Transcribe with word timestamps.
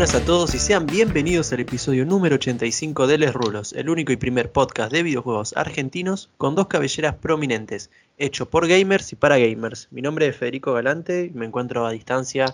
buenas 0.00 0.14
a 0.14 0.24
todos 0.24 0.54
y 0.54 0.58
sean 0.58 0.86
bienvenidos 0.86 1.52
al 1.52 1.60
episodio 1.60 2.06
número 2.06 2.36
85 2.36 3.06
de 3.06 3.18
Les 3.18 3.34
Rulos, 3.34 3.74
el 3.74 3.90
único 3.90 4.12
y 4.12 4.16
primer 4.16 4.50
podcast 4.50 4.90
de 4.90 5.02
videojuegos 5.02 5.54
argentinos 5.58 6.30
con 6.38 6.54
dos 6.54 6.68
cabelleras 6.68 7.16
prominentes, 7.16 7.90
hecho 8.16 8.48
por 8.48 8.66
gamers 8.66 9.12
y 9.12 9.16
para 9.16 9.36
gamers. 9.36 9.88
Mi 9.90 10.00
nombre 10.00 10.26
es 10.26 10.34
Federico 10.34 10.72
Galante 10.72 11.26
y 11.26 11.36
me 11.36 11.44
encuentro 11.44 11.84
a 11.84 11.90
distancia 11.90 12.46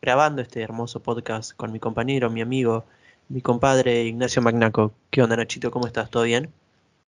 grabando 0.00 0.40
este 0.40 0.62
hermoso 0.62 1.00
podcast 1.00 1.52
con 1.52 1.70
mi 1.70 1.80
compañero, 1.80 2.30
mi 2.30 2.40
amigo, 2.40 2.86
mi 3.28 3.42
compadre 3.42 4.04
Ignacio 4.04 4.40
Magnaco. 4.40 4.94
¿Qué 5.10 5.22
onda 5.22 5.36
Nachito? 5.36 5.70
¿Cómo 5.70 5.86
estás? 5.86 6.08
¿Todo 6.08 6.22
bien? 6.22 6.48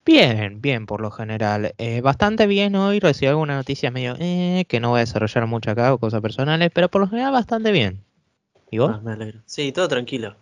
Bien, 0.05 0.61
bien 0.61 0.85
por 0.85 1.01
lo 1.01 1.09
general. 1.09 1.73
Eh, 1.79 2.01
bastante 2.01 2.45
bien 2.45 2.75
hoy, 2.75 2.99
recibí 2.99 3.29
alguna 3.29 3.55
noticia 3.55 3.89
medio 3.89 4.15
eh, 4.19 4.63
que 4.67 4.79
no 4.79 4.89
voy 4.89 4.99
a 4.99 5.05
desarrollar 5.05 5.47
mucho 5.47 5.71
acá 5.71 5.91
o 5.91 5.97
cosas 5.97 6.21
personales, 6.21 6.69
pero 6.71 6.87
por 6.87 7.01
lo 7.01 7.07
general 7.07 7.31
bastante 7.31 7.71
bien. 7.71 8.03
¿Y 8.71 8.77
vos? 8.79 8.91
Ah, 8.95 8.99
me 9.03 9.11
alegro. 9.11 9.39
Sí, 9.45 9.71
todo 9.71 9.87
tranquilo. 9.87 10.35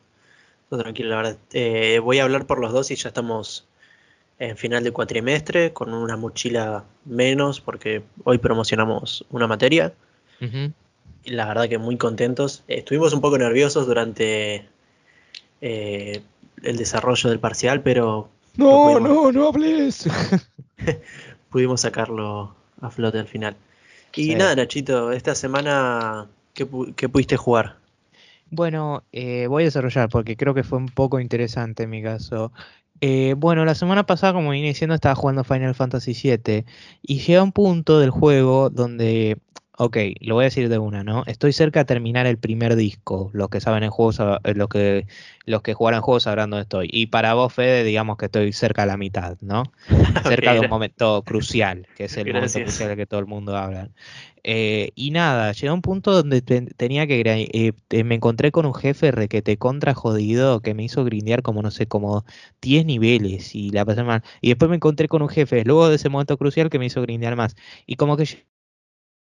Todo 0.69 0.79
tranquilo, 0.81 1.09
la 1.09 1.15
verdad. 1.17 1.37
Eh, 1.51 1.99
voy 1.99 2.19
a 2.19 2.23
hablar 2.23 2.45
por 2.45 2.59
los 2.59 2.71
dos 2.71 2.91
y 2.91 2.95
ya 2.95 3.09
estamos 3.09 3.65
en 4.37 4.55
final 4.55 4.83
de 4.85 4.91
cuatrimestre 4.91 5.73
con 5.73 5.93
una 5.93 6.15
mochila 6.15 6.85
menos 7.05 7.59
porque 7.59 8.03
hoy 8.23 8.37
promocionamos 8.37 9.25
una 9.31 9.47
materia. 9.47 9.93
Y 10.39 11.31
la 11.31 11.47
verdad 11.47 11.67
que 11.67 11.77
muy 11.77 11.97
contentos. 11.97 12.63
Estuvimos 12.69 13.11
un 13.13 13.19
poco 13.19 13.37
nerviosos 13.37 13.85
durante 13.87 14.65
eh, 15.59 16.21
el 16.63 16.77
desarrollo 16.77 17.29
del 17.29 17.39
parcial, 17.39 17.81
pero 17.81 18.29
No, 18.55 18.99
no, 18.99 19.31
no 19.31 19.47
hables. 19.49 20.07
pudimos 21.49 21.81
sacarlo 21.81 22.55
a 22.79 22.89
flote 22.91 23.19
al 23.19 23.27
final. 23.27 23.55
Y 24.15 24.27
Sí. 24.27 24.35
nada, 24.35 24.55
Nachito, 24.55 25.11
esta 25.11 25.35
semana, 25.35 26.27
¿qué, 26.53 26.67
qué 26.95 27.09
pudiste 27.09 27.35
jugar? 27.35 27.75
Bueno, 28.51 29.03
eh, 29.11 29.47
voy 29.47 29.63
a 29.63 29.65
desarrollar 29.65 30.09
porque 30.09 30.35
creo 30.35 30.53
que 30.53 30.63
fue 30.63 30.79
un 30.79 30.87
poco 30.87 31.19
interesante 31.19 31.83
en 31.83 31.89
mi 31.91 32.01
caso. 32.01 32.51
Eh, 33.01 33.35
bueno, 33.37 33.63
la 33.63 33.75
semana 33.75 34.05
pasada, 34.05 34.33
como 34.33 34.49
vine 34.51 34.67
diciendo, 34.69 34.95
estaba 34.95 35.15
jugando 35.15 35.43
Final 35.43 35.75
Fantasy 35.75 36.13
VII 36.13 36.65
y 37.01 37.19
llega 37.19 37.43
un 37.43 37.51
punto 37.53 37.99
del 37.99 38.09
juego 38.09 38.69
donde, 38.69 39.37
ok, 39.79 39.97
lo 40.21 40.35
voy 40.35 40.43
a 40.43 40.45
decir 40.45 40.69
de 40.69 40.77
una, 40.77 41.03
¿no? 41.03 41.23
Estoy 41.25 41.53
cerca 41.53 41.79
de 41.79 41.85
terminar 41.85 42.27
el 42.27 42.37
primer 42.37 42.75
disco. 42.75 43.31
Los 43.33 43.49
que 43.49 43.61
saben 43.61 43.83
en 43.83 43.89
juegos, 43.91 44.19
eh, 44.19 44.53
los 44.53 44.67
que, 44.69 45.07
los 45.45 45.61
que 45.61 45.73
jugaron 45.73 46.01
juegos 46.01 46.23
sabrán 46.23 46.49
dónde 46.49 46.63
estoy. 46.63 46.89
Y 46.91 47.07
para 47.07 47.33
vos, 47.33 47.53
Fede, 47.53 47.83
digamos 47.85 48.17
que 48.17 48.25
estoy 48.25 48.51
cerca 48.53 48.81
de 48.83 48.87
la 48.89 48.97
mitad, 48.97 49.37
¿no? 49.41 49.71
cerca 50.23 50.53
de 50.53 50.59
un 50.59 50.67
momento 50.67 51.23
crucial, 51.23 51.87
que 51.95 52.05
es 52.05 52.17
el 52.17 52.27
momento 52.29 52.61
crucial 52.61 52.89
del 52.89 52.97
que 52.97 53.05
todo 53.05 53.19
el 53.21 53.25
mundo 53.25 53.55
habla. 53.57 53.89
Eh, 54.43 54.91
y 54.95 55.11
nada, 55.11 55.51
llegó 55.53 55.73
un 55.73 55.81
punto 55.81 56.11
donde 56.13 56.41
te- 56.41 56.61
tenía 56.61 57.07
que 57.07 57.21
eh, 57.89 58.03
me 58.03 58.15
encontré 58.15 58.51
con 58.51 58.65
un 58.65 58.73
jefe 58.73 59.11
requete 59.11 59.57
contra 59.57 59.93
jodido 59.93 60.61
que 60.61 60.73
me 60.73 60.83
hizo 60.83 61.03
grindear 61.03 61.41
como 61.41 61.61
no 61.61 61.71
sé, 61.71 61.87
como 61.87 62.25
10 62.61 62.85
niveles 62.85 63.55
y 63.55 63.69
la 63.71 63.85
pasé 63.85 64.03
mal. 64.03 64.23
Y 64.41 64.49
después 64.49 64.69
me 64.69 64.75
encontré 64.77 65.07
con 65.07 65.21
un 65.21 65.29
jefe 65.29 65.63
luego 65.65 65.89
de 65.89 65.95
ese 65.95 66.09
momento 66.09 66.37
crucial 66.37 66.69
que 66.69 66.79
me 66.79 66.85
hizo 66.85 67.01
grindear 67.01 67.35
más. 67.35 67.55
Y 67.85 67.95
como 67.95 68.17
que 68.17 68.25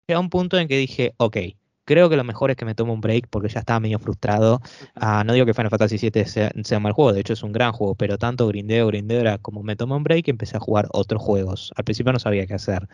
lle- 0.08 0.14
llegó 0.14 0.20
un 0.20 0.30
punto 0.30 0.58
en 0.58 0.68
que 0.68 0.76
dije, 0.76 1.14
ok, 1.18 1.36
creo 1.84 2.08
que 2.08 2.16
lo 2.16 2.24
mejor 2.24 2.50
es 2.50 2.56
que 2.56 2.64
me 2.64 2.74
tome 2.74 2.92
un 2.92 3.00
break 3.00 3.28
porque 3.28 3.48
ya 3.48 3.60
estaba 3.60 3.80
medio 3.80 3.98
frustrado. 3.98 4.60
Ah, 4.94 5.24
no 5.24 5.32
digo 5.32 5.46
que 5.46 5.54
Final 5.54 5.70
Fantasy 5.70 5.98
VII 5.98 6.26
sea, 6.26 6.50
sea 6.64 6.78
un 6.78 6.84
mal 6.84 6.92
juego, 6.92 7.12
de 7.12 7.20
hecho 7.20 7.32
es 7.32 7.42
un 7.42 7.52
gran 7.52 7.72
juego, 7.72 7.94
pero 7.94 8.18
tanto 8.18 8.46
grindeo, 8.48 8.86
grindeo 8.88 9.20
era 9.20 9.38
como 9.38 9.62
me 9.62 9.76
tomé 9.76 9.94
un 9.96 10.04
break 10.04 10.28
y 10.28 10.30
empecé 10.30 10.56
a 10.56 10.60
jugar 10.60 10.88
otros 10.92 11.22
juegos. 11.22 11.72
Al 11.76 11.84
principio 11.84 12.12
no 12.12 12.18
sabía 12.18 12.46
qué 12.46 12.54
hacer, 12.54 12.88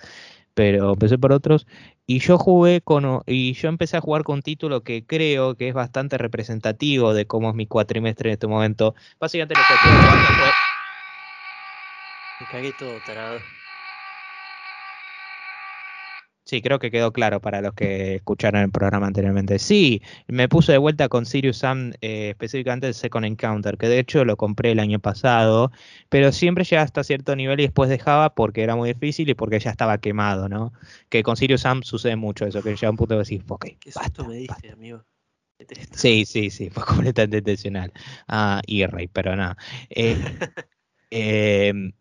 pero 0.54 0.92
empecé 0.94 1.18
por 1.18 1.32
otros 1.32 1.66
y 2.06 2.20
yo 2.20 2.38
jugué 2.38 2.80
con 2.82 3.22
y 3.26 3.54
yo 3.54 3.68
empecé 3.68 3.96
a 3.96 4.00
jugar 4.00 4.24
con 4.24 4.36
un 4.36 4.42
título 4.42 4.82
que 4.84 5.06
creo 5.06 5.56
que 5.56 5.68
es 5.68 5.74
bastante 5.74 6.18
representativo 6.18 7.14
de 7.14 7.26
cómo 7.26 7.50
es 7.50 7.54
mi 7.56 7.66
cuatrimestre 7.66 8.30
en 8.30 8.34
este 8.34 8.46
momento. 8.48 8.94
Básicamente 9.20 9.56
lo 9.56 9.66
que 9.66 9.74
estoy 9.74 9.92
jugando 9.92 10.30
fue 10.30 10.54
Me 12.40 12.46
cagué 12.48 12.72
todo, 12.72 13.00
tarado. 13.00 13.57
Sí, 16.48 16.62
creo 16.62 16.78
que 16.78 16.90
quedó 16.90 17.12
claro 17.12 17.42
para 17.42 17.60
los 17.60 17.74
que 17.74 18.14
escucharon 18.14 18.62
el 18.62 18.70
programa 18.70 19.06
anteriormente. 19.06 19.58
Sí, 19.58 20.00
me 20.28 20.48
puse 20.48 20.72
de 20.72 20.78
vuelta 20.78 21.10
con 21.10 21.26
Sirius 21.26 21.58
Sam, 21.58 21.92
eh, 22.00 22.30
específicamente 22.30 22.86
el 22.86 22.94
Second 22.94 23.26
Encounter, 23.26 23.76
que 23.76 23.86
de 23.86 23.98
hecho 23.98 24.24
lo 24.24 24.38
compré 24.38 24.70
el 24.70 24.78
año 24.80 24.98
pasado, 24.98 25.70
pero 26.08 26.32
siempre 26.32 26.64
llegaba 26.64 26.86
hasta 26.86 27.04
cierto 27.04 27.36
nivel 27.36 27.60
y 27.60 27.64
después 27.64 27.90
dejaba 27.90 28.34
porque 28.34 28.62
era 28.62 28.76
muy 28.76 28.94
difícil 28.94 29.28
y 29.28 29.34
porque 29.34 29.60
ya 29.60 29.70
estaba 29.70 29.98
quemado, 29.98 30.48
¿no? 30.48 30.72
Que 31.10 31.22
con 31.22 31.36
Sirius 31.36 31.60
Sam 31.60 31.82
sucede 31.82 32.16
mucho 32.16 32.46
eso, 32.46 32.62
que 32.62 32.70
llega 32.70 32.88
un 32.88 32.96
punto 32.96 33.12
de 33.12 33.18
decir, 33.18 33.44
ok, 33.46 33.66
¿Qué 33.78 33.90
basta, 33.94 34.22
me 34.22 34.46
basta". 34.46 34.54
diste, 34.54 34.70
amigo? 34.70 35.04
Detesto. 35.58 35.98
Sí, 35.98 36.24
sí, 36.24 36.48
sí, 36.48 36.70
fue 36.70 36.82
completamente 36.82 37.36
intencional. 37.38 37.92
Ah, 38.26 38.62
y 38.66 38.86
rey, 38.86 39.06
pero 39.08 39.36
nada. 39.36 39.58
Eh, 39.90 40.16
eh, 41.10 41.92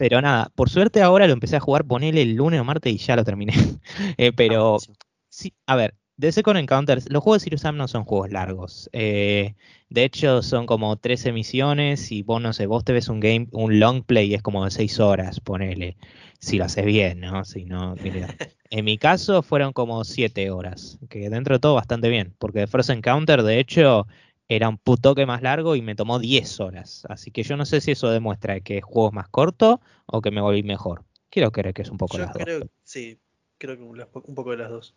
pero 0.00 0.22
nada, 0.22 0.50
por 0.54 0.70
suerte 0.70 1.02
ahora 1.02 1.26
lo 1.26 1.34
empecé 1.34 1.56
a 1.56 1.60
jugar, 1.60 1.84
ponele 1.84 2.22
el 2.22 2.34
lunes 2.34 2.58
o 2.58 2.64
martes 2.64 2.90
y 2.90 2.96
ya 2.96 3.16
lo 3.16 3.24
terminé. 3.24 3.52
Eh, 4.16 4.32
Ah, 4.32 4.32
pero 4.34 4.62
buenísimo. 4.70 4.96
Sí, 5.28 5.52
a 5.66 5.76
ver, 5.76 5.94
de 6.16 6.32
Second 6.32 6.58
Encounters, 6.58 7.10
los 7.10 7.22
juegos 7.22 7.42
de 7.42 7.44
Sirius 7.44 7.60
Sam 7.60 7.76
no 7.76 7.86
son 7.86 8.04
juegos 8.04 8.30
largos. 8.32 8.88
Eh, 8.94 9.54
de 9.90 10.04
hecho, 10.04 10.40
son 10.42 10.64
como 10.64 10.96
13 10.96 11.32
misiones 11.32 12.10
y 12.12 12.22
vos, 12.22 12.40
no 12.40 12.54
sé, 12.54 12.64
vos 12.64 12.82
te 12.82 12.94
ves 12.94 13.10
un 13.10 13.20
game, 13.20 13.48
un 13.52 13.78
long 13.78 14.02
play, 14.02 14.32
es 14.32 14.40
como 14.42 14.64
de 14.64 14.70
6 14.70 15.00
horas, 15.00 15.38
ponele. 15.40 15.98
Si 16.38 16.56
lo 16.56 16.64
haces 16.64 16.86
bien, 16.86 17.20
¿no? 17.20 17.44
Si 17.44 17.66
no, 17.66 17.94
mira. 18.02 18.26
En 18.72 18.84
mi 18.84 18.98
caso 18.98 19.42
fueron 19.42 19.72
como 19.74 20.04
7 20.04 20.50
horas, 20.50 20.98
que 21.10 21.28
dentro 21.28 21.56
de 21.56 21.58
todo 21.60 21.74
bastante 21.74 22.08
bien, 22.08 22.34
porque 22.38 22.66
First 22.68 22.90
Encounter, 22.90 23.42
de 23.42 23.58
hecho, 23.58 24.06
era 24.50 24.68
un 24.68 24.78
putoque 24.78 25.26
más 25.26 25.42
largo 25.42 25.76
y 25.76 25.80
me 25.80 25.94
tomó 25.94 26.18
10 26.18 26.58
horas. 26.58 27.06
Así 27.08 27.30
que 27.30 27.44
yo 27.44 27.56
no 27.56 27.64
sé 27.64 27.80
si 27.80 27.92
eso 27.92 28.10
demuestra 28.10 28.58
que 28.60 28.78
el 28.78 28.82
juego 28.82 29.08
es 29.08 29.14
más 29.14 29.28
corto 29.28 29.80
o 30.06 30.20
que 30.20 30.32
me 30.32 30.40
volví 30.40 30.64
mejor. 30.64 31.04
Quiero 31.30 31.52
creer 31.52 31.72
que 31.72 31.82
es 31.82 31.90
un 31.90 31.98
poco 31.98 32.18
Yo 32.18 32.24
las 32.24 32.32
dos. 32.34 32.42
creo, 32.42 32.60
sí, 32.82 33.16
creo 33.58 33.76
que 33.76 33.82
un, 33.84 34.34
poco 34.34 34.50
de 34.50 34.56
las 34.56 34.68
dos. 34.68 34.92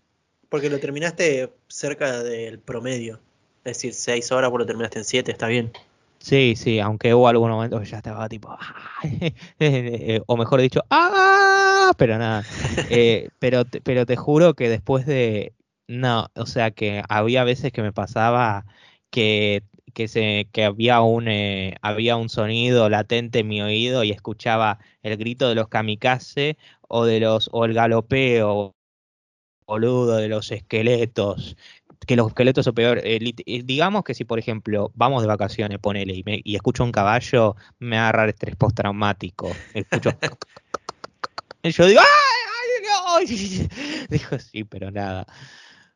Porque 0.50 0.72
lo 0.72 0.80
terminaste 0.80 1.53
cerca 1.68 2.24
del 2.24 2.58
promedio. 2.58 3.19
Es 3.63 3.78
decir, 3.78 3.94
6 3.94 4.31
horas, 4.31 4.50
vos 4.50 4.59
lo 4.59 4.66
terminaste 4.66 4.97
en 4.97 5.06
7, 5.06 5.31
está 5.31 5.47
bien. 5.47 5.72
Sí, 6.18 6.56
sí, 6.56 6.80
aunque 6.80 7.13
hubo 7.13 7.28
algunos 7.28 7.56
momentos 7.56 7.80
que 7.81 7.86
ya 7.86 7.97
estaba 7.97 8.28
tipo, 8.28 8.58
"Ay", 9.03 9.36
eh, 9.59 10.22
o 10.25 10.36
mejor 10.36 10.62
dicho, 10.62 10.81
¡ah! 10.90 11.92
Pero 11.96 12.18
nada, 12.18 12.42
eh, 12.90 13.30
pero, 13.38 13.66
pero 13.84 14.08
te 14.08 14.16
juro 14.16 14.56
que 14.56 14.68
después 14.68 15.06
de, 15.06 15.53
no, 15.88 16.28
o 16.34 16.47
sea 16.47 16.72
que 16.72 17.03
había 17.08 17.44
veces 17.44 17.72
que 17.72 17.84
me 17.84 17.94
pasaba 17.94 18.66
que, 19.13 19.62
que, 19.94 20.07
se, 20.07 20.47
que 20.51 20.63
había, 20.66 21.01
un, 21.01 21.28
eh, 21.28 21.75
había 21.84 22.16
un 22.18 22.29
sonido 22.29 22.90
latente 22.90 23.40
en 23.40 23.47
mi 23.47 23.62
oído 23.62 24.03
y 24.03 24.09
escuchaba 24.09 24.79
el 25.03 25.18
grito 25.18 25.47
de 25.47 25.53
los 25.53 25.68
kamikaze 25.68 26.57
o, 26.88 27.06
de 27.06 27.19
los, 27.19 27.47
o 27.53 27.66
el 27.66 27.75
galopeo 27.75 28.74
boludo 29.68 30.16
de 30.18 30.29
los 30.29 30.51
esqueletos, 30.51 31.56
que 32.07 32.16
los 32.16 32.29
esqueletos 32.29 32.66
son 32.66 32.74
peor. 32.74 33.01
eh, 33.03 33.19
eh, 33.46 33.62
digamos 33.63 34.03
que 34.03 34.16
si, 34.16 34.25
por 34.25 34.40
ejemplo, 34.40 34.91
vamos 34.96 35.22
de 35.22 35.28
vacaciones, 35.28 35.78
ponele, 35.78 36.16
y, 36.16 36.24
me- 36.24 36.41
y 36.44 36.56
escucho 36.56 36.84
un 36.84 36.91
caballo, 36.91 37.56
me 37.78 37.95
va 37.97 38.01
a 38.06 38.09
agarrar 38.09 38.30
estrés 38.30 38.56
postraumático. 38.56 39.50
Escucho. 39.75 40.09
y 41.63 41.69
yo 41.69 41.85
digo, 41.85 42.01
¡ay! 42.01 43.28
ay, 43.28 43.28
ay! 43.30 43.69
Dijo, 44.09 44.40
sí, 44.40 44.63
pero 44.63 44.90
nada. 44.90 45.28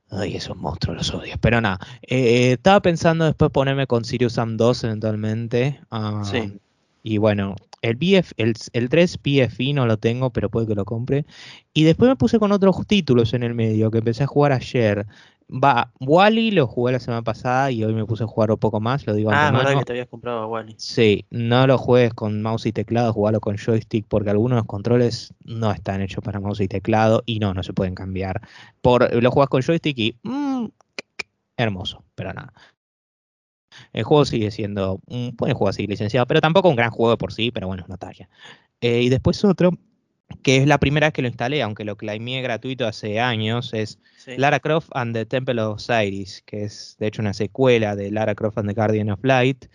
Ay, 0.09 0.35
esos 0.35 0.55
monstruos 0.55 0.97
los 0.97 1.13
odio. 1.13 1.35
Pero 1.41 1.59
nada. 1.61 1.79
eh, 2.01 2.53
estaba 2.53 2.81
pensando 2.81 3.25
después 3.25 3.51
ponerme 3.51 3.87
con 3.87 4.05
Sirius 4.05 4.33
Sam 4.33 4.57
2 4.57 4.83
eventualmente. 4.85 5.79
ah, 5.91 6.23
Sí. 6.23 6.59
Y 7.03 7.17
bueno, 7.19 7.55
el, 7.81 7.95
BF, 7.95 8.33
el, 8.37 8.53
el 8.73 8.89
3 8.89 9.17
PFI 9.17 9.73
no 9.73 9.85
lo 9.85 9.97
tengo, 9.97 10.29
pero 10.31 10.49
puede 10.49 10.67
que 10.67 10.75
lo 10.75 10.85
compre. 10.85 11.25
Y 11.73 11.83
después 11.83 12.09
me 12.09 12.15
puse 12.15 12.39
con 12.39 12.51
otros 12.51 12.85
títulos 12.87 13.33
en 13.33 13.43
el 13.43 13.53
medio 13.53 13.91
que 13.91 13.99
empecé 13.99 14.23
a 14.23 14.27
jugar 14.27 14.51
ayer. 14.51 15.05
Va, 15.49 15.93
Wally 16.01 16.51
lo 16.51 16.67
jugué 16.67 16.91
la 16.91 16.99
semana 16.99 17.21
pasada 17.21 17.71
y 17.71 17.81
hoy 17.81 17.93
me 17.93 18.05
puse 18.05 18.25
a 18.25 18.27
jugar 18.27 18.51
un 18.51 18.57
poco 18.57 18.81
más, 18.81 19.07
lo 19.07 19.13
digo 19.13 19.31
Ah, 19.31 19.49
verdad 19.53 19.79
que 19.79 19.85
te 19.85 19.93
habías 19.93 20.07
comprado 20.07 20.39
a 20.39 20.47
Wally. 20.47 20.75
Sí, 20.77 21.25
no 21.29 21.65
lo 21.67 21.77
juegues 21.77 22.13
con 22.13 22.41
mouse 22.41 22.65
y 22.65 22.73
teclado, 22.73 23.13
jugalo 23.13 23.39
con 23.39 23.55
joystick 23.55 24.05
porque 24.09 24.29
algunos 24.29 24.65
controles 24.65 25.33
no 25.45 25.71
están 25.71 26.01
hechos 26.01 26.21
para 26.21 26.41
mouse 26.41 26.59
y 26.59 26.67
teclado 26.67 27.23
y 27.25 27.39
no, 27.39 27.53
no 27.53 27.63
se 27.63 27.71
pueden 27.71 27.95
cambiar. 27.95 28.41
Por, 28.81 29.13
lo 29.23 29.31
juegas 29.31 29.49
con 29.49 29.61
joystick 29.61 29.97
y 29.97 30.17
mm, 30.23 30.65
hermoso, 31.55 32.03
pero 32.13 32.33
nada. 32.33 32.53
El 33.93 34.03
juego 34.03 34.25
sigue 34.25 34.51
siendo 34.51 34.99
un 35.07 35.33
buen 35.37 35.53
juego 35.53 35.69
así 35.69 35.87
licenciado, 35.87 36.25
pero 36.25 36.41
tampoco 36.41 36.67
un 36.67 36.75
gran 36.75 36.91
juego 36.91 37.11
de 37.11 37.17
por 37.17 37.31
sí, 37.31 37.51
pero 37.51 37.67
bueno, 37.67 37.83
es 37.83 37.87
una 37.87 37.97
talla. 37.97 38.27
Eh, 38.81 39.01
y 39.01 39.09
después 39.09 39.43
otro, 39.45 39.71
que 40.43 40.57
es 40.57 40.67
la 40.67 40.77
primera 40.77 41.07
vez 41.07 41.13
que 41.13 41.21
lo 41.21 41.27
instalé, 41.27 41.61
aunque 41.61 41.83
lo 41.85 41.95
claimé 41.95 42.41
gratuito 42.41 42.85
hace 42.85 43.19
años, 43.19 43.73
es 43.73 43.99
Sí. 44.17 44.35
Lara 44.37 44.59
Croft 44.59 44.89
and 44.93 45.13
the 45.15 45.25
Temple 45.25 45.61
of 45.61 45.75
Osiris, 45.77 46.43
que 46.45 46.63
es 46.63 46.95
de 46.99 47.07
hecho 47.07 47.21
una 47.21 47.33
secuela 47.33 47.95
de 47.95 48.11
Lara 48.11 48.35
Croft 48.35 48.57
and 48.57 48.67
the 48.69 48.73
Guardian 48.75 49.09
of 49.09 49.19
Light, 49.23 49.65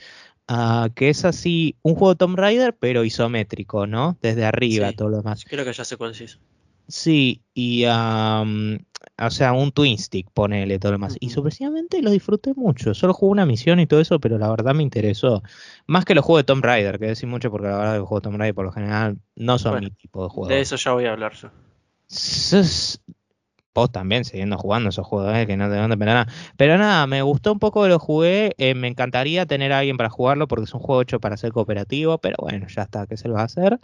ah, 0.49 0.91
que 0.95 1.09
es 1.09 1.25
así 1.25 1.77
un 1.83 1.95
juego 1.95 2.17
Tomb 2.17 2.37
Raider, 2.37 2.75
pero 2.79 3.05
isométrico, 3.05 3.87
¿no? 3.87 4.19
Desde 4.21 4.45
arriba, 4.45 4.91
Sí. 4.91 4.97
todo 4.97 5.09
lo 5.09 5.17
demás. 5.19 5.45
Creo 5.49 5.65
que 5.65 5.73
ya 5.73 5.85
sé 5.85 5.97
cuál 5.97 6.11
es. 6.13 6.39
Sí, 6.89 7.43
y 7.55 7.85
am, 7.85 8.79
o 9.19 9.31
sea, 9.31 9.53
un 9.53 9.73
twin 9.73 9.99
stick, 9.99 10.31
ponele 10.33 10.79
todo 10.79 10.93
lo 10.93 10.99
demás. 10.99 11.17
Y 11.21 11.31
sorpresivamente 11.31 12.03
lo 12.03 12.11
disfruté 12.11 12.53
mucho. 12.55 12.95
Solo 12.95 13.15
jugué 13.15 13.33
una 13.33 13.47
misión 13.47 13.81
y 13.81 13.87
todo 13.87 14.01
eso, 14.01 14.21
pero 14.21 14.39
la 14.39 14.51
verdad 14.51 14.75
me 14.75 14.83
interesó. 14.83 15.43
Más 15.87 16.05
que 16.05 16.15
los 16.15 16.25
juegos 16.25 16.41
de 16.41 16.45
Tomb 16.45 16.65
Raider, 16.65 16.99
que 16.99 17.07
decir 17.07 17.29
mucho 17.29 17.51
porque 17.51 17.69
la 17.69 17.79
verdad 17.79 17.99
los 17.99 18.09
juegos 18.09 18.23
de 18.23 18.29
Tomb 18.29 18.39
Raider 18.39 18.55
por 18.55 18.65
lo 18.65 18.73
general 18.73 19.19
no 19.37 19.59
son 19.59 19.73
Bueno, 19.73 19.89
mi 19.89 19.95
tipo 19.95 20.23
de 20.23 20.29
juego. 20.29 20.51
De 20.51 20.61
eso 20.61 20.77
ya 20.77 20.93
voy 20.93 21.07
a 21.07 21.13
hablar 21.13 21.35
yo. 21.35 21.51
Vos 23.75 23.91
también 23.91 24.27
siguiendo 24.27 24.59
jugando 24.59 24.91
esos 24.91 25.07
juegos, 25.07 25.35
eh, 25.35 25.47
que 25.47 25.57
no 25.57 25.65
te 25.65 25.77
van 25.77 25.85
a 25.85 25.89
depender 25.89 26.15
nada. 26.15 26.27
Pero 26.59 26.77
nada, 26.77 27.07
me 27.07 27.23
gustó 27.23 27.53
un 27.53 27.59
poco, 27.59 27.89
lo 27.89 27.99
jugué. 27.99 28.55
eh, 28.59 28.75
me 28.75 28.89
encantaría 28.89 29.47
tener 29.47 29.73
a 29.73 29.79
alguien 29.79 29.97
para 29.97 30.11
jugarlo 30.11 30.47
porque 30.47 30.65
es 30.65 30.75
un 30.75 30.81
juego 30.81 31.01
hecho 31.01 31.21
para 31.21 31.39
ser 31.39 31.53
cooperativo, 31.53 32.19
pero 32.19 32.37
bueno, 32.39 32.67
ya 32.69 32.83
está, 32.83 33.07
¿qué 33.07 33.17
se 33.17 33.29
lo 33.29 33.35
va 33.35 33.41
a 33.43 33.45
hacer? 33.45 33.81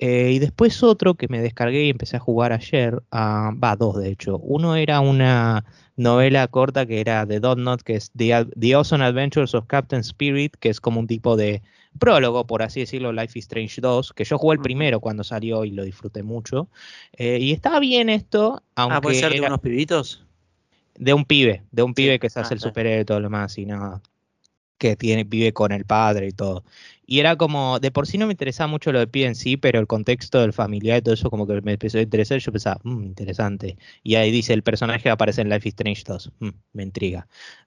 Eh, 0.00 0.30
y 0.32 0.38
después 0.38 0.82
otro 0.82 1.14
que 1.14 1.26
me 1.28 1.40
descargué 1.42 1.84
y 1.84 1.90
empecé 1.90 2.16
a 2.16 2.20
jugar 2.20 2.52
ayer, 2.52 3.02
ah, 3.10 3.52
va, 3.62 3.74
dos 3.76 3.96
de 3.98 4.10
hecho. 4.10 4.38
Uno 4.38 4.76
era 4.76 5.00
una 5.00 5.64
novela 5.96 6.46
corta 6.46 6.86
que 6.86 7.00
era 7.00 7.26
de 7.26 7.40
Not, 7.40 7.82
que 7.82 7.94
es 7.96 8.10
The, 8.16 8.46
The 8.58 8.74
Awesome 8.74 9.04
Adventures 9.04 9.54
of 9.54 9.66
Captain 9.66 10.00
Spirit, 10.00 10.54
que 10.60 10.68
es 10.68 10.80
como 10.80 11.00
un 11.00 11.08
tipo 11.08 11.36
de 11.36 11.62
prólogo, 11.98 12.46
por 12.46 12.62
así 12.62 12.80
decirlo, 12.80 13.12
Life 13.12 13.36
is 13.38 13.46
Strange 13.46 13.80
2, 13.80 14.12
que 14.12 14.22
yo 14.24 14.38
jugué 14.38 14.54
el 14.56 14.62
primero 14.62 15.00
cuando 15.00 15.24
salió 15.24 15.64
y 15.64 15.72
lo 15.72 15.82
disfruté 15.82 16.22
mucho. 16.22 16.68
Eh, 17.16 17.38
y 17.40 17.52
estaba 17.52 17.80
bien 17.80 18.08
esto, 18.08 18.62
Ah, 18.76 19.00
puede 19.00 19.16
aunque 19.16 19.20
ser 19.20 19.32
de 19.32 19.38
era 19.38 19.48
unos 19.48 19.60
pibitos. 19.60 20.24
de 20.96 21.12
un 21.14 21.24
pibe, 21.24 21.62
de 21.72 21.82
un 21.82 21.90
Sí. 21.90 22.02
pibe 22.02 22.18
que 22.20 22.30
se 22.30 22.38
Ah, 22.38 22.42
hace 22.42 22.54
el 22.54 22.58
está 22.58 22.66
bien. 22.68 22.72
superhéroe 22.72 23.02
y 23.02 23.04
todo 23.04 23.18
lo 23.20 23.24
demás 23.26 23.58
y 23.58 23.66
nada, 23.66 24.00
que 24.78 24.94
tiene, 24.96 25.24
vive 25.24 25.52
con 25.52 25.72
el 25.72 25.84
padre 25.84 26.28
y 26.28 26.32
todo. 26.32 26.62
Y 27.10 27.20
era 27.20 27.36
como, 27.36 27.80
de 27.80 27.90
por 27.90 28.06
sí 28.06 28.18
no 28.18 28.26
me 28.26 28.32
interesaba 28.34 28.68
mucho 28.68 28.92
lo 28.92 28.98
de 28.98 29.06
pibe 29.06 29.26
en 29.26 29.34
sí, 29.34 29.56
pero 29.56 29.80
el 29.80 29.86
contexto 29.86 30.40
del 30.42 30.52
familiar 30.52 30.98
y 30.98 31.02
todo 31.02 31.14
eso 31.14 31.30
como 31.30 31.46
que 31.46 31.60
me 31.62 31.72
empezó 31.72 31.96
a 31.98 32.02
interesar 32.02 32.38
yo 32.38 32.52
pensaba, 32.52 32.80
"Mm, 32.84 33.02
interesante. 33.04 33.78
Y 34.02 34.16
ahí 34.16 34.30
dice, 34.30 34.52
el 34.52 34.62
personaje 34.62 35.08
aparece 35.08 35.40
en 35.40 35.48
Life 35.48 35.66
is 35.68 35.72
Strange 35.74 36.02
2, 36.06 36.30
Mm, 36.40 36.50
me 36.74 36.82
intriga. 36.82 37.26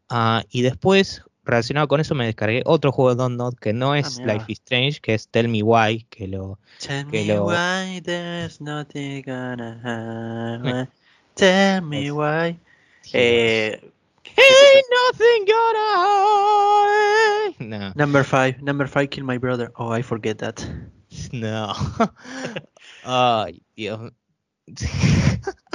Ah, 0.10 0.44
y 0.52 0.62
después, 0.62 1.24
relacionado 1.44 1.88
con 1.88 2.00
eso, 2.00 2.14
me 2.14 2.26
descargué 2.28 2.62
otro 2.66 2.92
juego 2.92 3.10
de 3.12 3.16
Don't 3.16 3.36
Not 3.38 3.58
que 3.60 3.74
no 3.74 3.96
es 3.96 4.06
Ah, 4.06 4.22
mira. 4.22 4.34
Life 4.36 4.52
is 4.52 4.60
Strange, 4.60 5.00
que 5.02 5.16
es 5.16 5.28
Tell 5.30 5.48
Me 5.50 5.64
Why, 5.64 6.06
que 6.12 6.28
lo... 6.28 6.60
Tell 6.78 7.06
que 7.08 7.24
me 7.24 7.26
lo- 7.26 7.46
why 7.48 8.00
there's 8.04 8.62
nothing 8.62 9.24
gonna 9.24 9.82
happen. 10.64 10.88
Tell 11.36 11.82
me 11.82 12.06
Es- 12.08 12.12
why. 12.12 12.50
Eh, 12.52 12.60
¿qué 13.12 13.76
es? 13.78 13.92
Ain't 14.38 14.86
nothing 14.92 15.46
gonna... 15.46 15.82
No. 17.60 17.94
Number 17.96 18.24
five, 18.24 18.62
number 18.62 18.88
five, 18.88 19.10
kill 19.10 19.26
my 19.26 19.38
brother. 19.38 19.72
Oh, 19.76 19.90
I 19.90 20.02
forget 20.02 20.38
that. 20.40 20.66
No. 21.32 21.74
Uh, 23.04 23.46
Ay, 23.50 23.60
Dios. 23.76 24.12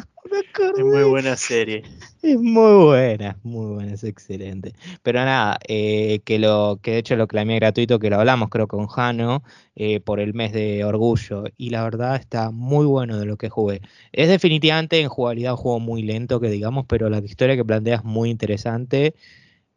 Es 0.77 0.85
muy 0.85 1.05
buena 1.05 1.37
serie. 1.37 1.83
Es 2.23 2.39
muy 2.39 2.85
buena, 2.85 3.39
muy 3.43 3.75
buena, 3.75 3.93
es 3.95 4.05
excelente. 4.05 4.73
Pero 5.03 5.25
nada, 5.25 5.59
eh, 5.69 6.21
que 6.25 6.39
lo, 6.39 6.81
que 6.83 6.93
de 6.93 6.99
hecho 6.99 7.17
lo 7.17 7.29
clamé 7.29 7.57
gratuito, 7.57 7.99
que 7.99 8.11
lo 8.11 8.17
hablamos 8.19 8.49
creo 8.49 8.67
con 8.69 8.87
Jano, 8.87 9.43
eh, 9.75 10.01
por 10.01 10.21
el 10.21 10.35
mes 10.35 10.53
de 10.53 10.85
orgullo. 10.85 11.45
Y 11.57 11.71
la 11.71 11.85
verdad 11.85 12.17
está 12.17 12.51
muy 12.51 12.87
bueno 12.87 13.19
de 13.19 13.27
lo 13.27 13.37
que 13.37 13.49
jugué. 13.49 13.81
Es 14.13 14.29
definitivamente 14.29 15.01
en 15.01 15.09
jugabilidad 15.09 15.53
un 15.53 15.59
juego 15.59 15.81
muy 15.81 16.03
lento, 16.03 16.41
que 16.41 16.51
digamos, 16.51 16.87
pero 16.89 17.09
la 17.11 17.19
historia 17.19 17.57
que 17.57 17.65
plantea 17.65 17.97
es 17.97 18.05
muy 18.05 18.31
interesante. 18.31 19.15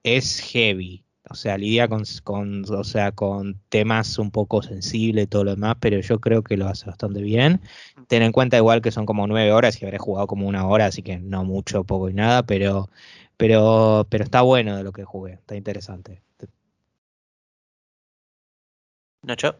Es 0.03 0.39
heavy. 0.41 1.05
O 1.29 1.35
sea, 1.35 1.57
lidia 1.57 1.87
con, 1.87 2.03
con, 2.23 2.63
o 2.73 2.83
sea, 2.83 3.11
con 3.11 3.59
temas 3.69 4.17
un 4.17 4.31
poco 4.31 4.61
sensibles 4.61 5.25
y 5.25 5.27
todo 5.27 5.43
lo 5.43 5.51
demás, 5.51 5.75
pero 5.79 5.99
yo 5.99 6.19
creo 6.19 6.43
que 6.43 6.57
lo 6.57 6.67
hace 6.67 6.85
bastante 6.85 7.21
bien. 7.21 7.61
Ten 8.07 8.23
en 8.23 8.31
cuenta 8.31 8.57
igual 8.57 8.81
que 8.81 8.91
son 8.91 9.05
como 9.05 9.27
nueve 9.27 9.51
horas 9.51 9.81
y 9.81 9.85
habré 9.85 9.97
jugado 9.97 10.27
como 10.27 10.47
una 10.47 10.65
hora, 10.67 10.87
así 10.87 11.03
que 11.03 11.19
no 11.19 11.43
mucho, 11.43 11.83
poco 11.83 12.09
y 12.09 12.13
nada, 12.13 12.43
pero, 12.43 12.89
pero, 13.37 14.07
pero 14.09 14.23
está 14.23 14.41
bueno 14.41 14.77
de 14.77 14.83
lo 14.83 14.91
que 14.91 15.03
jugué, 15.03 15.33
está 15.33 15.55
interesante. 15.55 16.21
¿Nacho? 19.21 19.55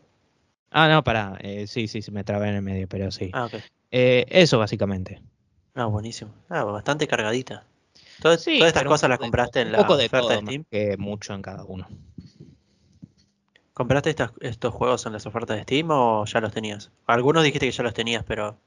Ah, 0.71 0.87
no, 0.87 1.03
pará, 1.03 1.37
eh, 1.41 1.67
sí, 1.67 1.87
sí, 1.87 2.01
sí, 2.01 2.11
me 2.11 2.23
trabé 2.23 2.49
en 2.49 2.55
el 2.55 2.61
medio, 2.61 2.87
pero 2.87 3.11
sí. 3.11 3.31
Ah, 3.33 3.45
ok. 3.45 3.55
Eh, 3.91 4.25
eso 4.29 4.59
básicamente. 4.59 5.21
Ah, 5.75 5.85
buenísimo. 5.85 6.31
Ah, 6.49 6.63
bastante 6.63 7.07
cargadita. 7.07 7.65
Todas, 8.21 8.41
Sí, 8.41 8.57
todas 8.57 8.69
estas 8.69 8.83
cosas 8.85 9.09
las 9.09 9.19
compraste 9.19 9.61
en 9.61 9.71
la 9.71 9.77
poco 9.79 9.95
de 9.97 10.05
oferta 10.07 10.19
todo, 10.27 10.29
de 10.29 10.41
Steam. 10.41 10.63
que 10.69 10.97
mucho 10.97 11.33
en 11.33 11.41
cada 11.41 11.63
uno. 11.65 11.87
¿Compraste 13.73 14.09
estas- 14.09 14.31
estos 14.41 14.73
juegos 14.73 15.05
en 15.05 15.13
las 15.13 15.25
ofertas 15.25 15.55
de 15.57 15.63
Steam 15.63 15.87
o 15.91 16.25
ya 16.25 16.41
los 16.41 16.51
tenías? 16.51 16.91
Algunos 17.07 17.43
dijiste 17.43 17.65
que 17.67 17.71
ya 17.71 17.83
los 17.83 17.93
tenías, 17.93 18.23
pero 18.27 18.57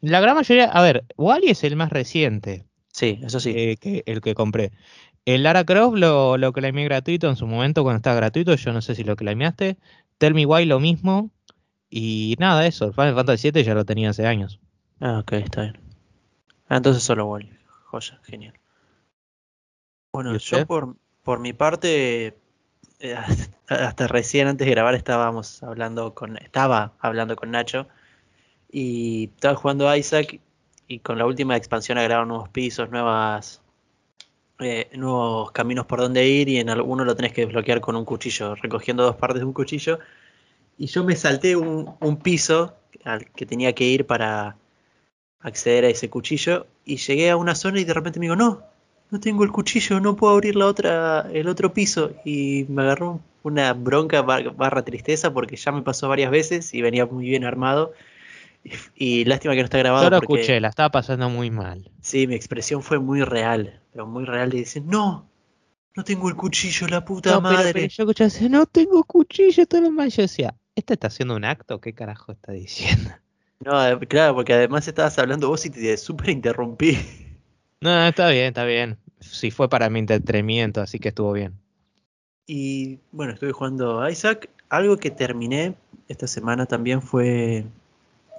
La 0.00 0.20
gran 0.20 0.34
mayoría, 0.34 0.64
a 0.64 0.82
ver, 0.82 1.04
Wally 1.16 1.50
es 1.50 1.62
el 1.62 1.76
más 1.76 1.90
reciente, 1.90 2.64
sí, 2.92 3.20
eso 3.22 3.38
sí. 3.38 3.52
eh, 3.54 3.76
que 3.76 4.02
el 4.06 4.20
que 4.20 4.34
compré. 4.34 4.72
El 5.26 5.42
Lara 5.42 5.64
Croft 5.64 5.96
lo, 5.98 6.38
lo 6.38 6.52
claimé 6.52 6.84
gratuito 6.84 7.28
en 7.28 7.36
su 7.36 7.46
momento 7.46 7.82
cuando 7.82 7.98
estaba 7.98 8.16
gratuito, 8.16 8.54
yo 8.54 8.72
no 8.72 8.80
sé 8.80 8.94
si 8.94 9.04
lo 9.04 9.14
claimeaste. 9.16 9.76
Tell 10.18 10.34
Me 10.34 10.46
Why 10.46 10.64
lo 10.64 10.80
mismo. 10.80 11.30
Y 11.90 12.36
nada, 12.38 12.66
eso, 12.66 12.86
el 12.86 12.94
Final 12.94 13.14
Fantasy 13.14 13.50
VII 13.50 13.62
ya 13.64 13.74
lo 13.74 13.84
tenía 13.84 14.10
hace 14.10 14.26
años. 14.26 14.58
Ah, 15.00 15.18
ok, 15.18 15.32
está 15.34 15.62
bien. 15.62 15.78
Ah, 16.68 16.76
entonces 16.78 17.02
solo 17.02 17.26
Wally. 17.26 17.50
Joya, 17.90 18.20
genial. 18.24 18.54
Bueno, 20.12 20.34
¿Y 20.34 20.38
yo 20.38 20.66
por, 20.66 20.96
por 21.22 21.38
mi 21.38 21.52
parte, 21.52 22.36
eh, 22.98 23.14
hasta, 23.14 23.56
hasta 23.88 24.06
recién 24.08 24.48
antes 24.48 24.66
de 24.66 24.72
grabar 24.72 24.94
estábamos 24.94 25.62
hablando 25.62 26.14
con, 26.14 26.36
estaba 26.38 26.92
hablando 27.00 27.36
con 27.36 27.50
Nacho 27.50 27.86
y 28.70 29.30
estaba 29.34 29.54
jugando 29.56 29.88
a 29.88 29.96
Isaac 29.96 30.40
y 30.88 30.98
con 30.98 31.18
la 31.18 31.26
última 31.26 31.56
expansión 31.56 31.98
agregaron 31.98 32.28
nuevos 32.28 32.48
pisos, 32.48 32.90
nuevas, 32.90 33.62
eh, 34.58 34.90
nuevos 34.94 35.52
caminos 35.52 35.86
por 35.86 36.00
donde 36.00 36.26
ir 36.26 36.48
y 36.48 36.58
en 36.58 36.68
alguno 36.68 37.04
lo 37.04 37.14
tenés 37.14 37.32
que 37.32 37.42
desbloquear 37.46 37.80
con 37.80 37.94
un 37.94 38.04
cuchillo, 38.04 38.56
recogiendo 38.56 39.04
dos 39.04 39.16
partes 39.16 39.40
de 39.40 39.44
un 39.44 39.52
cuchillo. 39.52 40.00
Y 40.76 40.86
yo 40.86 41.04
me 41.04 41.14
salté 41.14 41.54
un, 41.54 41.94
un 42.00 42.16
piso 42.16 42.74
al 43.04 43.30
que 43.30 43.46
tenía 43.46 43.72
que 43.74 43.84
ir 43.84 44.06
para 44.06 44.56
acceder 45.40 45.84
a 45.84 45.88
ese 45.88 46.10
cuchillo 46.10 46.66
y 46.84 46.96
llegué 46.96 47.30
a 47.30 47.36
una 47.36 47.54
zona 47.54 47.80
y 47.80 47.84
de 47.84 47.94
repente 47.94 48.18
me 48.18 48.24
digo, 48.24 48.36
no, 48.36 48.64
no 49.10 49.20
tengo 49.20 49.44
el 49.44 49.52
cuchillo, 49.52 50.00
no 50.00 50.16
puedo 50.16 50.34
abrir 50.34 50.56
la 50.56 50.66
otra, 50.66 51.28
el 51.32 51.48
otro 51.48 51.72
piso. 51.74 52.12
Y 52.24 52.66
me 52.68 52.82
agarró 52.82 53.20
una 53.42 53.72
bronca 53.74 54.22
bar- 54.22 54.54
barra 54.56 54.84
tristeza 54.84 55.32
porque 55.32 55.56
ya 55.56 55.72
me 55.72 55.82
pasó 55.82 56.08
varias 56.08 56.30
veces 56.30 56.74
y 56.74 56.82
venía 56.82 57.06
muy 57.06 57.26
bien 57.26 57.44
armado. 57.44 57.92
Y, 58.64 58.72
y 59.22 59.24
lástima 59.26 59.54
que 59.54 59.60
no 59.60 59.64
está 59.66 59.78
grabado 59.78 60.06
Yo 60.06 60.10
lo 60.10 60.16
porque 60.16 60.16
escuché, 60.16 60.58
la 60.60 60.68
estaba 60.68 60.90
pasando 60.90 61.28
muy 61.30 61.50
mal. 61.50 61.92
sí, 62.02 62.26
mi 62.26 62.34
expresión 62.34 62.82
fue 62.82 62.98
muy 62.98 63.22
real, 63.22 63.80
pero 63.92 64.06
muy 64.06 64.24
real 64.24 64.50
de 64.50 64.58
decir, 64.58 64.82
no, 64.84 65.30
no 65.96 66.04
tengo 66.04 66.28
el 66.28 66.36
cuchillo, 66.36 66.88
la 66.88 67.04
puta 67.04 67.38
No, 67.38 67.42
pero, 67.46 67.62
madre. 67.64 67.72
pero 67.72 67.86
yo 67.88 68.02
escuché 68.10 68.48
no 68.50 68.66
tengo 68.66 69.04
cuchillo, 69.04 69.66
todo 69.66 69.80
lo 69.82 69.90
más. 69.90 70.14
Yo 70.14 70.22
decía, 70.22 70.54
¿este 70.74 70.94
está 70.94 71.06
haciendo 71.08 71.34
un 71.36 71.44
acto? 71.46 71.80
¿Qué 71.80 71.94
carajo 71.94 72.32
está 72.32 72.52
diciendo? 72.52 73.10
No, 73.60 73.98
claro, 74.08 74.34
porque 74.34 74.52
además 74.54 74.86
estabas 74.88 75.18
hablando 75.18 75.48
vos 75.48 75.64
y 75.66 75.70
te 75.70 75.96
súper 75.96 76.30
interrumpí. 76.30 76.98
No, 77.82 78.06
está 78.06 78.28
bien, 78.28 78.46
está 78.46 78.64
bien. 78.64 78.98
Sí 79.20 79.50
fue 79.50 79.68
para 79.68 79.88
mi 79.88 80.00
entretenimiento, 80.00 80.82
así 80.82 80.98
que 80.98 81.08
estuvo 81.08 81.32
bien. 81.32 81.54
Y 82.46 82.98
bueno, 83.10 83.32
estuve 83.32 83.52
jugando 83.52 84.02
a 84.02 84.10
Isaac. 84.10 84.50
Algo 84.68 84.98
que 84.98 85.10
terminé 85.10 85.74
esta 86.08 86.26
semana 86.26 86.66
también 86.66 87.00
fue 87.00 87.64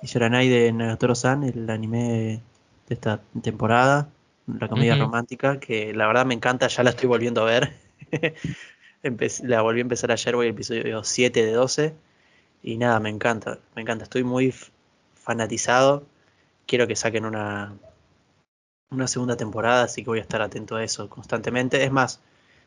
Ishiranai 0.03 0.47
de 0.47 0.71
Nagatoro-san, 0.71 1.43
el 1.43 1.69
anime 1.69 2.41
de 2.87 2.93
esta 2.93 3.21
temporada, 3.41 4.09
la 4.59 4.67
comedia 4.67 4.95
romántica, 4.95 5.59
que 5.59 5.93
la 5.93 6.07
verdad 6.07 6.25
me 6.25 6.33
encanta, 6.33 6.67
ya 6.67 6.83
la 6.83 6.91
estoy 6.91 7.07
volviendo 7.07 7.41
a 7.41 7.45
ver. 7.45 7.73
La 9.41 9.63
volví 9.63 9.79
a 9.79 9.81
empezar 9.81 10.11
ayer, 10.11 10.35
voy 10.35 10.45
al 10.45 10.53
episodio 10.53 11.03
7 11.03 11.43
de 11.43 11.53
12. 11.53 11.95
Y 12.61 12.77
nada, 12.77 12.99
me 12.99 13.09
encanta, 13.09 13.57
me 13.75 13.81
encanta, 13.81 14.03
estoy 14.03 14.23
muy 14.23 14.53
fanatizado. 15.15 16.05
Quiero 16.67 16.85
que 16.85 16.95
saquen 16.95 17.25
una, 17.25 17.73
una 18.91 19.07
segunda 19.07 19.37
temporada, 19.37 19.83
así 19.83 20.03
que 20.03 20.09
voy 20.09 20.19
a 20.19 20.21
estar 20.21 20.41
atento 20.41 20.75
a 20.75 20.83
eso 20.83 21.09
constantemente. 21.09 21.83
Es 21.83 21.91
más, 21.91 22.21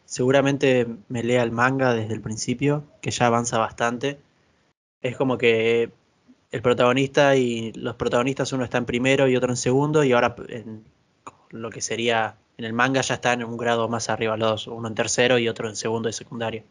seguramente 0.07 0.87
me 1.09 1.23
lea 1.23 1.43
el 1.43 1.52
manga 1.52 1.95
desde 1.95 2.14
el 2.14 2.21
principio, 2.23 2.85
que 3.02 3.11
ya 3.11 3.26
avanza 3.26 3.59
bastante. 3.59 4.19
Es 5.02 5.16
como 5.16 5.38
que 5.38 5.93
el 6.50 6.62
protagonista 6.62 7.37
y 7.37 7.73
los 7.73 7.97
protagonistas, 7.97 8.52
uno 8.52 8.64
está 8.64 8.78
en 8.78 8.87
primero 8.87 9.28
y 9.28 9.37
otro 9.37 9.50
en 9.50 9.57
segundo, 9.57 10.02
y 10.02 10.12
ahora 10.12 10.35
en 10.49 10.85
lo 11.50 11.71
que 11.71 11.81
sería 11.83 12.37
en 12.57 12.64
el 12.64 12.73
manga 12.73 13.00
ya 13.02 13.14
están 13.14 13.43
en 13.43 13.49
un 13.49 13.57
grado 13.59 13.88
más 13.88 14.09
arriba 14.09 14.37
los 14.37 14.49
dos, 14.50 14.66
uno 14.69 14.88
en 14.88 14.95
tercero 14.95 15.38
y 15.38 15.49
otro 15.49 15.69
en 15.69 15.76
segundo 15.76 16.09
de 16.09 16.14
secundario. 16.14 16.64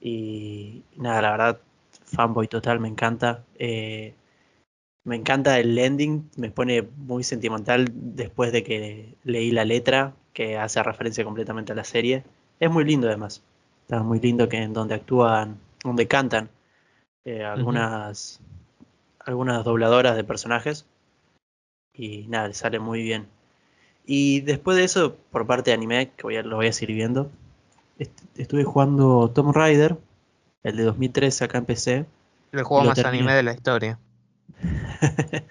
Y 0.00 0.82
nada, 0.96 1.22
la 1.22 1.30
verdad, 1.30 1.60
fanboy 2.04 2.48
total, 2.48 2.80
me 2.80 2.88
encanta. 2.88 3.44
Eh, 3.58 4.14
me 5.04 5.16
encanta 5.16 5.58
el 5.58 5.76
ending, 5.78 6.30
me 6.36 6.50
pone 6.50 6.82
muy 6.82 7.24
sentimental 7.24 7.88
después 7.92 8.52
de 8.52 8.62
que 8.62 9.16
leí 9.24 9.50
la 9.50 9.64
letra, 9.64 10.14
que 10.32 10.56
hace 10.56 10.82
referencia 10.82 11.24
completamente 11.24 11.72
a 11.72 11.74
la 11.74 11.84
serie. 11.84 12.24
Es 12.60 12.70
muy 12.70 12.84
lindo 12.84 13.08
además. 13.08 13.42
Está 13.82 14.02
muy 14.02 14.20
lindo 14.20 14.48
que 14.48 14.58
en 14.58 14.72
donde 14.72 14.94
actúan, 14.94 15.58
donde 15.82 16.06
cantan 16.06 16.50
eh, 17.24 17.44
algunas, 17.44 18.40
algunas 19.18 19.64
dobladoras 19.64 20.14
de 20.14 20.24
personajes. 20.24 20.86
Y 21.92 22.26
nada, 22.28 22.48
le 22.48 22.54
sale 22.54 22.78
muy 22.78 23.02
bien. 23.02 23.26
Y 24.06 24.40
después 24.40 24.76
de 24.76 24.84
eso, 24.84 25.16
por 25.30 25.46
parte 25.46 25.70
de 25.70 25.74
anime, 25.74 26.10
que 26.16 26.22
voy 26.22 26.36
a, 26.36 26.42
lo 26.42 26.56
voy 26.56 26.68
a 26.68 26.72
seguir 26.72 26.96
viendo, 26.96 27.30
estuve 28.36 28.64
jugando 28.64 29.30
Tomb 29.30 29.52
Raider, 29.52 29.96
el 30.62 30.76
de 30.76 30.84
2013 30.84 31.44
acá 31.44 31.58
en 31.58 31.64
PC. 31.64 32.06
El 32.52 32.62
juego 32.62 32.84
más 32.84 32.98
anime 33.00 33.34
de 33.34 33.42
la 33.42 33.52
historia. 33.52 33.98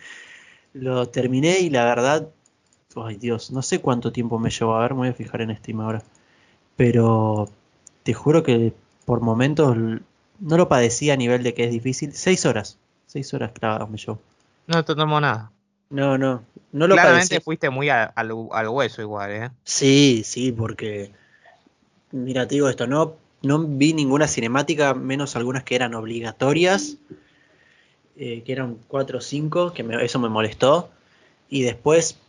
lo 0.74 1.10
terminé 1.10 1.60
y 1.60 1.70
la 1.70 1.86
verdad, 1.86 2.30
ay 2.96 3.18
Dios, 3.18 3.52
no 3.52 3.62
sé 3.62 3.80
cuánto 3.82 4.12
tiempo 4.12 4.40
me 4.40 4.50
llevó. 4.50 4.76
A 4.76 4.82
ver, 4.82 4.94
me 4.94 5.00
voy 5.00 5.10
a 5.10 5.14
fijar 5.14 5.42
en 5.42 5.56
Steam 5.56 5.82
ahora. 5.82 6.04
Pero 6.76 7.50
te 8.04 8.14
juro 8.14 8.44
que 8.44 8.74
por 9.06 9.22
momentos 9.22 9.76
no 9.78 10.58
lo 10.58 10.68
padecía 10.68 11.14
a 11.14 11.18
nivel 11.18 11.44
de 11.44 11.54
que 11.54 11.66
es 11.66 11.72
difícil. 11.72 12.14
Seis 12.14 12.46
horas, 12.46 12.78
seis 13.06 13.34
horas 13.34 13.52
clavadas 13.52 13.90
me 13.90 13.98
llevó. 13.98 14.20
No 14.68 14.84
te 14.84 14.96
tomó 14.96 15.20
nada. 15.20 15.52
No, 15.90 16.18
no, 16.18 16.44
no 16.72 16.88
lo 16.88 16.96
Claramente 16.96 17.42
fuiste 17.42 17.70
muy 17.70 17.90
al, 17.90 18.32
hueso 18.70 19.02
igual, 19.02 19.32
¿eh? 19.32 19.52
Sí, 19.66 20.22
sí, 20.24 20.54
porque 20.54 21.12
mira, 22.12 22.48
te 22.48 22.56
digo 22.56 22.70
esto, 22.70 22.88
no, 22.88 23.16
no 23.42 23.60
vi 23.60 23.94
ninguna 23.94 24.28
cinemática, 24.28 24.94
menos 24.94 25.36
algunas 25.36 25.64
que 25.64 25.76
eran 25.76 25.94
obligatorias, 25.94 26.98
eh, 28.24 28.44
que 28.44 28.52
eran 28.52 28.78
4 28.88 29.18
o 29.18 29.22
5, 29.22 29.74
que 29.74 29.84
eso 30.00 30.20
me 30.20 30.30
molestó. 30.30 30.92
Y 31.50 31.64
después 31.64 32.20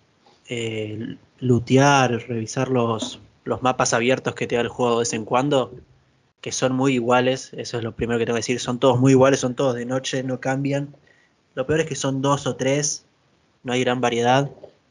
eh, 0.49 1.17
lutear, 1.39 2.13
revisar 2.29 2.71
los, 2.71 3.21
los 3.45 3.63
mapas 3.63 3.93
abiertos 3.93 4.35
que 4.35 4.47
te 4.47 4.55
da 4.55 4.63
el 4.63 4.69
juego 4.69 4.93
de 4.93 4.99
vez 5.01 5.13
en 5.13 5.27
cuando, 5.27 5.71
que 6.41 6.51
son 6.51 6.73
muy 6.73 6.95
iguales, 6.95 7.53
eso 7.59 7.77
es 7.77 7.85
lo 7.85 7.93
primero 7.93 8.19
que 8.19 8.25
tengo 8.25 8.37
que 8.37 8.41
decir, 8.41 8.59
son 8.59 8.79
todos 8.79 8.99
muy 8.99 9.13
iguales, 9.13 9.41
son 9.41 9.55
todos 9.55 9.75
de 9.75 9.85
noche, 9.85 10.23
no 10.23 10.41
cambian. 10.41 10.97
Lo 11.55 11.67
peor 11.67 11.81
es 11.81 11.87
que 11.87 11.95
son 11.95 12.23
dos 12.23 12.47
o 12.47 12.57
tres, 12.57 13.05
no 13.63 13.75
hay 13.75 13.85
gran 13.85 14.01
variedad. 14.01 14.51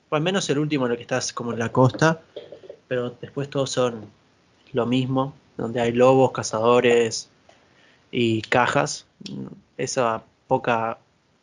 O 0.10 0.15
al 0.15 0.22
menos 0.22 0.48
el 0.51 0.60
último 0.60 0.86
en 0.86 0.96
que 0.98 1.01
estás 1.01 1.34
como 1.34 1.51
en 1.51 1.58
la 1.58 1.70
costa, 1.70 2.22
pero 2.88 3.10
después 3.20 3.50
todos 3.50 3.72
son 3.72 4.05
lo 4.72 4.86
mismo, 4.86 5.34
donde 5.58 5.81
hay 5.81 5.93
lobos, 5.93 6.31
cazadores 6.31 7.27
y 8.12 8.43
cajas. 8.43 9.08
Esa 9.77 10.25
poca 10.51 10.98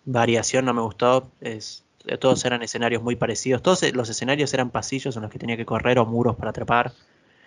variación 0.05 0.67
no 0.67 0.75
me 0.75 0.83
gustó. 0.83 1.31
Es, 1.41 1.83
todos 2.21 2.45
eran 2.45 2.63
escenarios 2.63 3.03
muy 3.03 3.17
parecidos. 3.17 3.63
Todos 3.63 3.91
los 3.95 4.11
escenarios 4.11 4.53
eran 4.53 4.69
pasillos 4.69 5.17
en 5.17 5.23
los 5.23 5.31
que 5.31 5.39
tenía 5.39 5.57
que 5.57 5.65
correr 5.65 5.99
o 5.99 6.05
muros 6.05 6.37
para 6.37 6.51
atrapar. 6.51 6.93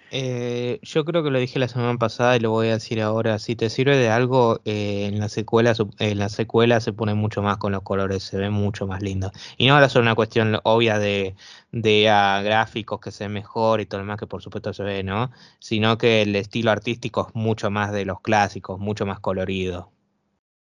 Eh, 0.10 0.80
yo 0.82 1.06
creo 1.06 1.22
que 1.24 1.30
lo 1.30 1.38
dije 1.38 1.60
la 1.60 1.68
semana 1.68 2.00
pasada 2.00 2.36
y 2.36 2.40
lo 2.40 2.50
voy 2.50 2.70
a 2.70 2.74
decir 2.74 3.00
ahora. 3.00 3.38
Si 3.38 3.56
te 3.56 3.70
sirve 3.70 3.96
de 3.96 4.10
algo, 4.10 4.60
eh, 4.66 5.06
en 5.06 5.20
la 5.20 5.30
secuela 5.30 5.76
en 6.00 6.18
la 6.18 6.30
secuela 6.30 6.80
se 6.80 6.94
pone 6.94 7.14
mucho 7.14 7.44
más 7.44 7.58
con 7.58 7.74
los 7.74 7.84
colores, 7.84 8.24
se 8.24 8.38
ve 8.38 8.50
mucho 8.50 8.88
más 8.88 9.04
lindo. 9.04 9.32
Y 9.56 9.68
no 9.68 9.76
ahora 9.76 9.86
es 9.86 9.96
una 9.96 10.16
cuestión 10.16 10.58
obvia 10.64 10.98
de, 10.98 11.36
de 11.72 12.04
gráficos 12.44 13.00
que 13.00 13.12
se 13.12 13.26
ven 13.26 13.34
mejor 13.34 13.82
y 13.82 13.86
todo 13.86 14.00
lo 14.00 14.06
demás 14.06 14.18
que 14.18 14.26
por 14.26 14.42
supuesto 14.42 14.74
se 14.74 14.82
ve, 14.82 15.04
¿no? 15.04 15.30
Sino 15.60 16.00
que 16.00 16.24
el 16.24 16.36
estilo 16.36 16.72
artístico 16.72 17.28
es 17.30 17.36
mucho 17.36 17.70
más 17.70 17.92
de 17.92 18.06
los 18.06 18.20
clásicos, 18.20 18.80
mucho 18.80 19.06
más 19.06 19.20
colorido. 19.20 19.92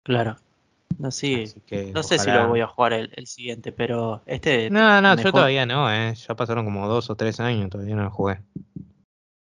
Claro. 0.03 0.39
No, 0.99 1.11
sí, 1.11 1.45
no 1.93 2.03
sé 2.03 2.19
si 2.19 2.31
lo 2.31 2.49
voy 2.49 2.61
a 2.61 2.67
jugar 2.67 2.95
el, 2.95 3.27
siguiente, 3.27 3.71
pero 3.71 4.23
este... 4.25 4.71
No, 4.71 5.01
no, 5.03 5.17
yo 5.17 5.31
todavía 5.31 5.67
no, 5.67 5.93
eh. 5.93 6.15
ya 6.15 6.35
pasaron 6.35 6.65
como 6.65 6.89
dos 6.89 7.11
o 7.11 7.17
tres 7.17 7.39
años, 7.39 7.69
todavía 7.69 7.97
no 7.97 8.05
lo 8.05 8.11
jugué 8.11 8.39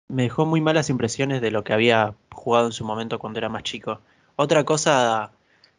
me 0.08 0.25
dejó 0.25 0.47
muy 0.47 0.61
malas 0.61 0.90
impresiones 0.90 1.40
de 1.40 1.50
lo 1.50 1.64
que 1.64 1.73
había 1.75 2.14
jugado 2.32 2.66
en 2.66 2.73
su 2.73 2.85
momento 2.85 3.18
cuando 3.18 3.38
era 3.38 3.49
más 3.49 3.62
chico. 3.62 4.00
Otra 4.37 4.64
cosa 4.64 5.32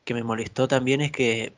que 0.06 0.14
me 0.14 0.24
molestó 0.24 0.68
también 0.68 1.02
es 1.02 1.12
que 1.12 1.54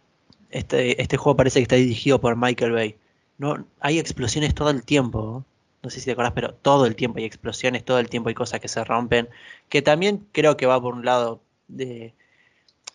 este, 0.50 1.01
este 1.01 1.17
juego 1.17 1.38
parece 1.38 1.60
que 1.60 1.63
está 1.63 1.75
dirigido 1.75 2.19
por 2.21 2.36
Michael 2.38 2.71
Bay. 2.71 2.95
No, 3.38 3.65
hay 3.79 4.00
explosiones 4.00 4.55
todo 4.55 4.69
el 4.69 4.83
tiempo. 4.83 5.45
No 5.83 5.89
sé 5.89 6.00
si 6.00 6.05
te 6.05 6.12
acordás, 6.12 6.33
pero 6.33 6.53
todo 6.53 6.86
el 6.86 6.95
tiempo 6.95 7.19
hay 7.19 7.25
explosiones, 7.25 7.83
todo 7.83 8.00
el 8.00 8.10
tiempo 8.10 8.29
hay 8.29 8.36
cosas 8.36 8.60
que 8.60 8.67
se 8.67 8.83
rompen. 8.83 9.29
Que 9.69 9.81
también 9.81 10.25
creo 10.31 10.57
que 10.57 10.65
va 10.65 10.81
por 10.81 10.93
un 10.93 11.05
lado 11.05 11.41
de. 11.67 12.13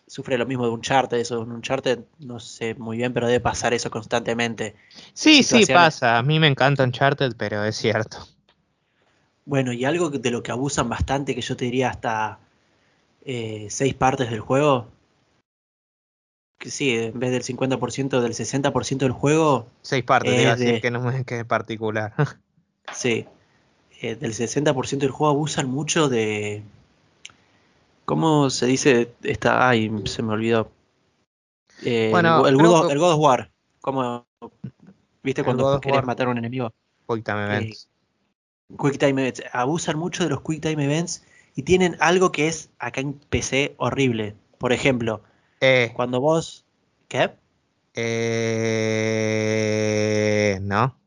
Sufre 0.07 0.37
lo 0.37 0.45
mismo 0.45 0.65
de 0.65 0.71
un 0.71 0.81
charter, 0.81 1.19
eso 1.19 1.35
de 1.35 1.51
un 1.51 1.61
charter, 1.61 2.05
no 2.19 2.39
sé 2.39 2.75
muy 2.75 2.97
bien, 2.97 3.13
pero 3.13 3.27
debe 3.27 3.41
pasar 3.41 3.73
eso 3.73 3.91
constantemente. 3.91 4.75
Sí, 5.13 5.43
sí, 5.43 5.65
pasa. 5.65 6.17
A 6.17 6.23
mí 6.23 6.39
me 6.39 6.47
encanta 6.47 6.83
Uncharted, 6.83 7.33
pero 7.37 7.63
es 7.65 7.75
cierto. 7.75 8.25
Bueno, 9.45 9.71
y 9.73 9.85
algo 9.85 10.09
de 10.09 10.31
lo 10.31 10.43
que 10.43 10.51
abusan 10.51 10.89
bastante, 10.89 11.35
que 11.35 11.41
yo 11.41 11.55
te 11.55 11.65
diría 11.65 11.89
hasta 11.89 12.39
eh, 13.25 13.67
seis 13.69 13.93
partes 13.93 14.29
del 14.29 14.39
juego. 14.39 14.87
Que 16.57 16.71
sí, 16.71 16.91
en 16.91 17.19
vez 17.19 17.31
del 17.31 17.43
50%, 17.43 18.21
del 18.21 18.33
60% 18.33 18.97
del 18.97 19.11
juego. 19.11 19.67
Seis 19.81 20.03
partes, 20.03 20.59
es 20.61 20.81
que 20.81 20.91
no 20.91 21.11
es 21.11 21.25
que 21.25 21.39
es 21.39 21.45
particular. 21.45 22.13
sí, 22.93 23.25
eh, 24.01 24.15
del 24.15 24.33
60% 24.33 24.97
del 24.97 25.11
juego 25.11 25.33
abusan 25.33 25.69
mucho 25.69 26.07
de. 26.09 26.63
¿Cómo 28.07 28.49
se 28.49 28.67
dice? 28.67 29.13
Esta, 29.21 29.67
ay, 29.67 29.91
se 30.05 30.23
me 30.23 30.31
olvidó. 30.31 30.71
Eh, 31.83 32.07
bueno, 32.09 32.47
el, 32.47 32.55
God, 32.55 33.11
of 33.11 33.19
War. 33.19 33.51
¿Cómo, 33.81 34.25
¿Viste 35.23 35.43
cuando 35.43 35.81
querés 35.81 36.05
matar 36.05 36.27
a 36.27 36.29
un 36.29 36.37
enemigo? 36.37 36.71
Quick 37.09 37.25
Time 37.25 39.21
Events. 39.21 39.43
Abusan 39.51 39.99
mucho 39.99 40.23
de 40.23 40.29
los 40.29 40.39
Quick 40.41 40.61
Time 40.61 40.85
Events 40.85 41.25
y 41.53 41.63
tienen 41.63 41.97
algo 41.99 42.31
que 42.31 42.47
es 42.47 42.69
acá 42.79 43.01
en 43.01 43.11
PC 43.11 43.75
horrible. 43.75 44.37
Por 44.57 44.71
ejemplo, 44.71 45.21
eh. 45.59 45.91
cuando 45.93 46.21
vos. 46.21 46.63
¿Qué? 47.09 47.31
Eh, 47.93 48.69
no. 50.61 50.97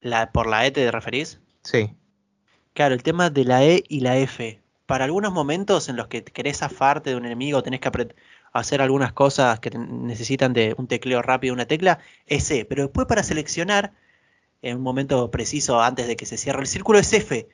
La, 0.00 0.30
¿Por 0.30 0.46
la 0.46 0.66
E 0.66 0.70
te 0.70 0.88
referís? 0.92 1.40
Sí. 1.64 1.90
Claro, 2.74 2.94
el 2.94 3.02
tema 3.02 3.28
de 3.28 3.44
la 3.44 3.64
E 3.64 3.82
y 3.88 3.98
la 4.00 4.18
F. 4.18 4.62
Para 4.86 5.04
algunos 5.04 5.32
momentos 5.32 5.88
en 5.88 5.96
los 5.96 6.06
que 6.08 6.24
querés 6.24 6.58
zafarte 6.58 7.10
de 7.10 7.16
un 7.16 7.26
enemigo, 7.26 7.62
tenés 7.62 7.80
que 7.80 7.90
hacer 8.52 8.80
algunas 8.80 9.12
cosas 9.12 9.60
que 9.60 9.70
necesitan 9.70 10.52
de 10.52 10.74
un 10.78 10.86
tecleo 10.86 11.22
rápido, 11.22 11.54
una 11.54 11.66
tecla, 11.66 11.98
es 12.26 12.50
E. 12.50 12.64
Pero 12.64 12.84
después 12.84 13.06
para 13.06 13.22
seleccionar 13.22 13.92
en 14.62 14.76
un 14.78 14.82
momento 14.82 15.30
preciso 15.30 15.80
antes 15.80 16.06
de 16.06 16.16
que 16.16 16.26
se 16.26 16.36
cierre 16.36 16.60
el 16.60 16.66
círculo 16.66 16.98
es 16.98 17.12
F. 17.12 17.48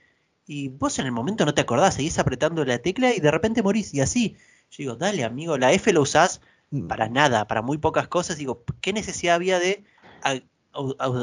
Y 0.46 0.68
vos 0.68 0.98
en 0.98 1.06
el 1.06 1.12
momento 1.12 1.44
no 1.44 1.54
te 1.54 1.62
acordás, 1.62 1.94
seguís 1.94 2.18
apretando 2.18 2.64
la 2.64 2.78
tecla 2.78 3.14
y 3.14 3.20
de 3.20 3.30
repente 3.30 3.62
morís. 3.62 3.94
Y 3.94 4.00
así, 4.00 4.36
yo 4.70 4.76
digo, 4.78 4.96
dale 4.96 5.24
amigo, 5.24 5.56
la 5.56 5.72
F 5.72 5.92
la 5.92 6.00
usás 6.00 6.40
mm. 6.70 6.86
para 6.86 7.08
nada, 7.08 7.46
para 7.46 7.62
muy 7.62 7.78
pocas 7.78 8.08
cosas. 8.08 8.36
Digo, 8.38 8.64
¿qué 8.80 8.92
necesidad 8.92 9.36
había 9.36 9.58
de 9.58 9.84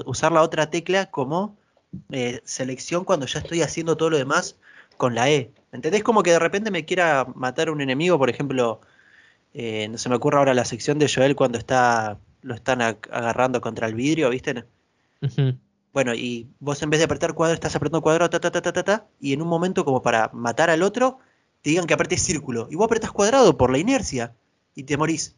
usar 0.05 0.31
la 0.31 0.41
otra 0.41 0.69
tecla 0.69 1.11
como 1.11 1.57
eh, 2.11 2.41
selección 2.45 3.03
cuando 3.03 3.25
ya 3.25 3.39
estoy 3.39 3.61
haciendo 3.61 3.97
todo 3.97 4.09
lo 4.09 4.17
demás 4.17 4.57
con 4.97 5.15
la 5.15 5.29
E? 5.29 5.53
¿Entendés? 5.71 6.03
Como 6.03 6.23
que 6.23 6.31
de 6.31 6.39
repente 6.39 6.71
me 6.71 6.85
quiera 6.85 7.27
matar 7.35 7.69
un 7.69 7.81
enemigo, 7.81 8.17
por 8.17 8.29
ejemplo, 8.29 8.81
eh, 9.53 9.87
no 9.89 9.97
se 9.97 10.09
me 10.09 10.15
ocurre 10.15 10.37
ahora 10.37 10.53
la 10.53 10.65
sección 10.65 10.99
de 10.99 11.11
Joel 11.13 11.35
cuando 11.35 11.57
está 11.57 12.19
lo 12.41 12.55
están 12.55 12.81
agarrando 12.81 13.61
contra 13.61 13.87
el 13.87 13.95
vidrio, 13.95 14.29
¿viste? 14.29 14.65
Bueno, 15.91 16.13
y 16.13 16.47
vos 16.59 16.81
en 16.81 16.89
vez 16.89 16.99
de 16.99 17.05
apretar 17.05 17.33
cuadrado, 17.33 17.55
estás 17.55 17.75
apretando 17.75 18.01
cuadrado, 18.01 18.29
ta, 18.29 18.39
ta, 18.39 18.51
ta, 18.51 18.61
ta, 18.61 18.83
ta, 18.83 19.07
y 19.19 19.33
en 19.33 19.41
un 19.41 19.47
momento 19.47 19.83
como 19.83 20.01
para 20.01 20.29
matar 20.33 20.69
al 20.69 20.83
otro, 20.83 21.19
te 21.61 21.71
digan 21.71 21.87
que 21.87 21.93
apretes 21.93 22.21
círculo. 22.21 22.67
Y 22.71 22.75
vos 22.75 22.85
apretas 22.85 23.11
cuadrado 23.11 23.57
por 23.57 23.71
la 23.71 23.79
inercia 23.79 24.35
y 24.75 24.83
te 24.83 24.97
morís. 24.97 25.35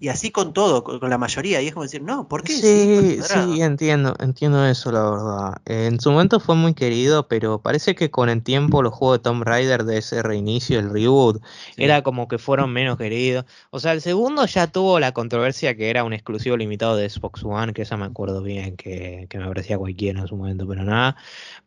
Y 0.00 0.08
así 0.08 0.30
con 0.30 0.52
todo, 0.52 0.84
con, 0.84 1.08
la 1.08 1.18
mayoría. 1.18 1.60
Y 1.62 1.68
es 1.68 1.74
como 1.74 1.84
decir, 1.84 2.02
no, 2.02 2.28
¿por 2.28 2.42
qué? 2.42 2.52
Sí, 2.54 3.20
sí, 3.22 3.62
entiendo, 3.62 4.14
entiendo 4.20 4.66
eso, 4.66 4.92
la 4.92 5.10
verdad. 5.10 5.62
En 5.64 6.00
su 6.00 6.10
momento 6.10 6.40
fue 6.40 6.54
muy 6.54 6.74
querido, 6.74 7.28
pero 7.28 7.60
parece 7.60 7.94
que 7.94 8.10
con 8.10 8.28
el 8.28 8.42
tiempo 8.42 8.82
los 8.82 8.94
juegos 8.94 9.18
de 9.18 9.22
Tomb 9.22 9.42
Raider 9.42 9.84
de 9.84 9.98
ese 9.98 10.22
reinicio, 10.22 10.78
el 10.78 10.90
reboot, 10.90 11.42
era 11.76 12.02
como 12.02 12.28
que 12.28 12.38
fueron 12.38 12.72
menos 12.72 12.98
queridos. 12.98 13.44
O 13.70 13.80
sea, 13.80 13.92
el 13.92 14.00
segundo 14.00 14.46
ya 14.46 14.66
tuvo 14.66 15.00
la 15.00 15.12
controversia 15.12 15.76
que 15.76 15.90
era 15.90 16.04
un 16.04 16.12
exclusivo 16.12 16.56
limitado 16.56 16.96
de 16.96 17.08
Xbox 17.08 17.44
One, 17.44 17.72
que 17.72 17.82
esa 17.82 17.96
me 17.96 18.06
acuerdo 18.06 18.42
bien, 18.42 18.76
que, 18.76 19.26
que 19.28 19.38
me 19.38 19.46
parecía 19.46 19.78
cualquiera 19.78 20.20
en 20.20 20.28
su 20.28 20.36
momento, 20.36 20.66
pero 20.66 20.84
nada. 20.84 21.16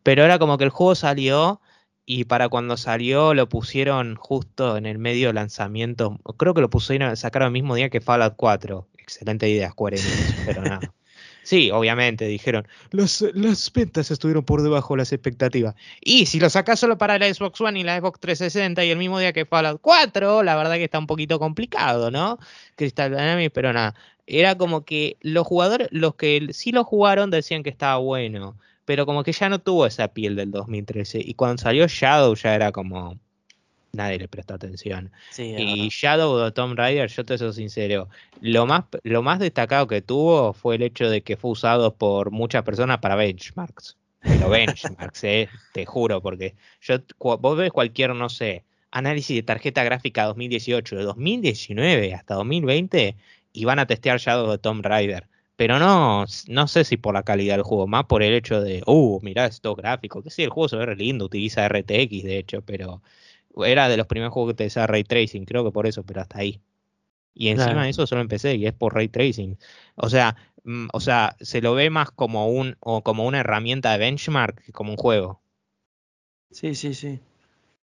Pero 0.02 0.24
era 0.24 0.38
como 0.38 0.58
que 0.58 0.64
el 0.64 0.70
juego 0.70 0.94
salió 0.94 1.60
y 2.04 2.24
para 2.24 2.48
cuando 2.48 2.76
salió 2.76 3.34
lo 3.34 3.48
pusieron 3.48 4.16
justo 4.16 4.76
en 4.76 4.86
el 4.86 4.98
medio 4.98 5.28
de 5.28 5.34
lanzamiento. 5.34 6.18
Creo 6.36 6.54
que 6.54 6.60
lo 6.60 6.70
pusieron, 6.70 7.16
sacaron 7.16 7.46
el 7.46 7.52
mismo 7.52 7.74
día 7.74 7.90
que 7.90 8.00
Fallout 8.00 8.34
4. 8.36 8.88
Excelente 8.98 9.48
idea, 9.48 9.70
Square 9.70 9.98
Enix, 9.98 10.36
pero 10.46 10.62
nada. 10.62 10.80
Sí, 11.44 11.72
obviamente, 11.72 12.26
dijeron, 12.26 12.68
las, 12.92 13.20
las 13.34 13.72
ventas 13.72 14.12
estuvieron 14.12 14.44
por 14.44 14.62
debajo 14.62 14.94
de 14.94 14.98
las 14.98 15.12
expectativas. 15.12 15.74
Y 16.00 16.26
si 16.26 16.38
lo 16.38 16.48
sacas 16.48 16.78
solo 16.78 16.98
para 16.98 17.18
la 17.18 17.32
Xbox 17.34 17.60
One 17.60 17.80
y 17.80 17.82
la 17.82 17.98
Xbox 17.98 18.20
360 18.20 18.84
y 18.84 18.90
el 18.90 18.98
mismo 18.98 19.18
día 19.18 19.32
que 19.32 19.44
Fallout 19.44 19.80
4, 19.80 20.44
la 20.44 20.54
verdad 20.54 20.74
que 20.74 20.84
está 20.84 21.00
un 21.00 21.08
poquito 21.08 21.40
complicado, 21.40 22.12
¿no? 22.12 22.38
Crystal 22.76 23.10
Dynamics, 23.10 23.50
pero 23.52 23.72
nada. 23.72 23.96
Era 24.24 24.56
como 24.56 24.84
que 24.84 25.16
los 25.20 25.44
jugadores, 25.44 25.88
los 25.90 26.14
que 26.14 26.46
sí 26.52 26.70
lo 26.70 26.84
jugaron 26.84 27.30
decían 27.30 27.64
que 27.64 27.70
estaba 27.70 27.96
bueno 27.96 28.56
pero 28.84 29.06
como 29.06 29.22
que 29.22 29.32
ya 29.32 29.48
no 29.48 29.60
tuvo 29.60 29.86
esa 29.86 30.08
piel 30.08 30.36
del 30.36 30.50
2013. 30.50 31.20
Y 31.24 31.34
cuando 31.34 31.62
salió 31.62 31.86
Shadow 31.86 32.34
ya 32.34 32.54
era 32.54 32.72
como... 32.72 33.18
nadie 33.92 34.18
le 34.18 34.28
prestó 34.28 34.54
atención. 34.54 35.10
Sí, 35.30 35.54
Y. 35.56 35.88
Shadow 35.88 36.38
de 36.38 36.52
Tomb 36.52 36.76
Raider, 36.76 37.08
yo 37.08 37.24
te 37.24 37.38
soy 37.38 37.52
sincero, 37.52 38.08
lo 38.40 38.66
más, 38.66 38.84
lo 39.02 39.22
más 39.22 39.38
destacado 39.38 39.86
que 39.86 40.02
tuvo 40.02 40.52
fue 40.52 40.76
el 40.76 40.82
hecho 40.82 41.08
de 41.08 41.22
que 41.22 41.36
fue 41.36 41.52
usado 41.52 41.94
por 41.94 42.30
muchas 42.30 42.62
personas 42.64 42.98
para 42.98 43.16
benchmarks. 43.16 43.96
Pero 44.20 44.48
benchmarks, 44.48 45.24
eh, 45.24 45.48
te 45.72 45.84
juro, 45.84 46.20
porque 46.20 46.54
yo, 46.80 46.98
vos 47.18 47.56
ves 47.56 47.72
cualquier, 47.72 48.14
no 48.14 48.28
sé, 48.28 48.64
análisis 48.90 49.36
de 49.36 49.42
tarjeta 49.42 49.82
gráfica 49.84 50.24
2018, 50.24 50.96
de 50.96 51.02
2019 51.02 52.14
hasta 52.14 52.34
2020, 52.34 53.16
y 53.52 53.64
van 53.64 53.78
a 53.78 53.86
testear 53.86 54.18
Shadow 54.18 54.50
de 54.50 54.58
Tomb 54.58 54.84
Raider. 54.84 55.26
Pero 55.62 55.78
no, 55.78 56.24
no 56.48 56.66
sé 56.66 56.82
si 56.82 56.96
por 56.96 57.14
la 57.14 57.22
calidad 57.22 57.54
del 57.54 57.62
juego, 57.62 57.86
más 57.86 58.06
por 58.06 58.24
el 58.24 58.34
hecho 58.34 58.60
de, 58.60 58.82
uh, 58.84 59.20
mirá 59.22 59.46
estos 59.46 59.76
gráficos, 59.76 60.24
que 60.24 60.30
sí, 60.30 60.42
el 60.42 60.50
juego 60.50 60.68
se 60.68 60.76
ve 60.76 60.96
lindo, 60.96 61.26
utiliza 61.26 61.64
RTX 61.66 62.24
de 62.24 62.38
hecho, 62.38 62.62
pero 62.62 63.00
era 63.64 63.88
de 63.88 63.96
los 63.96 64.08
primeros 64.08 64.32
juegos 64.34 64.50
que 64.50 64.54
utilizaba 64.54 64.88
Ray 64.88 65.04
Tracing, 65.04 65.44
creo 65.44 65.64
que 65.64 65.70
por 65.70 65.86
eso, 65.86 66.02
pero 66.02 66.20
hasta 66.20 66.40
ahí. 66.40 66.60
Y 67.34 67.50
encima 67.50 67.66
Claro. 67.66 67.84
de 67.84 67.90
eso 67.90 68.08
solo 68.08 68.22
empecé 68.22 68.56
y 68.56 68.66
es 68.66 68.72
por 68.72 68.94
Ray 68.94 69.08
Tracing. 69.08 69.56
O 69.96 70.10
sea, 70.10 70.36
mm, 70.64 70.88
o 70.92 71.00
sea, 71.00 71.36
se 71.40 71.62
lo 71.62 71.74
ve 71.74 71.90
más 71.90 72.10
como 72.10 72.48
un 72.48 72.76
o 72.80 73.02
como 73.04 73.24
una 73.26 73.40
herramienta 73.40 73.92
de 73.92 73.98
benchmark 73.98 74.64
que 74.64 74.72
como 74.72 74.90
un 74.92 74.96
juego. 74.98 75.42
Sí, 76.50 76.74
sí, 76.74 76.94
sí. 76.94 77.20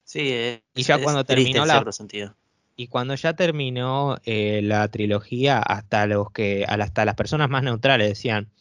Sí, 0.04 0.32
es, 0.32 0.62
Y 0.76 0.84
ya 0.84 0.96
es 0.96 1.04
cuando 1.04 1.26
terminó 1.26 1.66
la- 1.66 1.92
sentido. 1.92 2.36
Y 2.80 2.88
cuando 2.90 3.16
ya 3.16 3.34
terminó 3.34 4.18
eh, 4.24 4.62
la 4.64 4.88
trilogía, 4.88 5.58
hasta 5.60 6.06
los 6.06 6.32
que, 6.32 6.64
hasta 6.68 7.06
las 7.06 7.16
personas 7.16 7.50
más 7.50 7.64
neutrales 7.64 8.08
decían, 8.08 8.52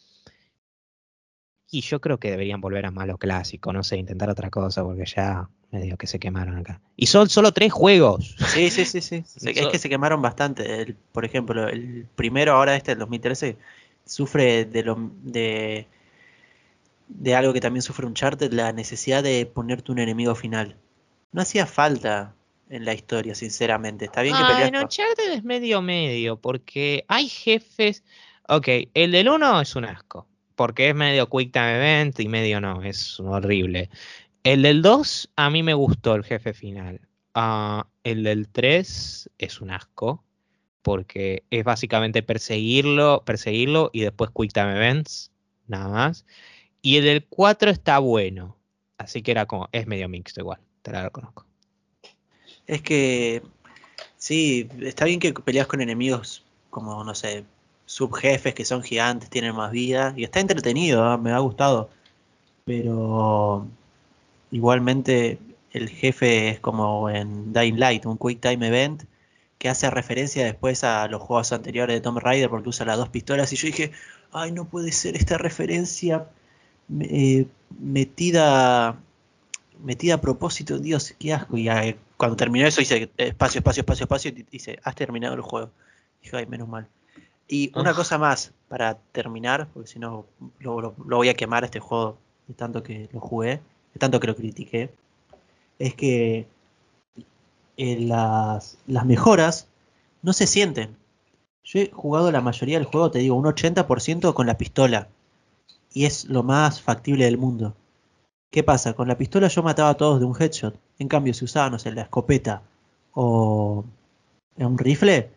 y 1.70 1.82
yo 1.82 2.00
creo 2.00 2.18
que 2.18 2.30
deberían 2.30 2.62
volver 2.62 2.86
a 2.86 2.90
más 2.90 3.06
lo 3.06 3.18
clásico, 3.18 3.74
no 3.74 3.84
sé, 3.84 3.98
intentar 3.98 4.30
otra 4.30 4.48
cosa, 4.48 4.82
porque 4.82 5.04
ya 5.04 5.50
medio 5.70 5.98
que 5.98 6.06
se 6.06 6.18
quemaron 6.18 6.56
acá. 6.56 6.80
Y 6.96 7.06
son 7.06 7.28
solo 7.28 7.52
tres 7.52 7.74
juegos. 7.74 8.36
Sí, 8.54 8.70
sí, 8.70 8.86
sí, 8.86 9.02
sí. 9.02 9.22
Es 9.44 9.66
que 9.66 9.78
se 9.78 9.88
quemaron 9.90 10.22
bastante. 10.22 10.80
El- 10.80 10.94
por 10.94 11.26
ejemplo, 11.26 11.68
el 11.68 12.06
primero 12.14 12.52
ahora 12.54 12.74
este 12.74 12.92
del 12.92 13.00
2013 13.00 13.58
sufre 14.06 14.64
de 14.64 14.82
lo 14.82 15.10
de 15.24 15.86
de 17.08 17.34
algo 17.34 17.52
que 17.52 17.60
también 17.60 17.82
sufre 17.82 18.06
Uncharted, 18.06 18.52
la 18.52 18.72
necesidad 18.72 19.22
de 19.22 19.44
ponerte 19.46 19.92
un 19.92 19.98
enemigo 19.98 20.34
final. 20.34 20.76
No 21.32 21.42
hacía 21.42 21.66
falta 21.66 22.34
en 22.68 22.84
la 22.84 22.94
historia, 22.94 23.34
sinceramente. 23.34 24.06
Está 24.06 24.22
bien 24.22 24.36
que 24.36 24.42
Ah, 24.42 24.48
peleas 24.48 24.68
en 24.68 24.76
Uncharted 24.76 25.32
es 25.32 25.44
medio 25.44 25.82
medio, 25.82 26.40
porque 26.40 27.04
hay 27.08 27.28
jefes. 27.28 28.04
Ok, 28.48 28.68
el 28.94 29.12
del 29.12 29.28
1 29.28 29.60
es 29.60 29.76
un 29.76 29.84
asco, 29.84 30.28
porque 30.54 30.88
es 30.88 30.94
medio 30.94 31.28
quick 31.28 31.52
time 31.52 31.76
event 31.76 32.18
y 32.20 32.28
medio 32.28 32.60
no, 32.60 32.82
es 32.82 33.20
horrible. 33.20 33.90
El 34.42 34.62
del 34.62 34.82
2 34.82 35.32
a 35.36 35.50
mí 35.50 35.62
me 35.62 35.74
gustó 35.74 36.14
el 36.14 36.24
jefe 36.24 36.54
final. 36.54 37.00
Ah, 37.34 37.86
el 38.04 38.22
del 38.22 38.48
3 38.48 39.30
es 39.38 39.60
un 39.60 39.70
asco, 39.70 40.24
porque 40.82 41.44
es 41.50 41.64
básicamente 41.64 42.22
perseguirlo, 42.22 43.22
perseguirlo 43.24 43.90
y 43.92 44.00
después 44.02 44.30
quick 44.34 44.52
time 44.52 44.76
events, 44.76 45.32
nada 45.66 45.88
más. 45.88 46.26
Y 46.80 46.96
el 46.98 47.04
del 47.04 47.26
4 47.26 47.70
está 47.70 47.98
bueno, 47.98 48.56
así 48.96 49.22
que 49.22 49.32
era 49.32 49.46
como, 49.46 49.68
es 49.72 49.86
medio 49.88 50.08
mixto 50.08 50.40
igual, 50.40 50.60
te 50.82 50.92
la 50.92 51.02
reconozco. 51.02 51.46
Es 52.66 52.82
que 52.82 53.42
sí, 54.16 54.68
está 54.82 55.04
bien 55.04 55.20
que 55.20 55.32
peleas 55.32 55.66
con 55.66 55.80
enemigos 55.80 56.44
como, 56.70 57.04
no 57.04 57.14
sé, 57.14 57.44
subjefes 57.86 58.54
que 58.54 58.64
son 58.64 58.82
gigantes, 58.82 59.30
tienen 59.30 59.54
más 59.54 59.70
vida, 59.72 60.12
y 60.16 60.24
está 60.24 60.40
entretenido, 60.40 61.04
¿ah? 61.04 61.16
me 61.16 61.32
ha 61.32 61.38
gustado. 61.38 61.88
Pero 62.64 63.66
igualmente 64.50 65.38
el 65.72 65.88
jefe 65.88 66.50
es 66.50 66.60
como 66.60 67.08
en 67.10 67.52
Dying 67.52 67.78
Light, 67.78 68.06
un 68.06 68.18
Quick 68.18 68.40
Time 68.40 68.66
Event 68.66 69.04
que 69.58 69.68
hace 69.68 69.88
referencia 69.90 70.44
después 70.44 70.84
a 70.84 71.08
los 71.08 71.22
juegos 71.22 71.52
anteriores 71.52 71.96
de 71.96 72.00
Tomb 72.00 72.18
Raider 72.18 72.50
porque 72.50 72.68
usa 72.68 72.84
las 72.86 72.98
dos 72.98 73.08
pistolas 73.08 73.52
y 73.52 73.56
yo 73.56 73.66
dije, 73.66 73.92
ay, 74.32 74.52
no 74.52 74.66
puede 74.66 74.92
ser 74.92 75.16
esta 75.16 75.38
referencia 75.38 76.28
eh, 77.00 77.46
metida 77.78 78.98
metida 79.82 80.14
a 80.14 80.20
propósito, 80.20 80.78
Dios, 80.78 81.14
qué 81.18 81.32
asco. 81.34 81.56
Y 81.56 81.68
eh, 81.68 81.96
cuando 82.16 82.36
terminó 82.36 82.66
eso 82.66 82.80
dice 82.80 83.10
espacio, 83.16 83.58
espacio, 83.60 83.80
espacio, 83.82 84.04
espacio, 84.04 84.30
y 84.30 84.42
dice, 84.50 84.78
has 84.82 84.94
terminado 84.94 85.34
el 85.34 85.40
juego. 85.42 85.70
Dije, 86.22 86.36
ay, 86.36 86.46
menos 86.46 86.68
mal. 86.68 86.88
Y 87.48 87.70
una 87.78 87.90
Ah. 87.90 87.94
cosa 87.94 88.18
más 88.18 88.52
para 88.68 88.96
terminar, 89.12 89.68
porque 89.72 89.88
si 89.88 89.98
no 89.98 90.26
lo, 90.60 90.80
lo- 90.80 90.94
lo 91.06 91.16
voy 91.16 91.28
a 91.28 91.34
quemar 91.34 91.64
este 91.64 91.78
juego 91.80 92.18
de 92.48 92.54
tanto 92.54 92.82
que 92.82 93.08
lo 93.12 93.20
jugué, 93.20 93.60
de 93.94 93.98
tanto 93.98 94.18
que 94.18 94.26
lo 94.26 94.34
critiqué, 94.36 94.90
es 95.78 95.94
que 95.94 96.46
eh, 97.76 98.00
las, 98.00 98.78
las 98.86 99.04
mejoras 99.04 99.68
no 100.22 100.32
se 100.32 100.46
sienten. 100.46 100.96
Yo 101.64 101.80
he 101.80 101.90
jugado 101.90 102.30
la 102.32 102.40
mayoría 102.40 102.78
del 102.78 102.86
juego, 102.86 103.10
te 103.10 103.18
digo, 103.18 103.34
un 103.36 103.44
80% 103.44 104.32
con 104.34 104.46
la 104.46 104.56
pistola. 104.56 105.08
Y 105.92 106.04
es 106.04 106.24
lo 106.26 106.42
más 106.42 106.80
factible 106.80 107.24
del 107.24 107.38
mundo. 107.38 107.74
¿Qué 108.50 108.62
pasa? 108.62 108.94
Con 108.94 109.08
la 109.08 109.18
pistola 109.18 109.48
yo 109.48 109.62
mataba 109.62 109.90
a 109.90 109.96
todos 109.96 110.20
de 110.20 110.26
un 110.26 110.36
headshot. 110.40 110.78
En 110.98 111.08
cambio, 111.08 111.34
si 111.34 111.44
usaba, 111.44 111.70
no 111.70 111.78
sé, 111.78 111.92
la 111.92 112.02
escopeta 112.02 112.62
o 113.12 113.84
un 114.56 114.78
rifle, 114.78 115.30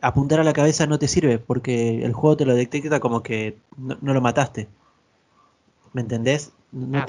apuntar 0.00 0.40
a 0.40 0.44
la 0.44 0.52
cabeza 0.52 0.86
no 0.86 0.98
te 0.98 1.08
sirve 1.08 1.38
porque 1.38 2.04
el 2.04 2.12
juego 2.12 2.36
te 2.36 2.46
lo 2.46 2.54
detecta 2.54 3.00
como 3.00 3.22
que 3.22 3.58
no, 3.76 3.98
no 4.00 4.14
lo 4.14 4.20
mataste. 4.20 4.68
¿Me 5.92 6.02
entendés? 6.02 6.52
No, 6.72 6.98
Ah, 6.98 7.06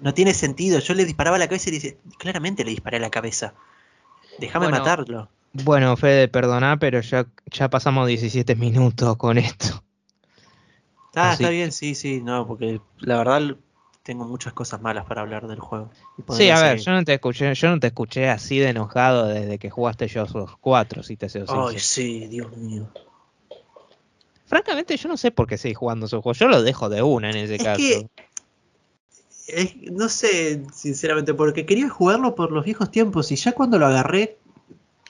no 0.00 0.14
tiene 0.14 0.34
sentido. 0.34 0.78
Yo 0.78 0.94
le 0.94 1.04
disparaba 1.04 1.36
a 1.36 1.38
la 1.38 1.48
cabeza 1.48 1.70
y 1.70 1.72
le 1.72 1.78
dice, 1.78 1.98
claramente 2.18 2.64
le 2.64 2.70
disparé 2.70 2.98
a 2.98 3.00
la 3.00 3.10
cabeza. 3.10 3.54
Déjame 4.38 4.66
Bueno, 4.66 4.78
matarlo. 4.78 5.28
Bueno, 5.52 5.96
Fede, 5.96 6.28
perdoná, 6.28 6.78
pero 6.78 7.00
ya, 7.00 7.26
ya 7.46 7.70
pasamos 7.70 8.06
17 8.06 8.54
minutos 8.56 9.16
con 9.16 9.38
esto. 9.38 9.82
Ah, 11.14 11.32
así 11.32 11.44
está 11.44 11.50
bien, 11.50 11.72
sí, 11.72 11.94
sí, 11.94 12.20
no, 12.20 12.46
porque 12.46 12.80
la 12.98 13.16
verdad 13.16 13.56
tengo 14.06 14.24
muchas 14.24 14.52
cosas 14.52 14.80
malas 14.80 15.04
para 15.04 15.22
hablar 15.22 15.48
del 15.48 15.58
juego. 15.58 15.90
Sí, 16.30 16.48
a 16.48 16.60
ver, 16.60 16.78
seguir. 16.78 16.84
yo 16.86 16.92
no 16.92 17.04
te 17.04 17.14
escuché, 17.14 17.52
yo 17.54 17.70
no 17.70 17.80
te 17.80 17.88
escuché 17.88 18.28
así 18.30 18.56
de 18.60 18.68
enojado 18.68 19.26
desde 19.26 19.58
que 19.58 19.68
jugaste 19.68 20.06
yo 20.06 20.24
los 20.32 20.56
4, 20.58 21.02
si 21.02 21.16
te 21.16 21.28
soy 21.28 21.42
Ay, 21.48 21.78
sí, 21.80 22.28
Dios 22.28 22.56
mío. 22.56 22.88
Francamente, 24.46 24.96
yo 24.96 25.08
no 25.08 25.16
sé 25.16 25.32
por 25.32 25.48
qué 25.48 25.58
seguís 25.58 25.76
jugando 25.76 26.06
esos 26.06 26.22
juegos. 26.22 26.38
Yo 26.38 26.46
lo 26.46 26.62
dejo 26.62 26.88
de 26.88 27.02
una 27.02 27.30
en 27.30 27.36
ese 27.36 27.56
Es 27.56 27.62
caso. 27.64 27.78
que- 27.78 28.06
Es- 29.48 29.76
no 29.90 30.08
sé, 30.08 30.62
sinceramente, 30.72 31.34
porque 31.34 31.66
quería 31.66 31.88
jugarlo 31.88 32.34
por 32.36 32.52
los 32.52 32.64
viejos 32.64 32.90
tiempos 32.92 33.30
y 33.32 33.36
ya 33.36 33.52
cuando 33.52 33.76
lo 33.78 33.86
agarré 33.86 34.38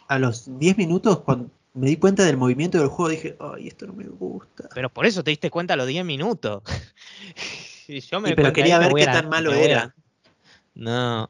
a 0.09 0.19
los 0.19 0.59
10 0.59 0.77
minutos, 0.79 1.21
cuando 1.21 1.51
me 1.75 1.89
di 1.89 1.97
cuenta 1.99 2.25
del 2.25 2.37
movimiento 2.39 2.79
del 2.79 2.89
juego, 2.89 3.11
dije, 3.11 3.37
ay, 3.41 3.69
esto 3.69 3.87
no 3.87 3.93
me 3.93 4.05
gusta. 4.05 4.69
Pero 4.75 4.89
por 4.91 5.05
eso 5.05 5.23
te 5.23 5.31
diste 5.31 5.51
cuenta 5.51 5.75
a 5.75 5.77
los 5.77 5.87
10 5.87 6.05
minutos. 6.05 6.63
Si 8.01 8.01
yo 8.01 8.21
me 8.21 8.31
Y 8.31 8.33
doy 8.33 8.37
pero 8.37 8.53
quería 8.53 8.79
ver 8.79 8.93
qué 8.93 9.05
tan 9.05 9.29
malo 9.29 9.53
era. 9.53 9.95
No. 10.75 11.29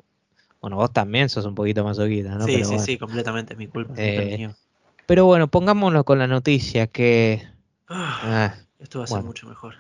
Bueno, 0.60 0.76
vos 0.76 0.92
también 0.92 1.28
sos 1.28 1.44
un 1.44 1.54
poquito 1.54 1.84
masoquista, 1.84 2.34
¿no? 2.34 2.46
sí, 2.46 2.52
Pero 2.52 2.64
sí, 2.64 2.70
bueno. 2.70 2.84
sí, 2.84 2.98
completamente, 2.98 3.52
es 3.52 3.58
mi 3.58 3.66
culpa. 3.68 3.94
Eh. 3.96 4.50
Pero 5.06 5.24
bueno, 5.26 5.48
pongámoslo 5.48 6.04
con 6.04 6.18
la 6.18 6.26
noticia 6.26 6.86
que. 6.86 7.42
Ah, 7.88 8.20
ah, 8.22 8.54
esto 8.80 8.98
va 8.98 9.04
a 9.04 9.08
ser 9.08 9.22
mucho 9.22 9.46
mejor. 9.46 9.74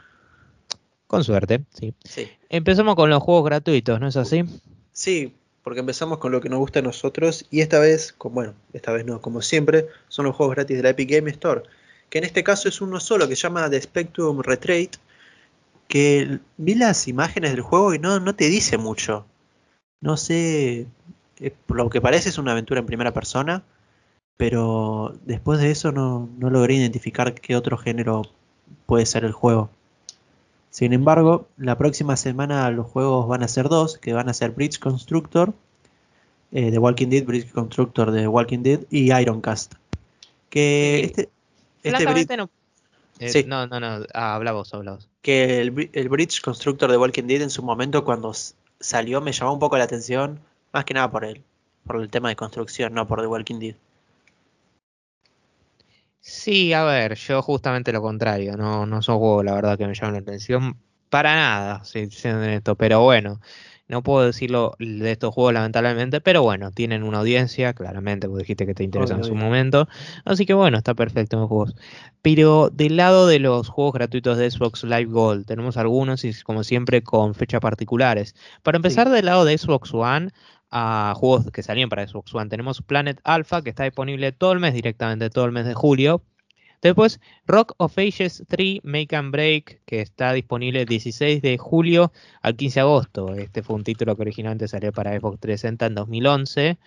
con 1.06 1.24
suerte, 1.24 1.64
sí. 1.70 1.94
Sí. 2.04 2.28
Empezamos 2.48 2.94
con 2.94 3.10
los 3.10 3.22
juegos 3.22 3.44
gratuitos, 3.46 3.98
¿no 3.98 4.06
es 4.06 4.16
así? 4.16 4.44
Sí, 4.92 5.34
porque 5.64 5.80
empezamos 5.80 6.18
con 6.18 6.30
lo 6.30 6.40
que 6.40 6.48
nos 6.48 6.60
gusta 6.60 6.78
a 6.78 6.82
nosotros 6.82 7.46
y 7.50 7.60
esta 7.60 7.80
vez, 7.80 8.12
con, 8.12 8.34
bueno, 8.34 8.54
esta 8.72 8.92
vez 8.92 9.04
no, 9.04 9.20
como 9.20 9.42
siempre, 9.42 9.88
son 10.08 10.26
los 10.26 10.36
juegos 10.36 10.54
gratis 10.54 10.76
de 10.76 10.82
la 10.84 10.90
Epic 10.90 11.10
Game 11.10 11.30
Store, 11.30 11.62
que 12.08 12.18
en 12.18 12.24
este 12.24 12.44
caso 12.44 12.68
es 12.68 12.80
uno 12.80 13.00
solo 13.00 13.26
que 13.28 13.34
se 13.34 13.42
llama 13.42 13.68
The 13.68 13.80
Spectrum 13.80 14.42
Retreat, 14.42 14.96
que 15.88 16.40
vi 16.56 16.74
las 16.74 17.08
imágenes 17.08 17.52
del 17.52 17.60
juego 17.60 17.94
y 17.94 17.98
no, 17.98 18.20
no 18.20 18.34
te 18.34 18.48
dice 18.48 18.78
mucho. 18.78 19.24
No 20.00 20.16
sé, 20.16 20.86
eh, 21.40 21.54
por 21.66 21.76
lo 21.76 21.90
que 21.90 22.00
parece 22.00 22.28
es 22.28 22.38
una 22.38 22.52
aventura 22.52 22.80
en 22.80 22.86
primera 22.86 23.12
persona, 23.12 23.62
pero 24.36 25.14
después 25.24 25.60
de 25.60 25.70
eso 25.70 25.92
no, 25.92 26.28
no 26.38 26.50
logré 26.50 26.74
identificar 26.74 27.34
qué 27.34 27.56
otro 27.56 27.78
género 27.78 28.22
puede 28.86 29.06
ser 29.06 29.24
el 29.24 29.32
juego. 29.32 29.70
Sin 30.70 30.92
embargo, 30.92 31.48
la 31.56 31.78
próxima 31.78 32.16
semana 32.16 32.70
los 32.70 32.86
juegos 32.86 33.26
van 33.28 33.42
a 33.42 33.48
ser 33.48 33.68
dos, 33.68 33.96
que 33.96 34.12
van 34.12 34.28
a 34.28 34.34
ser 34.34 34.50
Bridge 34.50 34.78
Constructor, 34.78 35.54
eh, 36.52 36.70
de 36.70 36.78
Walking 36.78 37.08
Dead, 37.08 37.24
Bridge 37.24 37.50
Constructor 37.50 38.10
de 38.10 38.28
Walking 38.28 38.62
Dead 38.62 38.80
y 38.90 39.12
Ironcast. 39.12 39.74
Que 40.50 41.02
este, 41.04 41.30
este 41.82 42.04
Bridge- 42.06 42.36
no. 42.36 42.50
Eh, 43.18 43.28
Sí. 43.30 43.44
No, 43.46 43.66
no, 43.66 43.80
no. 43.80 44.04
Ah, 44.14 44.34
habla 44.34 44.52
vos, 44.52 44.72
habla 44.74 44.92
vos. 44.92 45.08
que 45.22 45.60
el, 45.60 45.90
el 45.92 46.08
Bridge 46.08 46.40
Constructor 46.40 46.90
de 46.90 46.98
Walking 46.98 47.24
Dead 47.24 47.42
en 47.42 47.50
su 47.50 47.62
momento 47.62 48.04
cuando 48.04 48.32
salió 48.80 49.20
me 49.20 49.32
llamó 49.32 49.52
un 49.54 49.58
poco 49.58 49.78
la 49.78 49.84
atención, 49.84 50.40
más 50.72 50.84
que 50.84 50.94
nada 50.94 51.10
por 51.10 51.24
el, 51.24 51.42
por 51.86 51.96
el 51.96 52.10
tema 52.10 52.28
de 52.28 52.36
construcción, 52.36 52.94
no 52.94 53.06
por 53.06 53.20
The 53.20 53.26
Walking 53.26 53.58
Dead. 53.58 53.76
Sí, 56.20 56.72
a 56.72 56.84
ver, 56.84 57.14
yo 57.14 57.40
justamente 57.42 57.92
lo 57.92 58.02
contrario, 58.02 58.56
no, 58.56 58.84
no 58.84 59.00
son 59.00 59.18
juegos 59.18 59.44
la 59.44 59.54
verdad 59.54 59.78
que 59.78 59.86
me 59.86 59.94
llaman 59.94 60.14
la 60.14 60.20
atención 60.20 60.76
para 61.08 61.34
nada, 61.36 61.84
si 61.84 62.10
siendo 62.10 62.42
esto, 62.44 62.74
pero 62.74 63.02
bueno, 63.02 63.40
No 63.88 64.02
puedo 64.02 64.26
decirlo 64.26 64.74
de 64.78 65.12
estos 65.12 65.32
juegos 65.32 65.54
lamentablemente, 65.54 66.20
pero 66.20 66.42
bueno, 66.42 66.72
tienen 66.72 67.04
una 67.04 67.18
audiencia, 67.18 67.72
claramente, 67.72 68.26
porque 68.26 68.42
dijiste 68.42 68.66
que 68.66 68.74
te 68.74 68.82
interesan 68.82 69.18
en 69.18 69.24
su 69.24 69.34
momento. 69.36 69.88
Así 70.24 70.44
que 70.44 70.54
bueno, 70.54 70.78
está 70.78 70.94
perfecto 70.94 71.36
en 71.36 71.40
los 71.42 71.48
juegos. 71.48 71.76
Pero 72.20 72.68
del 72.70 72.96
lado 72.96 73.28
de 73.28 73.38
los 73.38 73.68
juegos 73.68 73.94
gratuitos 73.94 74.38
de 74.38 74.50
Xbox 74.50 74.82
Live 74.82 75.06
Gold, 75.06 75.46
tenemos 75.46 75.76
algunos 75.76 76.24
y 76.24 76.34
como 76.42 76.64
siempre 76.64 77.02
con 77.02 77.34
fechas 77.34 77.60
particulares. 77.60 78.34
Para 78.64 78.76
empezar 78.76 79.08
del 79.08 79.26
lado 79.26 79.44
de 79.44 79.56
Xbox 79.56 79.94
One, 79.94 80.30
a 80.70 81.14
juegos 81.16 81.50
que 81.52 81.62
salían 81.62 81.88
para 81.88 82.06
Xbox 82.06 82.34
One, 82.34 82.50
tenemos 82.50 82.82
Planet 82.82 83.20
Alpha, 83.22 83.62
que 83.62 83.70
está 83.70 83.84
disponible 83.84 84.32
todo 84.32 84.52
el 84.52 84.58
mes, 84.58 84.74
directamente 84.74 85.30
todo 85.30 85.44
el 85.44 85.52
mes 85.52 85.64
de 85.64 85.74
julio. 85.74 86.22
Después, 86.86 87.20
Rock 87.46 87.74
of 87.78 87.98
Ages 87.98 88.44
3 88.46 88.80
Make 88.84 89.16
and 89.16 89.32
Break, 89.32 89.80
que 89.86 90.00
está 90.00 90.32
disponible 90.32 90.82
el 90.82 90.86
16 90.86 91.42
de 91.42 91.58
julio 91.58 92.12
al 92.42 92.54
15 92.54 92.74
de 92.74 92.80
agosto. 92.80 93.34
Este 93.34 93.64
fue 93.64 93.74
un 93.74 93.82
título 93.82 94.14
que 94.14 94.22
originalmente 94.22 94.68
salió 94.68 94.92
para 94.92 95.10
Xbox 95.18 95.40
360 95.40 95.86
en 95.86 95.94
2011. 95.96 96.78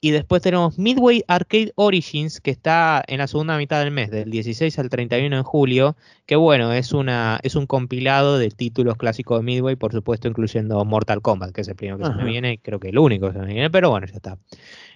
Y 0.00 0.10
después 0.10 0.42
tenemos 0.42 0.78
Midway 0.78 1.24
Arcade 1.26 1.72
Origins, 1.76 2.40
que 2.40 2.52
está 2.52 3.02
en 3.06 3.18
la 3.18 3.26
segunda 3.26 3.56
mitad 3.58 3.80
del 3.80 3.90
mes, 3.92 4.10
del 4.10 4.30
16 4.30 4.76
al 4.78 4.90
31 4.90 5.36
de 5.36 5.42
julio, 5.42 5.96
que 6.24 6.36
bueno, 6.36 6.72
es, 6.72 6.92
una, 6.92 7.40
es 7.42 7.56
un 7.56 7.66
compilado 7.66 8.38
de 8.38 8.50
títulos 8.50 8.96
clásicos 8.96 9.40
de 9.40 9.44
Midway, 9.44 9.74
por 9.74 9.92
supuesto 9.92 10.28
incluyendo 10.28 10.84
Mortal 10.84 11.20
Kombat, 11.20 11.52
que 11.52 11.62
es 11.62 11.68
el 11.68 11.74
primero 11.74 11.98
que 11.98 12.06
se 12.06 12.12
me 12.12 12.24
viene, 12.24 12.58
creo 12.58 12.78
que 12.78 12.90
el 12.90 12.98
único 12.98 13.26
que 13.28 13.32
se 13.34 13.38
me 13.40 13.46
viene, 13.46 13.70
pero 13.70 13.90
bueno, 13.90 14.06
ya 14.06 14.14
está. 14.14 14.38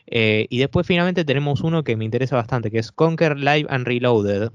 Eh, 0.06 0.46
y 0.50 0.58
después 0.58 0.86
finalmente 0.86 1.24
tenemos 1.24 1.60
uno 1.62 1.84
que 1.84 1.96
me 1.96 2.04
interesa 2.04 2.36
bastante, 2.36 2.70
que 2.70 2.78
es 2.78 2.92
Conquer 2.92 3.36
Live 3.36 3.66
and 3.68 3.86
Reloaded, 3.86 4.50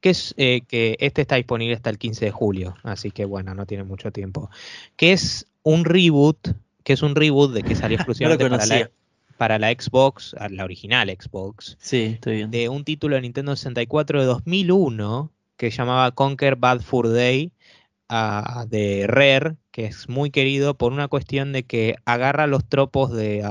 que 0.00 0.10
es 0.10 0.34
eh, 0.36 0.62
que 0.66 0.96
este 1.00 1.22
está 1.22 1.36
disponible 1.36 1.74
hasta 1.74 1.90
el 1.90 1.98
15 1.98 2.26
de 2.26 2.30
julio, 2.30 2.74
así 2.82 3.10
que 3.10 3.24
bueno, 3.24 3.54
no 3.54 3.66
tiene 3.66 3.84
mucho 3.84 4.12
tiempo. 4.12 4.50
Que 4.96 5.12
es 5.12 5.46
un 5.62 5.84
reboot, 5.84 6.54
que 6.84 6.94
es 6.94 7.02
un 7.02 7.14
reboot 7.14 7.52
de 7.52 7.62
que 7.62 7.74
salió 7.74 7.96
exclusivamente 7.98 8.48
para 8.48 8.66
la 8.66 8.90
para 9.36 9.58
la 9.58 9.70
Xbox, 9.70 10.34
la 10.50 10.64
original 10.64 11.08
Xbox, 11.08 11.78
sí, 11.80 12.10
estoy 12.14 12.36
bien. 12.36 12.50
de 12.50 12.68
un 12.68 12.84
título 12.84 13.16
de 13.16 13.22
Nintendo 13.22 13.56
64 13.56 14.20
de 14.20 14.26
2001 14.26 15.32
que 15.56 15.70
llamaba 15.70 16.10
Conquer 16.10 16.56
Bad 16.56 16.80
Fur 16.80 17.10
Day 17.10 17.50
uh, 18.10 18.66
de 18.68 19.06
Rare, 19.06 19.56
que 19.70 19.86
es 19.86 20.10
muy 20.10 20.30
querido 20.30 20.74
por 20.74 20.92
una 20.92 21.08
cuestión 21.08 21.52
de 21.52 21.62
que 21.62 21.96
agarra 22.04 22.46
los 22.46 22.68
tropos 22.68 23.12
de, 23.12 23.42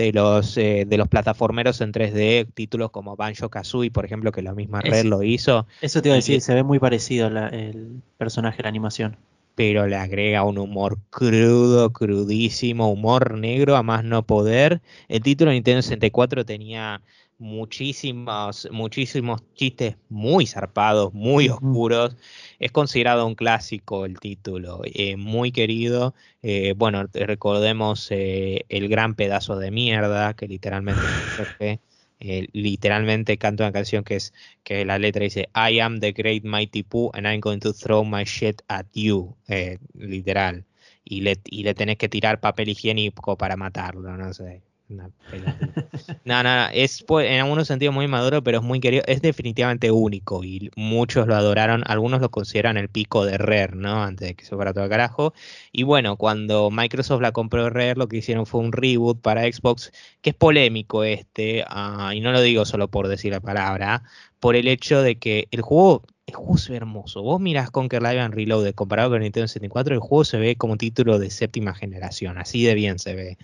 de, 0.00 0.12
los, 0.12 0.56
eh, 0.56 0.84
de 0.86 0.96
los 0.96 1.08
plataformeros 1.08 1.80
en 1.82 1.92
3D, 1.92 2.48
títulos 2.54 2.90
como 2.90 3.16
Banjo 3.16 3.50
Kazooie, 3.50 3.90
por 3.90 4.06
ejemplo, 4.06 4.32
que 4.32 4.40
la 4.40 4.54
misma 4.54 4.80
Rare 4.80 5.04
lo 5.04 5.22
hizo. 5.22 5.66
Eso 5.82 6.00
te 6.00 6.08
iba 6.08 6.14
a 6.14 6.16
decir, 6.16 6.40
se 6.40 6.54
ve 6.54 6.62
muy 6.62 6.78
parecido 6.78 7.28
el 7.28 8.02
personaje, 8.16 8.62
la 8.62 8.68
animación 8.68 9.16
pero 9.56 9.86
le 9.86 9.96
agrega 9.96 10.42
un 10.42 10.56
humor 10.56 10.96
crudo, 11.10 11.92
crudísimo, 11.92 12.90
humor 12.90 13.36
negro 13.36 13.76
a 13.76 13.82
más 13.82 14.04
no 14.04 14.22
poder. 14.22 14.80
El 15.06 15.20
título 15.20 15.50
de 15.50 15.56
Nintendo 15.56 15.82
64 15.82 16.46
tenía 16.46 17.02
muchísimos, 17.40 18.68
muchísimos 18.70 19.42
chistes 19.54 19.96
muy 20.08 20.46
zarpados, 20.46 21.12
muy 21.14 21.48
oscuros. 21.48 22.16
Es 22.58 22.70
considerado 22.70 23.26
un 23.26 23.34
clásico 23.34 24.04
el 24.04 24.20
título, 24.20 24.82
eh, 24.84 25.16
muy 25.16 25.50
querido. 25.50 26.14
Eh, 26.42 26.74
bueno, 26.76 27.06
recordemos 27.12 28.08
eh, 28.10 28.64
el 28.68 28.88
gran 28.88 29.14
pedazo 29.14 29.58
de 29.58 29.70
mierda 29.70 30.34
que 30.34 30.46
literalmente 30.46 31.00
eh, 32.20 32.48
literalmente 32.52 33.38
canta 33.38 33.64
una 33.64 33.72
canción 33.72 34.04
que 34.04 34.16
es 34.16 34.34
que 34.62 34.84
la 34.84 34.98
letra 34.98 35.24
dice 35.24 35.48
I 35.54 35.80
am 35.80 36.00
the 36.00 36.12
great 36.12 36.44
mighty 36.44 36.82
Pooh 36.82 37.10
and 37.14 37.26
I'm 37.26 37.40
going 37.40 37.60
to 37.60 37.72
throw 37.72 38.04
my 38.04 38.24
shit 38.24 38.62
at 38.68 38.86
you, 38.92 39.34
eh, 39.48 39.78
literal. 39.94 40.66
Y 41.04 41.22
le, 41.22 41.38
y 41.46 41.62
le 41.64 41.74
tenés 41.74 41.96
que 41.96 42.08
tirar 42.08 42.40
papel 42.40 42.68
higiénico 42.68 43.36
para 43.36 43.56
matarlo, 43.56 44.16
no 44.16 44.32
sé. 44.34 44.62
no, 46.24 46.42
no, 46.42 46.68
es 46.72 47.02
pues, 47.02 47.30
en 47.30 47.40
algunos 47.40 47.68
sentidos 47.68 47.94
muy 47.94 48.08
maduro, 48.08 48.42
pero 48.42 48.58
es 48.58 48.64
muy 48.64 48.80
querido, 48.80 49.02
es 49.06 49.22
definitivamente 49.22 49.90
único 49.90 50.44
y 50.44 50.70
muchos 50.76 51.26
lo 51.26 51.36
adoraron, 51.36 51.82
algunos 51.86 52.20
lo 52.20 52.30
consideran 52.30 52.76
el 52.76 52.88
pico 52.88 53.24
de 53.24 53.38
Rare, 53.38 53.76
¿no? 53.76 54.02
Antes 54.02 54.28
de 54.28 54.34
que 54.34 54.44
se 54.44 54.54
fuera 54.56 54.72
todo 54.72 54.84
el 54.84 54.90
carajo. 54.90 55.32
Y 55.72 55.84
bueno, 55.84 56.16
cuando 56.16 56.70
Microsoft 56.70 57.22
la 57.22 57.32
compró 57.32 57.70
Rare, 57.70 57.94
lo 57.96 58.08
que 58.08 58.18
hicieron 58.18 58.46
fue 58.46 58.60
un 58.60 58.72
reboot 58.72 59.20
para 59.20 59.42
Xbox, 59.42 59.92
que 60.20 60.30
es 60.30 60.36
polémico 60.36 61.04
este, 61.04 61.64
ah, 61.68 62.12
y 62.14 62.20
no 62.20 62.32
lo 62.32 62.40
digo 62.40 62.64
solo 62.64 62.88
por 62.88 63.08
decir 63.08 63.32
la 63.32 63.40
palabra, 63.40 64.02
por 64.40 64.56
el 64.56 64.68
hecho 64.68 65.02
de 65.02 65.18
que 65.18 65.48
el 65.50 65.60
juego 65.62 66.02
el 66.30 66.36
juego 66.36 66.58
se 66.58 66.70
ve 66.72 66.76
hermoso. 66.76 67.22
Vos 67.22 67.40
mirás 67.40 67.70
Conquer 67.70 68.02
Live 68.02 68.20
and 68.20 68.34
Reloaded 68.34 68.74
comparado 68.74 69.10
con 69.10 69.20
Nintendo 69.20 69.48
64, 69.48 69.94
el 69.94 70.00
juego 70.00 70.24
se 70.24 70.38
ve 70.38 70.56
como 70.56 70.76
título 70.76 71.18
de 71.18 71.30
séptima 71.30 71.74
generación, 71.74 72.38
así 72.38 72.64
de 72.64 72.74
bien 72.74 72.98
se 72.98 73.14
ve 73.14 73.38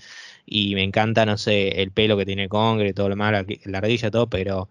y 0.47 0.75
me 0.77 0.85
encanta, 0.85 1.27
no 1.27 1.37
sé, 1.37 1.83
el 1.83 1.91
pelo 1.91 2.17
que 2.17 2.25
tiene 2.25 2.49
Congre 2.49 2.91
y 2.91 2.93
todo 2.93 3.09
lo 3.09 3.17
malo, 3.17 3.45
la 3.65 3.79
ardilla, 3.79 4.11
todo, 4.11 4.29
pero 4.29 4.69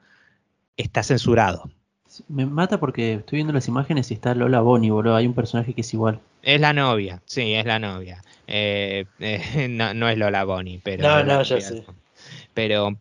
está 0.77 1.03
censurado. 1.03 1.69
Me 2.29 2.45
mata 2.45 2.79
porque 2.79 3.15
estoy 3.15 3.37
viendo 3.37 3.51
las 3.51 3.67
imágenes 3.67 4.09
y 4.09 4.13
está 4.13 4.33
Lola 4.33 4.61
Bonnie, 4.61 4.89
boludo. 4.89 5.17
Hay 5.17 5.27
un 5.27 5.33
personaje 5.33 5.73
que 5.73 5.81
es 5.81 5.93
igual. 5.93 6.21
Es 6.41 6.61
la 6.61 6.71
novia, 6.71 7.21
sí, 7.25 7.53
es 7.53 7.65
la 7.65 7.77
novia. 7.77 8.23
Eh, 8.47 9.05
eh, 9.19 9.67
no, 9.69 10.09
es 10.09 10.17
Lola 10.17 10.45
Bonnie, 10.45 10.79
pero. 10.81 11.03
No, 11.03 11.23
no, 11.23 11.43
ya 11.43 11.59
sé. 11.59 11.83
Pero 12.53 12.97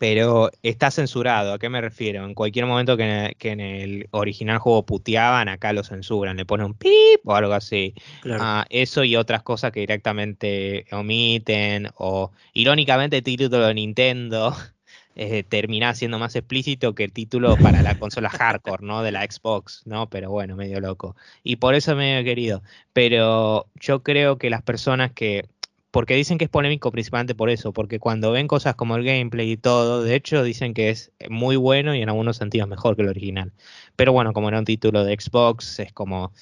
pero 0.00 0.50
está 0.62 0.90
censurado. 0.90 1.52
¿A 1.52 1.58
qué 1.58 1.68
me 1.68 1.78
refiero? 1.78 2.24
En 2.24 2.32
cualquier 2.32 2.64
momento 2.64 2.96
que 2.96 3.36
en, 3.38 3.60
el, 3.60 4.08
original 4.12 4.56
juego 4.56 4.86
puteaban, 4.86 5.50
acá 5.50 5.74
lo 5.74 5.84
censuran, 5.84 6.38
le 6.38 6.46
ponen 6.46 6.68
un 6.68 6.74
pip 6.74 7.20
o 7.24 7.34
algo 7.34 7.52
así. 7.52 7.92
Ah, 8.24 8.64
eso 8.70 9.04
y 9.04 9.16
otras 9.16 9.42
cosas 9.42 9.72
que 9.72 9.80
directamente 9.80 10.86
omiten, 10.92 11.90
o 11.98 12.32
irónicamente 12.54 13.18
el 13.18 13.22
título 13.22 13.66
de 13.66 13.74
Nintendo 13.74 14.56
eh, 15.16 15.42
termina 15.42 15.94
siendo 15.94 16.18
más 16.18 16.34
explícito 16.34 16.94
que 16.94 17.04
el 17.04 17.12
título 17.12 17.58
para 17.58 17.82
la 17.82 17.98
consola 17.98 18.30
hardcore, 18.30 18.86
¿no? 18.86 19.02
De 19.02 19.12
la 19.12 19.30
Xbox, 19.30 19.82
¿no? 19.84 20.08
Pero 20.08 20.30
bueno, 20.30 20.56
medio 20.56 20.80
loco. 20.80 21.14
Y 21.44 21.56
por 21.56 21.74
eso 21.74 21.94
me 21.94 22.18
he 22.18 22.24
querido. 22.24 22.62
Pero 22.94 23.66
yo 23.74 24.02
creo 24.02 24.38
que 24.38 24.48
las 24.48 24.62
personas 24.62 25.12
que 25.12 25.44
porque 25.90 26.14
dicen 26.14 26.38
que 26.38 26.44
es 26.44 26.50
polémico 26.50 26.92
principalmente 26.92 27.34
por 27.34 27.50
eso, 27.50 27.72
porque 27.72 27.98
cuando 27.98 28.30
ven 28.32 28.48
cosas 28.48 28.74
como 28.76 28.96
el 28.96 29.04
gameplay 29.04 29.52
y 29.52 29.56
todo, 29.56 30.02
de 30.02 30.14
hecho 30.14 30.42
dicen 30.42 30.74
que 30.74 30.90
es 30.90 31.12
muy 31.28 31.56
bueno 31.56 31.94
y 31.94 32.02
en 32.02 32.08
algunos 32.08 32.36
sentidos 32.36 32.68
mejor 32.68 32.96
que 32.96 33.02
el 33.02 33.08
original. 33.08 33.52
Pero 33.96 34.12
bueno, 34.12 34.32
como 34.32 34.48
era 34.48 34.58
un 34.58 34.64
título 34.64 35.04
de 35.04 35.16
Xbox, 35.18 35.80
es 35.80 35.92
como 35.92 36.32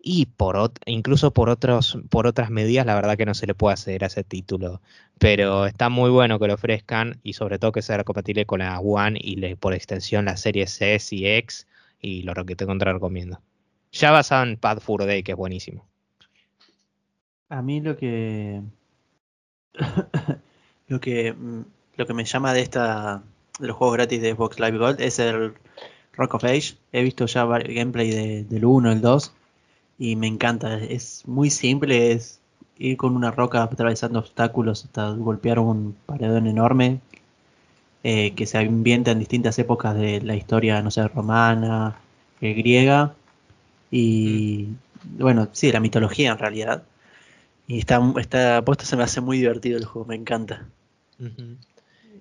y 0.00 0.26
por 0.26 0.72
incluso 0.86 1.32
por 1.32 1.50
otros 1.50 1.98
por 2.08 2.26
otras 2.26 2.50
medidas 2.50 2.86
la 2.86 2.94
verdad 2.94 3.16
que 3.16 3.26
no 3.26 3.34
se 3.34 3.46
le 3.46 3.54
puede 3.54 3.74
hacer 3.74 4.04
a 4.04 4.06
ese 4.06 4.24
título, 4.24 4.80
pero 5.18 5.66
está 5.66 5.88
muy 5.88 6.10
bueno 6.10 6.38
que 6.38 6.46
lo 6.46 6.54
ofrezcan 6.54 7.20
y 7.22 7.34
sobre 7.34 7.58
todo 7.58 7.72
que 7.72 7.82
sea 7.82 8.02
compatible 8.04 8.46
con 8.46 8.60
la 8.60 8.78
One 8.80 9.18
y 9.22 9.54
por 9.56 9.74
extensión 9.74 10.24
la 10.24 10.36
serie 10.36 10.62
S 10.64 11.14
y 11.14 11.26
X 11.26 11.66
y 12.00 12.22
lo 12.22 12.34
que 12.46 12.56
te 12.56 12.64
contra 12.64 12.92
recomiendo. 12.92 13.42
Ya 13.92 14.10
basado 14.12 14.44
en 14.44 14.56
Path 14.56 14.80
Fur 14.80 15.04
Day 15.04 15.22
que 15.22 15.32
es 15.32 15.38
buenísimo. 15.38 15.86
A 17.50 17.62
mí 17.62 17.80
lo 17.80 17.96
que 17.96 18.62
lo 20.88 21.00
que 21.00 21.34
lo 21.96 22.06
que 22.06 22.14
me 22.14 22.24
llama 22.24 22.52
de 22.52 22.60
esta 22.60 23.22
de 23.58 23.66
los 23.66 23.76
juegos 23.76 23.96
gratis 23.96 24.22
de 24.22 24.34
Xbox 24.34 24.60
Live 24.60 24.78
Gold 24.78 25.00
es 25.00 25.18
el 25.18 25.54
Rock 26.12 26.34
of 26.34 26.44
Age. 26.44 26.74
He 26.92 27.02
visto 27.02 27.26
ya 27.26 27.44
gameplay 27.44 28.10
de, 28.10 28.44
del 28.44 28.64
1, 28.64 28.92
el 28.92 29.00
2 29.00 29.32
y 29.98 30.16
me 30.16 30.26
encanta. 30.26 30.78
Es 30.78 31.26
muy 31.26 31.50
simple, 31.50 32.12
es 32.12 32.40
ir 32.78 32.96
con 32.96 33.16
una 33.16 33.30
roca 33.30 33.62
atravesando 33.62 34.20
obstáculos 34.20 34.84
hasta 34.84 35.10
golpear 35.10 35.58
un 35.58 35.96
paredón 36.06 36.46
enorme 36.46 37.00
eh, 38.04 38.32
que 38.34 38.46
se 38.46 38.58
ambienta 38.58 39.10
en 39.10 39.18
distintas 39.18 39.58
épocas 39.58 39.96
de 39.96 40.20
la 40.20 40.36
historia, 40.36 40.80
no 40.82 40.90
sé, 40.90 41.06
romana, 41.08 41.98
eh, 42.40 42.54
griega 42.54 43.14
y 43.90 44.68
mm. 45.16 45.22
bueno, 45.22 45.48
sí, 45.52 45.72
la 45.72 45.80
mitología 45.80 46.30
en 46.32 46.38
realidad. 46.38 46.84
Y 47.68 47.78
está, 47.78 48.00
está 48.18 48.64
puesto 48.64 48.86
se 48.86 48.96
me 48.96 49.02
hace 49.04 49.20
muy 49.20 49.38
divertido 49.38 49.76
el 49.76 49.84
juego, 49.84 50.08
me 50.08 50.16
encanta. 50.16 50.66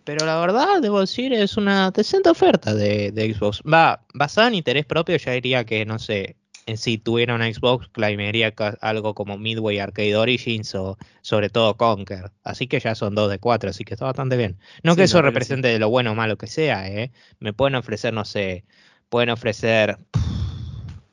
Pero 0.03 0.25
la 0.25 0.39
verdad, 0.39 0.81
debo 0.81 0.99
decir, 0.99 1.31
es 1.33 1.55
una 1.55 1.89
decente 1.91 2.29
oferta 2.29 2.75
de, 2.75 3.33
Xbox. 3.33 3.61
Va, 3.61 4.05
basada 4.13 4.49
en 4.49 4.55
interés 4.55 4.85
propio, 4.85 5.15
ya 5.15 5.31
diría 5.31 5.63
que, 5.63 5.85
no 5.85 5.99
sé, 5.99 6.35
en 6.65 6.77
si 6.77 6.97
tuviera 6.97 7.33
una 7.33 7.51
Xbox, 7.51 7.87
claimería 7.93 8.53
algo 8.81 9.15
como 9.15 9.37
Midway 9.37 9.79
Arcade 9.79 10.17
Origins 10.17 10.75
o 10.75 10.97
sobre 11.21 11.49
todo 11.49 11.77
Conquer. 11.77 12.31
Así 12.43 12.67
que 12.67 12.81
ya 12.81 12.93
son 12.93 13.15
dos 13.15 13.31
de 13.31 13.39
cuatro, 13.39 13.69
así 13.69 13.85
que 13.85 13.93
está 13.93 14.03
bastante 14.03 14.35
bien. 14.35 14.59
No 14.83 14.97
que 14.97 15.03
eso 15.03 15.21
represente 15.21 15.69
de 15.69 15.79
lo 15.79 15.89
bueno 15.89 16.11
o 16.11 16.15
malo 16.15 16.37
que 16.37 16.47
sea, 16.47 16.89
¿eh? 16.89 17.13
Me 17.39 17.53
pueden 17.53 17.75
ofrecer, 17.75 18.13
no 18.13 18.25
sé, 18.25 18.65
pueden 19.07 19.29
ofrecer 19.29 19.97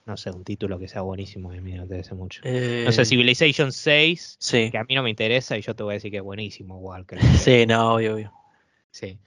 no 0.06 0.16
sé, 0.16 0.30
un 0.30 0.44
título 0.44 0.78
que 0.78 0.86
sea 0.86 1.00
buenísimo 1.00 1.50
a 1.50 1.54
mí 1.54 1.60
me 1.60 1.76
interesa 1.76 2.14
mucho. 2.14 2.42
No 2.44 2.92
sé, 2.92 3.02
eh, 3.02 3.04
Civilization 3.04 3.72
6, 3.72 4.38
que 4.50 4.78
a 4.78 4.84
mí 4.84 4.94
no 4.94 5.02
me 5.02 5.10
interesa 5.10 5.56
y 5.56 5.62
yo 5.62 5.74
te 5.74 5.82
voy 5.82 5.92
a 5.92 5.94
decir 5.94 6.10
que 6.10 6.18
es 6.18 6.22
buenísimo, 6.22 6.78
Walker. 6.78 7.18
Sí, 7.38 7.66
no, 7.66 7.94
obvio, 7.94 8.14
obvio. 8.14 8.32
Sí. 8.90 9.18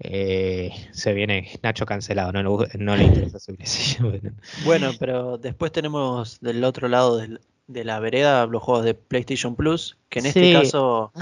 Eh, 0.00 0.70
se 0.92 1.14
viene 1.14 1.58
Nacho 1.62 1.86
cancelado, 1.86 2.32
no, 2.32 2.96
le 2.96 3.04
interesa 3.04 3.38
Civilization. 3.38 4.36
bueno, 4.64 4.90
pero 4.98 5.38
después 5.38 5.72
tenemos 5.72 6.40
del 6.40 6.62
otro 6.64 6.88
lado 6.88 7.16
del, 7.16 7.40
de 7.66 7.84
la 7.84 8.00
vereda 8.00 8.46
los 8.46 8.62
juegos 8.62 8.84
de 8.84 8.94
PlayStation 8.94 9.56
Plus, 9.56 9.96
que 10.08 10.18
en 10.18 10.26
este 10.26 10.52
caso 10.52 11.12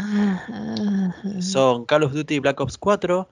son 1.40 1.84
Call 1.84 2.02
of 2.04 2.12
Duty 2.12 2.38
Black 2.40 2.60
Ops 2.60 2.78
4, 2.78 3.28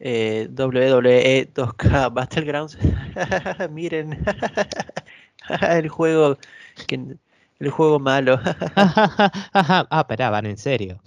eh, 0.00 0.48
WWE 0.50 1.52
2K 1.52 2.12
Battlegrounds. 2.12 2.78
Miren 3.70 4.24
el 5.70 5.88
juego 5.88 6.38
que, 6.86 7.16
el 7.58 7.70
juego 7.70 7.98
malo. 7.98 8.40
ah, 8.76 9.98
espera, 10.00 10.30
van 10.30 10.46
en 10.46 10.58
serio. 10.58 11.00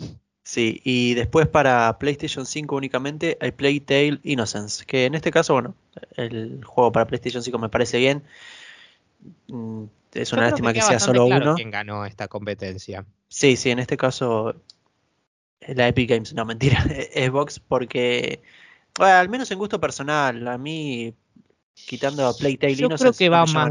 Sí, 0.43 0.81
y 0.85 1.13
después 1.13 1.47
para 1.47 1.97
PlayStation 1.99 2.45
5 2.45 2.75
únicamente 2.75 3.37
hay 3.41 3.51
Playtale 3.51 4.19
Innocence, 4.23 4.85
que 4.85 5.05
en 5.05 5.15
este 5.15 5.29
caso, 5.29 5.53
bueno, 5.53 5.75
el 6.15 6.63
juego 6.63 6.91
para 6.91 7.05
PlayStation 7.05 7.43
5 7.43 7.59
me 7.59 7.69
parece 7.69 7.97
bien. 7.97 8.23
Mm, 9.47 9.83
es 10.13 10.31
una 10.31 10.43
lástima 10.43 10.71
que, 10.71 10.81
sea 10.81 10.99
solo 10.99 11.25
uno. 11.25 11.55
¿Quién 11.55 11.69
ganó 11.69 12.05
esta 12.05 12.29
competencia? 12.29 13.05
Sí, 13.27 13.57
sí, 13.57 13.71
en 13.71 13.79
este 13.79 13.97
caso 13.97 14.55
la 15.67 15.87
Epic 15.87 16.09
Games, 16.09 16.33
no 16.33 16.45
mentira, 16.45 16.81
Xbox, 17.13 17.59
porque 17.59 18.41
bueno, 18.97 19.15
al 19.15 19.29
menos 19.29 19.51
en 19.51 19.59
gusto 19.59 19.79
personal, 19.79 20.47
a 20.47 20.57
mí 20.57 21.13
quitando 21.73 22.25
a 22.25 22.33
Playtale 22.33 22.75
Yo 22.75 22.89
creo 22.89 23.13
que 23.13 23.29
va 23.29 23.45
más 23.45 23.69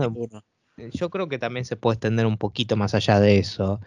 Yo 0.77 1.11
creo 1.11 1.29
que 1.29 1.39
también 1.39 1.65
se 1.65 1.77
puede 1.77 1.95
extender 1.95 2.27
un 2.27 2.37
poquito 2.37 2.77
más 2.77 2.95
allá 2.95 3.19
de 3.21 3.39
eso. 3.39 3.81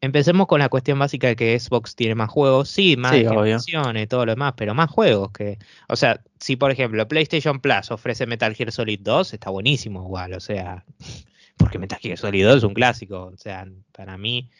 Empecemos 0.00 0.46
con 0.46 0.58
la 0.58 0.68
cuestión 0.68 0.98
básica 0.98 1.28
de 1.28 1.36
que 1.36 1.58
Xbox 1.58 1.94
tiene 1.94 2.14
más 2.14 2.28
juegos, 2.28 2.68
sí, 2.68 2.96
más 2.96 3.12
sí, 3.12 3.20
y 3.20 4.06
todo 4.06 4.26
lo 4.26 4.32
demás, 4.32 4.52
pero 4.56 4.74
más 4.74 4.90
juegos 4.90 5.30
que, 5.32 5.58
o 5.88 5.96
sea, 5.96 6.20
si 6.38 6.56
por 6.56 6.70
ejemplo 6.70 7.08
PlayStation 7.08 7.58
Plus 7.60 7.90
ofrece 7.90 8.26
Metal 8.26 8.54
Gear 8.54 8.70
Solid 8.70 9.00
2, 9.00 9.32
está 9.32 9.48
buenísimo 9.48 10.02
igual, 10.02 10.34
o 10.34 10.40
sea, 10.40 10.84
porque 11.56 11.78
Metal 11.78 11.98
Gear 11.98 12.18
Solid 12.18 12.44
2 12.44 12.56
es 12.56 12.64
un 12.64 12.74
clásico, 12.74 13.30
o 13.32 13.36
sea, 13.38 13.66
para 13.92 14.18
mí 14.18 14.50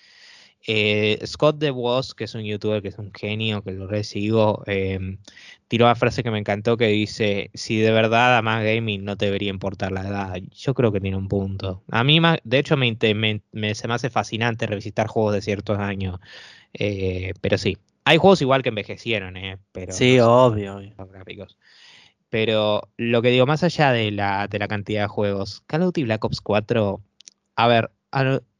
eh, 0.66 1.18
Scott 1.26 1.58
DeWoss, 1.58 2.14
que 2.14 2.24
es 2.24 2.34
un 2.34 2.42
youtuber 2.42 2.80
que 2.80 2.88
es 2.88 2.98
un 2.98 3.12
genio, 3.12 3.62
que 3.62 3.72
lo 3.72 3.86
recibo, 3.86 4.62
eh, 4.66 5.18
tiró 5.68 5.84
una 5.84 5.94
frase 5.94 6.22
que 6.22 6.30
me 6.30 6.38
encantó 6.38 6.76
que 6.76 6.86
dice, 6.86 7.50
si 7.52 7.78
de 7.78 7.90
verdad 7.90 8.42
más 8.42 8.64
gaming 8.64 9.04
no 9.04 9.16
te 9.16 9.26
debería 9.26 9.50
importar 9.50 9.92
la 9.92 10.08
edad. 10.08 10.36
Yo 10.52 10.72
creo 10.72 10.90
que 10.90 11.00
tiene 11.00 11.16
un 11.16 11.28
punto. 11.28 11.82
A 11.90 12.02
mí, 12.02 12.18
de 12.44 12.58
hecho, 12.58 12.76
me, 12.76 12.96
se 12.96 13.88
me 13.88 13.94
hace 13.94 14.08
fascinante 14.08 14.66
revisitar 14.66 15.06
juegos 15.06 15.34
de 15.34 15.42
ciertos 15.42 15.78
años. 15.78 16.18
Eh, 16.72 17.34
pero 17.40 17.58
sí, 17.58 17.76
hay 18.04 18.16
juegos 18.16 18.40
igual 18.40 18.62
que 18.62 18.70
envejecieron, 18.70 19.36
¿eh? 19.36 19.58
Pero, 19.72 19.92
sí, 19.92 20.18
obvio. 20.18 20.80
Gráficos. 21.12 21.58
Pero 22.30 22.88
lo 22.96 23.22
que 23.22 23.28
digo, 23.28 23.46
más 23.46 23.62
allá 23.62 23.92
de 23.92 24.10
la, 24.10 24.48
de 24.48 24.58
la 24.58 24.66
cantidad 24.66 25.02
de 25.02 25.08
juegos, 25.08 25.62
Call 25.66 25.82
of 25.82 25.86
Duty 25.88 26.04
Black 26.04 26.24
Ops 26.24 26.40
4, 26.40 27.00
a 27.56 27.68
ver, 27.68 27.90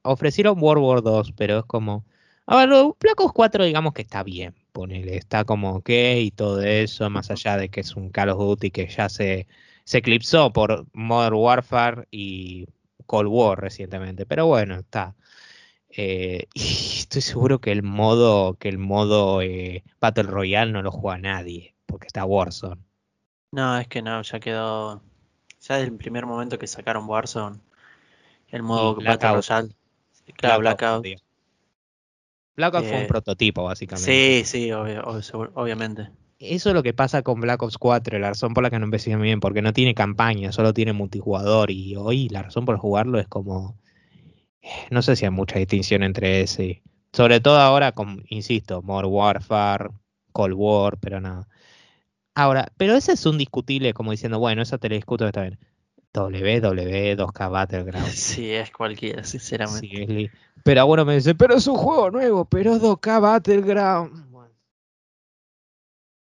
ofrecieron 0.05 0.57
World 0.61 0.85
War 0.85 1.03
2, 1.03 1.33
pero 1.33 1.59
es 1.61 1.65
como. 1.65 2.05
A 2.47 2.57
ver, 2.57 2.69
Black 3.01 3.21
Ops 3.21 3.33
4, 3.33 3.65
digamos 3.65 3.95
que 3.95 4.03
está 4.03 4.23
bien, 4.23 4.55
ponele, 4.73 5.17
está 5.17 5.45
como 5.45 5.77
ok 5.77 5.89
y 6.19 6.31
todo 6.31 6.63
eso, 6.63 7.09
más 7.09 7.31
allá 7.31 7.57
de 7.57 7.71
que 7.71 7.81
es 7.81 7.97
un 7.97 8.11
Call 8.11 8.29
of 8.29 8.39
Duty 8.39 8.71
que 8.71 8.87
ya 8.87 9.09
se, 9.09 9.49
se 9.85 9.99
eclipsó 9.99 10.53
por 10.53 10.87
Modern 10.93 11.37
Warfare 11.37 12.07
y 12.11 12.67
Cold 13.07 13.29
War 13.31 13.61
recientemente, 13.61 14.27
pero 14.27 14.47
bueno, 14.47 14.77
está. 14.77 15.15
Eh, 15.89 16.49
y 16.55 16.99
estoy 16.99 17.23
seguro 17.23 17.61
que 17.61 17.73
el 17.73 17.83
modo, 17.83 18.55
que 18.59 18.69
el 18.69 18.79
modo 18.79 19.41
eh, 19.41 19.85
Battle 20.01 20.25
Royale 20.25 20.73
no 20.73 20.83
lo 20.83 20.91
juega 20.91 21.19
nadie, 21.19 21.75
porque 21.87 22.07
está 22.07 22.25
Warzone. 22.25 22.83
No, 23.53 23.79
es 23.79 23.89
que 23.89 24.03
no, 24.03 24.21
ya 24.23 24.41
quedó. 24.41 25.03
Ya 25.61 25.77
desde 25.77 25.89
el 25.89 25.97
primer 25.97 26.27
momento 26.27 26.59
que 26.59 26.67
sacaron 26.67 27.09
Warzone, 27.09 27.59
el 28.49 28.63
modo 28.63 28.97
Battle 28.97 29.33
Royale 29.33 29.75
Claro, 30.33 30.61
Blackout. 30.61 31.07
Blackout 32.57 32.85
fue 32.85 32.97
un 32.97 33.03
eh, 33.05 33.07
prototipo, 33.07 33.65
básicamente. 33.65 34.45
Sí, 34.45 34.45
sí, 34.45 34.73
obviamente. 34.73 36.11
Eso 36.39 36.71
es 36.71 36.75
lo 36.75 36.83
que 36.83 36.93
pasa 36.93 37.23
con 37.23 37.41
Black 37.41 37.63
Ops 37.63 37.79
4, 37.79 38.19
la 38.19 38.29
razón 38.29 38.55
por 38.55 38.63
la 38.63 38.71
que 38.71 38.79
no 38.79 38.85
empecé 38.85 39.15
bien, 39.17 39.41
porque 39.41 39.63
no 39.63 39.73
tiene 39.73 39.95
campaña, 39.95 40.53
solo 40.53 40.75
tiene 40.75 40.93
multijugador 40.93 41.71
y 41.71 41.97
hoy 41.97 42.29
la 42.29 42.43
razón 42.43 42.65
por 42.65 42.77
jugarlo 42.77 43.19
es 43.19 43.29
como... 43.29 43.79
No 44.91 45.03
sé 45.03 45.15
si 45.17 45.25
hay 45.25 45.31
mucha 45.31 45.59
distinción 45.59 46.03
entre 46.03 46.41
ese. 46.41 46.83
Sobre 47.13 47.41
todo 47.41 47.59
ahora 47.59 47.93
con, 47.93 48.25
insisto, 48.29 48.83
More 48.83 49.07
Warfare, 49.07 49.91
Cold 50.33 50.55
War, 50.57 50.99
pero 50.99 51.21
nada. 51.21 51.47
Ahora, 52.35 52.73
pero 52.77 52.95
ese 52.95 53.13
es 53.13 53.27
un 53.27 53.39
discutible 53.39 53.95
como 53.95 54.11
diciendo, 54.11 54.39
bueno, 54.39 54.63
eso 54.63 54.79
te 54.79 54.89
lo 54.89 54.97
discuto 54.97 55.27
está 55.27 55.43
bien. 55.43 55.59
WWE 56.15 57.17
2K 57.17 57.51
Battleground. 57.51 58.07
Sí, 58.11 58.53
es 58.53 58.71
cualquiera, 58.71 59.25
sinceramente. 59.25 60.31
pero 60.63 60.87
bueno, 60.87 61.05
me 61.05 61.15
dice, 61.15 61.35
pero 61.35 61.55
es 61.55 61.67
un 61.67 61.77
juego 61.77 62.11
nuevo, 62.11 62.45
pero 62.45 62.75
es 62.75 62.83
2K 62.83 63.21
Battleground. 63.21 64.25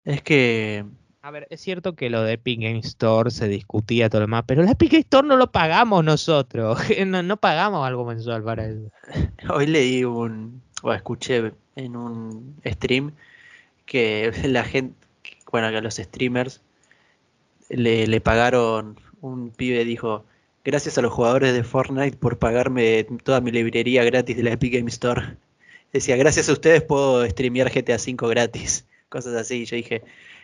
Es 0.05 0.23
que. 0.23 0.85
A 1.23 1.31
ver, 1.31 1.47
es 1.49 1.63
cierto 1.63 1.95
que 1.95 2.11
lo 2.11 2.23
de 2.23 2.35
Epic 2.35 2.61
Game 2.61 2.81
Store 2.81 3.31
se 3.31 3.49
discutía 3.49 4.11
todo 4.11 4.21
lo 4.21 4.27
demás, 4.27 4.45
pero 4.47 4.63
el 4.63 4.69
Epic 4.69 4.91
Game 4.91 5.01
Store 5.01 5.27
no 5.27 5.37
lo 5.37 5.51
pagamos 5.51 6.05
nosotros. 6.05 6.79
No, 7.07 7.37
pagamos 7.39 7.87
algo 7.87 8.05
mensual 8.05 8.43
para 8.43 8.67
eso. 8.67 8.91
Hoy 9.55 9.67
leí 9.67 10.05
un. 10.05 10.63
o 10.83 10.93
escuché 10.93 11.53
en 11.77 11.97
un 11.97 12.57
stream 12.67 13.13
que 13.87 14.33
la 14.45 14.65
gente. 14.65 14.95
Bueno, 15.51 15.71
que 15.71 15.77
a 15.77 15.81
los 15.81 15.95
streamers 15.95 16.61
le, 17.71 18.07
le 18.09 18.21
pagaron 18.21 18.99
un 19.25 19.51
pibe 19.51 19.85
dijo, 19.85 20.25
gracias 20.65 20.99
a 20.99 21.03
los 21.03 21.13
jugadores 21.13 21.55
de 21.55 21.65
Fortnite 21.65 22.17
por 22.17 22.39
pagarme 22.39 23.05
toda 23.23 23.41
mi 23.41 23.51
librería 23.51 24.05
gratis 24.05 24.37
de 24.37 24.43
la 24.43 24.53
Epic 24.53 24.75
Game 24.75 24.89
Store. 24.89 25.37
Decía, 25.93 26.17
gracias 26.17 26.49
a 26.49 26.53
ustedes 26.53 26.83
puedo 26.83 27.27
streamear 27.27 27.71
GTA 27.73 27.97
V 27.97 28.29
gratis. 28.29 28.87
Cosas 29.09 29.35
así. 29.35 29.63
Y 29.63 29.65
yo 29.65 29.77
dije, 29.77 30.03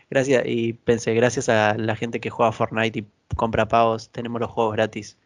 gracias. 0.09 0.45
Y 0.47 0.73
pensé, 0.73 1.15
gracias 1.15 1.49
a 1.49 1.77
la 1.77 1.95
gente 1.97 2.21
que 2.21 2.31
juega 2.31 2.53
Fortnite 2.53 3.01
y 3.01 3.07
compra 3.37 3.69
pavos, 3.69 4.11
tenemos 4.11 4.41
los 4.41 4.51
juegos 4.51 4.75
gratis 4.75 5.19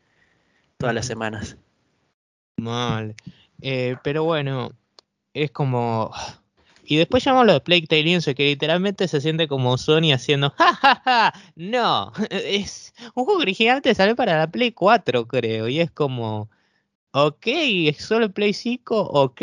todas 0.79 0.95
las 0.95 1.07
semanas. 1.07 1.57
Mal. 2.57 3.15
Eh, 3.61 3.97
pero 4.03 4.25
bueno, 4.25 4.73
es 5.33 5.51
como 5.53 6.11
y 6.87 6.97
después 6.97 7.25
llamamos 7.25 7.47
lo 7.47 7.53
de 7.55 7.61
Plague 7.61 7.87
Tale 7.87 8.35
que 8.35 8.45
literalmente 8.45 9.09
se 9.09 9.21
siente 9.21 9.49
como 9.49 9.79
Sony 9.79 10.13
haciendo 10.13 10.53
¡Ja, 10.57 11.33
No, 11.57 12.13
es 12.31 12.95
un 13.15 13.25
juego 13.25 13.41
original 13.41 13.81
te 13.83 13.95
sale 13.95 14.15
para 14.15 14.39
la 14.39 14.47
Play 14.51 14.73
4, 14.73 15.27
creo. 15.27 15.69
Y 15.69 15.81
es 15.81 15.91
como, 15.91 16.51
ok, 17.13 17.47
es 17.47 17.99
solo 17.99 18.31
Play 18.31 18.53
5, 18.53 19.01
ok. 19.01 19.43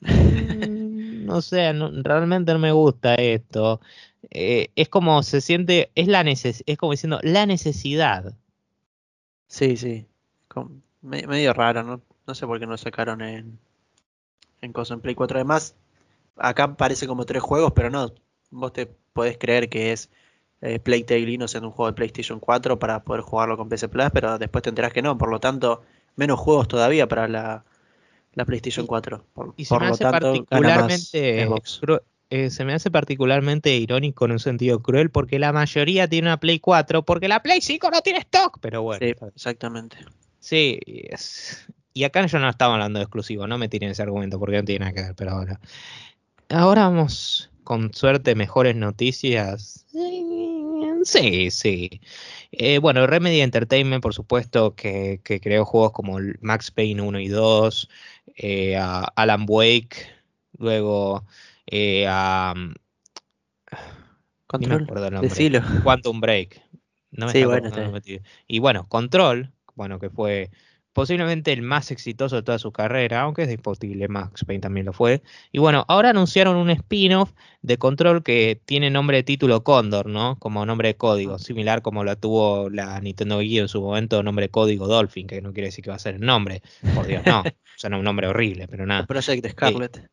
Mm, 0.00 1.24
no 1.24 1.40
sé, 1.40 1.72
realmente 1.72 2.52
no 2.52 2.58
me 2.58 2.72
gusta 2.72 3.14
esto. 3.14 3.80
Eh, 4.30 4.68
es 4.76 4.88
como 4.88 5.22
se 5.22 5.40
siente, 5.40 5.90
es 5.94 6.08
la 6.08 6.24
neces 6.24 6.62
es 6.66 6.76
como 6.76 6.92
diciendo 6.92 7.20
la 7.22 7.46
necesidad. 7.46 8.34
Sí, 9.46 9.76
sí. 9.76 10.06
medio 11.00 11.52
raro, 11.52 11.82
¿no? 11.82 12.02
No 12.26 12.34
sé 12.34 12.46
por 12.46 12.58
qué 12.58 12.66
no 12.66 12.76
sacaron 12.76 13.22
en, 13.22 13.58
en 14.60 14.72
cosa 14.72 14.94
en 14.94 15.00
Play 15.00 15.14
4. 15.14 15.38
Además, 15.38 15.76
acá 16.36 16.76
parece 16.76 17.06
como 17.06 17.24
tres 17.24 17.42
juegos, 17.42 17.72
pero 17.74 17.90
no, 17.90 18.12
vos 18.50 18.72
te 18.72 18.86
podés 19.12 19.38
creer 19.38 19.68
que 19.68 19.92
es 19.92 20.10
eh, 20.60 20.78
Playtale 20.78 21.30
Innocent 21.30 21.64
un 21.64 21.70
juego 21.70 21.90
de 21.90 21.94
PlayStation 21.94 22.40
4 22.40 22.78
para 22.78 23.04
poder 23.04 23.22
jugarlo 23.22 23.56
con 23.56 23.68
PC 23.68 23.88
Plus, 23.88 24.06
pero 24.12 24.38
después 24.38 24.62
te 24.62 24.70
enterás 24.70 24.92
que 24.92 25.02
no, 25.02 25.18
por 25.18 25.30
lo 25.30 25.40
tanto, 25.40 25.82
menos 26.16 26.38
juegos 26.38 26.68
todavía 26.68 27.06
para 27.06 27.28
la, 27.28 27.64
PlayStation 28.46 28.86
4. 28.86 29.24
Por, 29.32 29.54
y 29.56 29.64
se 29.64 29.78
me 29.78 29.86
hace 29.86 30.04
particularmente 30.04 31.48
eh, 32.30 32.50
se 32.50 32.64
me 32.64 32.72
hace 32.72 32.90
particularmente 32.90 33.76
irónico 33.76 34.24
en 34.24 34.32
un 34.32 34.38
sentido 34.38 34.80
cruel 34.80 35.10
porque 35.10 35.38
la 35.38 35.52
mayoría 35.52 36.08
tiene 36.08 36.28
una 36.28 36.40
Play 36.40 36.58
4 36.58 37.04
porque 37.04 37.28
la 37.28 37.42
Play 37.42 37.60
5 37.60 37.90
no 37.90 38.00
tiene 38.00 38.20
stock, 38.20 38.58
pero 38.60 38.82
bueno. 38.82 39.06
Sí, 39.06 39.14
exactamente. 39.36 39.98
Sí, 40.40 40.80
y 41.92 42.04
acá 42.04 42.26
yo 42.26 42.38
no 42.38 42.48
estaba 42.48 42.74
hablando 42.74 42.98
de 42.98 43.04
exclusivo, 43.04 43.46
no 43.46 43.56
me 43.56 43.68
tiren 43.68 43.90
ese 43.90 44.02
argumento 44.02 44.38
porque 44.38 44.56
no 44.56 44.64
tiene 44.64 44.80
nada 44.80 44.92
que 44.92 45.02
ver, 45.02 45.14
pero 45.14 45.30
ahora. 45.30 45.60
Ahora 46.50 46.88
vamos, 46.88 47.50
con 47.64 47.92
suerte, 47.94 48.34
mejores 48.34 48.76
noticias. 48.76 49.86
Sí, 51.04 51.50
sí. 51.50 52.00
Eh, 52.52 52.78
bueno, 52.78 53.06
Remedy 53.06 53.40
Entertainment, 53.40 54.02
por 54.02 54.14
supuesto, 54.14 54.74
que, 54.74 55.20
creó 55.24 55.64
juegos 55.64 55.92
como 55.92 56.18
Max 56.40 56.70
Payne 56.70 57.02
1 57.02 57.20
y 57.20 57.28
2, 57.28 57.88
eh, 58.36 58.76
a 58.76 59.04
Alan 59.16 59.44
Wake, 59.48 60.06
luego 60.58 61.26
eh, 61.66 62.06
a... 62.08 62.54
Control, 64.46 64.86
Quantum 65.82 66.20
Break. 66.20 66.62
No 67.10 67.26
me 67.26 67.32
sí, 67.32 67.44
bueno, 67.44 67.70
y 68.46 68.58
bueno, 68.58 68.88
Control, 68.88 69.52
bueno, 69.74 69.98
que 69.98 70.10
fue 70.10 70.50
posiblemente 70.94 71.52
el 71.52 71.60
más 71.60 71.90
exitoso 71.90 72.36
de 72.36 72.42
toda 72.42 72.58
su 72.58 72.72
carrera, 72.72 73.22
aunque 73.22 73.42
es 73.42 73.48
discutible, 73.48 74.08
Max 74.08 74.44
Payne 74.46 74.60
también 74.60 74.86
lo 74.86 74.92
fue. 74.92 75.22
Y 75.52 75.58
bueno, 75.58 75.84
ahora 75.88 76.10
anunciaron 76.10 76.56
un 76.56 76.70
spin-off 76.70 77.32
de 77.60 77.76
Control 77.76 78.22
que 78.22 78.60
tiene 78.64 78.90
nombre 78.90 79.18
de 79.18 79.22
título 79.24 79.64
Condor, 79.64 80.06
¿no? 80.06 80.38
Como 80.38 80.64
nombre 80.64 80.88
de 80.88 80.96
código, 80.96 81.38
similar 81.38 81.82
como 81.82 82.04
lo 82.04 82.16
tuvo 82.16 82.70
la 82.70 82.98
Nintendo 83.00 83.38
Wii 83.38 83.58
en 83.58 83.68
su 83.68 83.82
momento, 83.82 84.22
nombre 84.22 84.46
de 84.46 84.50
código 84.50 84.86
Dolphin, 84.86 85.26
que 85.26 85.42
no 85.42 85.52
quiere 85.52 85.68
decir 85.68 85.84
que 85.84 85.90
va 85.90 85.96
a 85.96 85.98
ser 85.98 86.14
el 86.14 86.20
nombre, 86.20 86.62
por 86.94 87.06
Dios, 87.06 87.26
no, 87.26 87.42
suena 87.76 87.98
un 87.98 88.04
nombre 88.04 88.28
horrible, 88.28 88.68
pero 88.68 88.86
nada. 88.86 89.04
Project 89.06 89.50
Scarlet. 89.50 90.08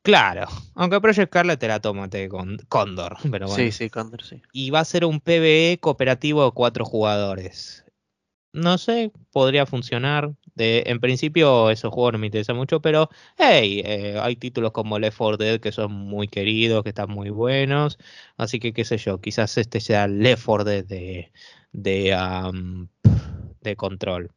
Claro, 0.00 0.46
aunque 0.74 1.00
Project 1.00 1.28
Scarlet 1.28 1.60
te 1.60 1.68
la 1.68 1.80
tómate 1.80 2.28
con 2.30 2.56
Condor, 2.68 3.18
pero 3.30 3.48
bueno. 3.48 3.62
Sí, 3.62 3.70
sí, 3.70 3.90
Condor, 3.90 4.22
sí. 4.22 4.40
Y 4.52 4.70
va 4.70 4.80
a 4.80 4.84
ser 4.84 5.04
un 5.04 5.20
PvE 5.20 5.78
cooperativo 5.80 6.44
de 6.44 6.52
cuatro 6.52 6.86
jugadores 6.86 7.84
no 8.54 8.78
sé, 8.78 9.12
podría 9.32 9.66
funcionar. 9.66 10.32
De, 10.54 10.84
en 10.86 11.00
principio 11.00 11.70
esos 11.70 11.92
juegos 11.92 12.12
no 12.12 12.20
me 12.20 12.26
interesan 12.26 12.56
mucho, 12.56 12.80
pero 12.80 13.10
hey, 13.36 13.82
eh, 13.84 14.20
hay 14.22 14.36
títulos 14.36 14.70
como 14.70 15.00
Left 15.00 15.18
4 15.18 15.36
Dead 15.36 15.60
que 15.60 15.72
son 15.72 15.90
muy 15.92 16.28
queridos, 16.28 16.84
que 16.84 16.90
están 16.90 17.10
muy 17.10 17.30
buenos. 17.30 17.98
Así 18.36 18.60
que 18.60 18.72
qué 18.72 18.84
sé 18.84 18.96
yo, 18.96 19.20
quizás 19.20 19.58
este 19.58 19.80
sea 19.80 20.06
Left 20.06 20.44
4 20.44 20.64
Dead 20.64 20.84
de, 20.84 21.32
de, 21.72 22.86
de 23.60 23.76
control. 23.76 24.30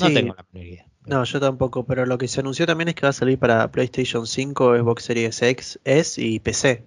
No 0.00 0.12
tengo 0.12 0.34
la 0.52 0.60
idea. 0.60 0.86
No, 1.06 1.22
yo 1.24 1.40
tampoco, 1.40 1.84
pero 1.84 2.06
lo 2.06 2.18
que 2.18 2.26
se 2.26 2.40
anunció 2.40 2.66
también 2.66 2.88
es 2.88 2.94
que 2.96 3.02
va 3.02 3.10
a 3.10 3.12
salir 3.12 3.38
para 3.38 3.70
PlayStation 3.70 4.26
5, 4.26 4.76
Xbox 4.76 5.04
Series 5.04 5.40
X, 5.40 5.80
S 5.84 6.20
y 6.20 6.40
PC. 6.40 6.84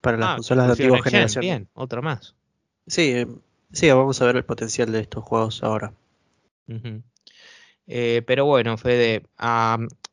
Para 0.00 0.16
las 0.18 0.30
ah, 0.30 0.34
consolas 0.36 0.66
de 0.66 0.72
antigua 0.72 1.02
generación. 1.02 1.42
Bien, 1.42 1.68
otro 1.74 2.02
más. 2.02 2.34
Sí, 2.86 3.26
sí, 3.72 3.90
vamos 3.90 4.20
a 4.20 4.26
ver 4.26 4.36
el 4.36 4.44
potencial 4.44 4.92
de 4.92 5.00
estos 5.00 5.24
juegos 5.24 5.62
ahora. 5.62 5.94
Eh, 7.86 8.22
pero 8.26 8.44
bueno, 8.44 8.76
Fede, 8.76 9.24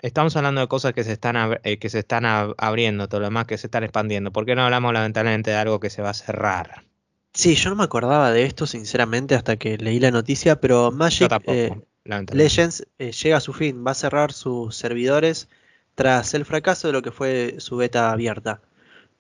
estamos 0.02 0.36
hablando 0.36 0.62
de 0.62 0.68
cosas 0.68 0.94
que 0.94 1.04
se 1.04 1.12
están, 1.12 1.60
eh, 1.64 1.78
que 1.78 1.90
se 1.90 2.00
están 2.00 2.26
abriendo, 2.26 3.08
todo 3.08 3.22
lo 3.22 3.28
demás 3.28 3.46
que 3.46 3.58
se 3.58 3.68
están 3.68 3.84
expandiendo. 3.84 4.32
¿Por 4.32 4.46
qué 4.46 4.56
no 4.56 4.64
hablamos 4.64 4.94
lamentablemente 4.94 5.52
de 5.52 5.58
algo 5.58 5.80
que 5.80 5.90
se 5.90 6.02
va 6.02 6.10
a 6.10 6.16
cerrar? 6.16 6.86
Sí, 7.34 7.56
yo 7.56 7.70
no 7.70 7.76
me 7.76 7.84
acordaba 7.84 8.32
de 8.32 8.46
esto 8.46 8.66
sinceramente 8.66 9.36
hasta 9.36 9.58
que 9.58 9.78
leí 9.78 10.00
la 10.00 10.10
noticia, 10.10 10.60
pero 10.60 10.92
Magic 10.92 11.32
eh, 11.46 11.72
Legends 12.32 12.88
llega 12.98 13.38
a 13.38 13.42
su 13.42 13.54
fin, 13.54 13.86
va 13.86 13.92
a 13.92 13.96
cerrar 13.96 14.34
sus 14.34 14.76
servidores 14.76 15.48
tras 15.94 16.34
el 16.34 16.46
fracaso 16.46 16.88
de 16.88 16.94
lo 16.94 17.02
que 17.02 17.12
fue 17.12 17.56
su 17.60 17.78
beta 17.78 18.12
abierta. 18.12 18.62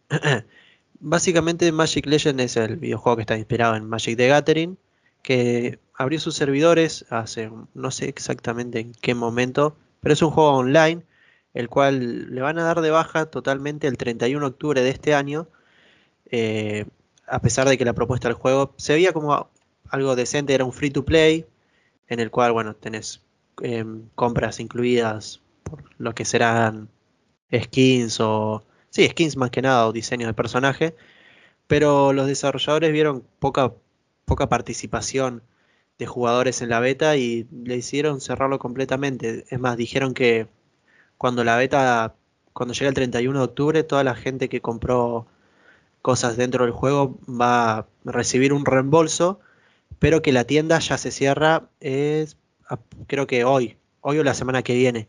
Básicamente 1.00 1.71
Magic 1.71 2.08
Legends 2.08 2.43
es 2.43 2.58
el 2.58 2.78
videojuego 2.78 3.17
que 3.17 3.21
está 3.21 3.38
inspirado 3.38 3.76
en 3.76 3.88
Magic 3.88 4.17
the 4.17 4.28
Gathering, 4.28 4.78
que 5.21 5.80
abrió 5.97 6.19
sus 6.19 6.36
servidores 6.36 7.05
hace 7.10 7.51
no 7.73 7.91
sé 7.91 8.07
exactamente 8.07 8.79
en 8.79 8.93
qué 8.93 9.15
momento, 9.15 9.75
pero 9.99 10.13
es 10.13 10.21
un 10.21 10.29
juego 10.29 10.51
online, 10.53 11.03
el 11.53 11.69
cual 11.69 12.33
le 12.33 12.41
van 12.41 12.60
a 12.60 12.63
dar 12.63 12.81
de 12.81 12.91
baja 12.91 13.25
totalmente 13.25 13.88
el 13.88 13.97
31 13.97 14.45
de 14.45 14.49
octubre 14.49 14.81
de 14.81 14.89
este 14.89 15.15
año, 15.15 15.47
eh, 16.31 16.86
a 17.25 17.41
pesar 17.41 17.67
de 17.67 17.77
que 17.77 17.86
la 17.86 17.93
propuesta 17.93 18.27
del 18.27 18.36
juego 18.38 18.73
se 18.77 18.93
veía 18.93 19.12
como 19.12 19.49
algo 19.89 20.15
decente, 20.15 20.53
era 20.53 20.65
un 20.65 20.73
free 20.73 20.91
to 20.91 21.03
play, 21.03 21.45
en 22.07 22.19
el 22.19 22.31
cual, 22.31 22.51
bueno, 22.53 22.75
tenés 22.75 23.23
em, 23.62 24.07
compras 24.15 24.60
incluidas 24.60 25.41
por 25.63 25.83
lo 25.97 26.13
que 26.13 26.25
serán 26.25 26.89
skins 27.53 28.19
o... 28.19 28.63
Sí, 28.89 29.07
skins 29.10 29.36
más 29.38 29.51
que 29.51 29.62
nada 29.62 29.88
o 29.88 29.93
diseños 29.93 30.27
de 30.27 30.33
personaje, 30.33 30.95
pero 31.67 32.13
los 32.13 32.27
desarrolladores 32.27 32.91
vieron 32.91 33.23
poca, 33.39 33.73
poca 34.25 34.47
participación 34.49 35.43
de 35.97 36.05
jugadores 36.05 36.62
en 36.62 36.69
la 36.69 36.79
beta 36.79 37.17
y 37.17 37.47
le 37.63 37.75
hicieron 37.77 38.21
cerrarlo 38.21 38.60
completamente. 38.60 39.45
Es 39.49 39.60
más, 39.60 39.77
dijeron 39.77 40.13
que 40.13 40.47
cuando 41.17 41.43
la 41.43 41.57
beta, 41.57 42.15
cuando 42.53 42.73
llega 42.73 42.89
el 42.89 42.95
31 42.95 43.39
de 43.39 43.45
octubre, 43.45 43.83
toda 43.83 44.03
la 44.03 44.15
gente 44.15 44.49
que 44.49 44.62
compró 44.62 45.27
cosas 46.01 46.38
dentro 46.38 46.65
del 46.65 46.73
juego 46.73 47.17
va 47.27 47.79
a 47.79 47.86
recibir 48.05 48.53
un 48.53 48.65
reembolso, 48.65 49.39
pero 49.99 50.21
que 50.21 50.31
la 50.31 50.45
tienda 50.45 50.79
ya 50.79 50.97
se 50.97 51.12
cierra, 51.12 51.69
es, 51.79 52.38
creo 53.07 53.27
que 53.27 53.43
hoy, 53.43 53.77
hoy 54.01 54.19
o 54.19 54.23
la 54.23 54.33
semana 54.33 54.63
que 54.63 54.75
viene. 54.75 55.07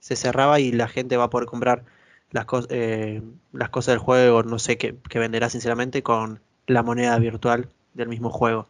Se 0.00 0.16
cerraba 0.16 0.60
y 0.60 0.72
la 0.72 0.88
gente 0.88 1.16
va 1.16 1.24
a 1.24 1.30
poder 1.30 1.46
comprar 1.46 1.84
las, 2.30 2.46
eh, 2.70 3.22
las 3.52 3.70
cosas 3.70 3.94
del 3.94 3.98
juego, 4.00 4.42
no 4.42 4.58
sé 4.58 4.76
qué 4.78 5.18
venderá 5.18 5.50
sinceramente, 5.50 6.02
con 6.02 6.40
la 6.66 6.82
moneda 6.82 7.18
virtual 7.18 7.68
del 7.94 8.08
mismo 8.08 8.30
juego. 8.30 8.66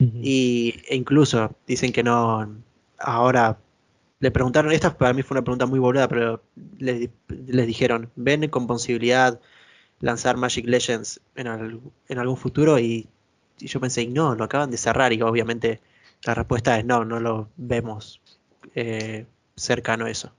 Y 0.00 0.74
e 0.88 0.96
incluso 0.96 1.54
dicen 1.66 1.92
que 1.92 2.02
no, 2.02 2.56
ahora 2.98 3.58
le 4.18 4.30
preguntaron, 4.30 4.72
esta 4.72 4.96
para 4.96 5.12
mí 5.12 5.22
fue 5.22 5.34
una 5.34 5.44
pregunta 5.44 5.66
muy 5.66 5.78
boluda, 5.78 6.08
pero 6.08 6.42
les, 6.78 7.10
dijeron, 7.66 8.10
¿ven 8.16 8.48
con 8.48 8.66
posibilidad 8.66 9.40
lanzar 10.00 10.36
Magic 10.36 10.66
Legends 10.66 11.20
en, 11.36 11.82
en 12.08 12.18
algún 12.18 12.36
futuro? 12.36 12.78
Y, 12.78 13.08
yo 13.58 13.78
pensé, 13.78 14.06
no, 14.06 14.34
lo 14.34 14.44
acaban 14.44 14.70
de 14.70 14.78
cerrar 14.78 15.12
y 15.12 15.20
obviamente 15.20 15.80
la 16.24 16.34
respuesta 16.34 16.78
es 16.78 16.84
no, 16.84 17.04
no 17.04 17.20
lo 17.20 17.50
vemos 17.56 18.22
eh, 18.74 19.26
cercano 19.54 20.06
a 20.06 20.10
eso. 20.10 20.32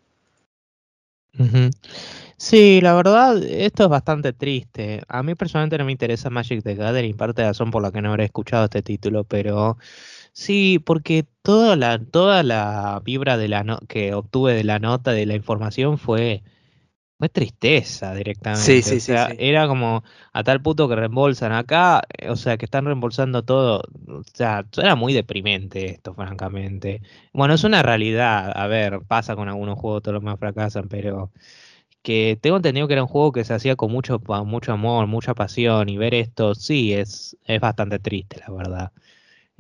Sí, 2.37 2.81
la 2.81 2.93
verdad, 2.93 3.41
esto 3.43 3.83
es 3.83 3.89
bastante 3.89 4.33
triste. 4.33 5.01
A 5.07 5.23
mí 5.23 5.35
personalmente 5.35 5.77
no 5.77 5.85
me 5.85 5.91
interesa 5.91 6.29
Magic 6.29 6.63
the 6.63 6.75
Gathering, 6.75 7.15
parte 7.17 7.41
de 7.41 7.45
la 7.47 7.51
razón 7.51 7.71
por 7.71 7.81
la 7.81 7.91
que 7.91 8.01
no 8.01 8.09
habré 8.09 8.25
escuchado 8.25 8.65
este 8.65 8.81
título, 8.81 9.23
pero 9.23 9.77
sí, 10.33 10.79
porque 10.79 11.25
toda 11.43 11.75
la, 11.75 11.99
toda 11.99 12.43
la 12.43 13.01
vibra 13.05 13.37
de 13.37 13.47
la 13.49 13.79
que 13.87 14.13
obtuve 14.15 14.53
de 14.55 14.63
la 14.65 14.79
nota, 14.79 15.11
de 15.13 15.25
la 15.27 15.35
información, 15.35 15.97
fue, 15.99 16.43
fue 17.21 17.29
tristeza 17.29 18.15
directamente. 18.15 18.63
Sí, 18.63 18.81
sí, 18.81 18.95
o 18.95 18.99
sea, 18.99 19.27
sí, 19.27 19.35
Era 19.37 19.67
como 19.67 20.03
a 20.33 20.43
tal 20.43 20.59
punto 20.59 20.89
que 20.89 20.95
reembolsan 20.95 21.51
acá, 21.51 22.01
o 22.27 22.35
sea, 22.35 22.57
que 22.57 22.65
están 22.65 22.85
reembolsando 22.85 23.43
todo. 23.43 23.83
O 24.07 24.23
sea, 24.33 24.65
era 24.75 24.95
muy 24.95 25.13
deprimente 25.13 25.85
esto, 25.91 26.15
francamente. 26.15 27.03
Bueno, 27.31 27.53
es 27.53 27.63
una 27.63 27.83
realidad. 27.83 28.51
A 28.55 28.65
ver, 28.65 29.01
pasa 29.07 29.35
con 29.35 29.49
algunos 29.49 29.77
juegos, 29.77 30.01
todos 30.01 30.15
los 30.15 30.23
más 30.23 30.39
fracasan, 30.39 30.87
pero 30.89 31.29
que 32.01 32.39
tengo 32.41 32.57
entendido 32.57 32.87
que 32.87 32.93
era 32.93 33.03
un 33.03 33.07
juego 33.07 33.31
que 33.31 33.43
se 33.43 33.53
hacía 33.53 33.75
con 33.75 33.91
mucho, 33.91 34.19
mucho 34.43 34.73
amor, 34.73 35.05
mucha 35.05 35.35
pasión, 35.35 35.89
y 35.89 35.97
ver 35.97 36.15
esto 36.15 36.55
sí 36.55 36.91
es, 36.93 37.37
es 37.45 37.61
bastante 37.61 37.99
triste, 37.99 38.37
la 38.39 38.51
verdad. 38.51 38.91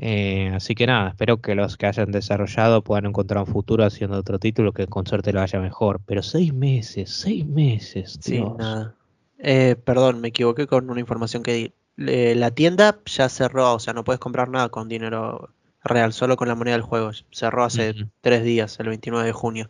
Eh, 0.03 0.49
así 0.55 0.73
que 0.73 0.87
nada, 0.87 1.09
espero 1.09 1.41
que 1.41 1.53
los 1.53 1.77
que 1.77 1.85
hayan 1.85 2.11
desarrollado 2.11 2.83
puedan 2.83 3.05
encontrar 3.05 3.43
un 3.43 3.53
futuro 3.53 3.85
haciendo 3.85 4.17
otro 4.17 4.39
título 4.39 4.73
que 4.73 4.87
con 4.87 5.05
suerte 5.05 5.31
lo 5.31 5.41
vaya 5.41 5.59
mejor. 5.59 6.01
Pero 6.07 6.23
seis 6.23 6.51
meses, 6.51 7.11
seis 7.11 7.45
meses. 7.45 8.17
Sí, 8.19 8.43
nada. 8.57 8.95
Eh, 9.37 9.75
perdón, 9.75 10.19
me 10.19 10.29
equivoqué 10.29 10.65
con 10.65 10.89
una 10.89 10.99
información 10.99 11.43
que 11.43 11.53
di. 11.53 11.73
la 11.97 12.49
tienda 12.49 12.99
ya 13.05 13.29
cerró, 13.29 13.75
o 13.75 13.79
sea, 13.79 13.93
no 13.93 14.03
puedes 14.03 14.19
comprar 14.19 14.49
nada 14.49 14.69
con 14.69 14.89
dinero 14.89 15.51
real, 15.83 16.13
solo 16.13 16.35
con 16.35 16.47
la 16.47 16.55
moneda 16.55 16.73
del 16.73 16.81
juego. 16.81 17.11
Cerró 17.29 17.63
hace 17.63 17.93
tres 18.21 18.43
días, 18.43 18.79
el 18.79 18.87
29 18.87 19.27
de 19.27 19.33
junio. 19.33 19.69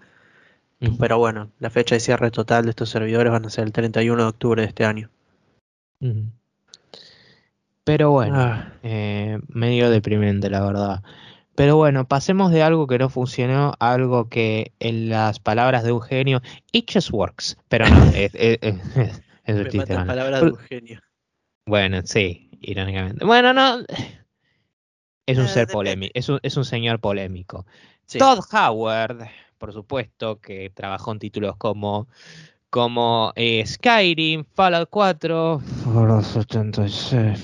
Pero 0.97 1.17
bueno, 1.17 1.51
la 1.59 1.69
fecha 1.69 1.95
de 1.95 1.99
cierre 1.99 2.31
total 2.31 2.63
de 2.63 2.69
estos 2.69 2.89
servidores 2.89 3.33
van 3.33 3.45
a 3.45 3.49
ser 3.49 3.65
el 3.65 3.73
31 3.73 4.23
de 4.23 4.29
octubre 4.29 4.61
de 4.61 4.67
este 4.69 4.85
año. 4.85 5.09
Pero 7.83 8.11
bueno, 8.11 8.35
ah. 8.37 8.73
eh, 8.83 9.39
medio 9.47 9.89
deprimente 9.89 10.49
la 10.49 10.61
verdad. 10.61 11.03
Pero 11.55 11.75
bueno, 11.75 12.07
pasemos 12.07 12.51
de 12.51 12.63
algo 12.63 12.87
que 12.87 12.97
no 12.97 13.09
funcionó 13.09 13.73
a 13.79 13.93
algo 13.93 14.29
que 14.29 14.73
en 14.79 15.09
las 15.09 15.39
palabras 15.39 15.83
de 15.83 15.91
un 15.91 16.01
genio, 16.01 16.41
it 16.71 16.89
just 16.91 17.11
works. 17.11 17.57
Pero 17.67 17.87
no, 17.89 18.03
es, 18.15 18.33
es, 18.35 18.59
es, 18.61 18.75
es 19.45 19.85
palabras 19.85 20.41
de 20.41 20.47
un 20.47 20.57
genio. 20.57 21.01
Bueno, 21.65 22.01
sí, 22.05 22.49
irónicamente. 22.61 23.25
Bueno, 23.25 23.53
no. 23.53 23.79
Es 25.25 25.37
un 25.37 25.45
eh, 25.45 25.49
ser 25.49 25.67
polémico, 25.67 26.11
es 26.15 26.29
un, 26.29 26.39
es 26.41 26.57
un 26.57 26.65
señor 26.65 26.99
polémico. 26.99 27.65
Todd 28.17 28.39
Howard 28.51 29.27
por 29.61 29.73
supuesto, 29.73 30.41
que 30.41 30.71
trabajó 30.71 31.11
en 31.11 31.19
títulos 31.19 31.55
como, 31.55 32.07
como 32.71 33.33
eh, 33.35 33.63
Skyrim, 33.65 34.45
Fallout 34.55 34.89
4, 34.89 35.61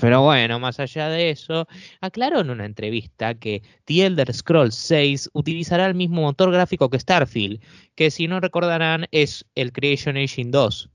pero 0.00 0.22
bueno, 0.22 0.58
más 0.58 0.80
allá 0.80 1.10
de 1.10 1.30
eso, 1.30 1.68
aclaró 2.00 2.40
en 2.40 2.48
una 2.50 2.64
entrevista 2.64 3.34
que 3.34 3.62
The 3.84 4.06
Elder 4.06 4.32
Scrolls 4.32 4.74
6 4.74 5.30
utilizará 5.34 5.84
el 5.86 5.94
mismo 5.94 6.22
motor 6.22 6.50
gráfico 6.50 6.88
que 6.88 6.98
Starfield, 6.98 7.60
que 7.94 8.10
si 8.10 8.26
no 8.26 8.40
recordarán 8.40 9.06
es 9.12 9.44
el 9.54 9.72
Creation 9.72 10.16
Engine 10.16 10.50
2 10.50 10.90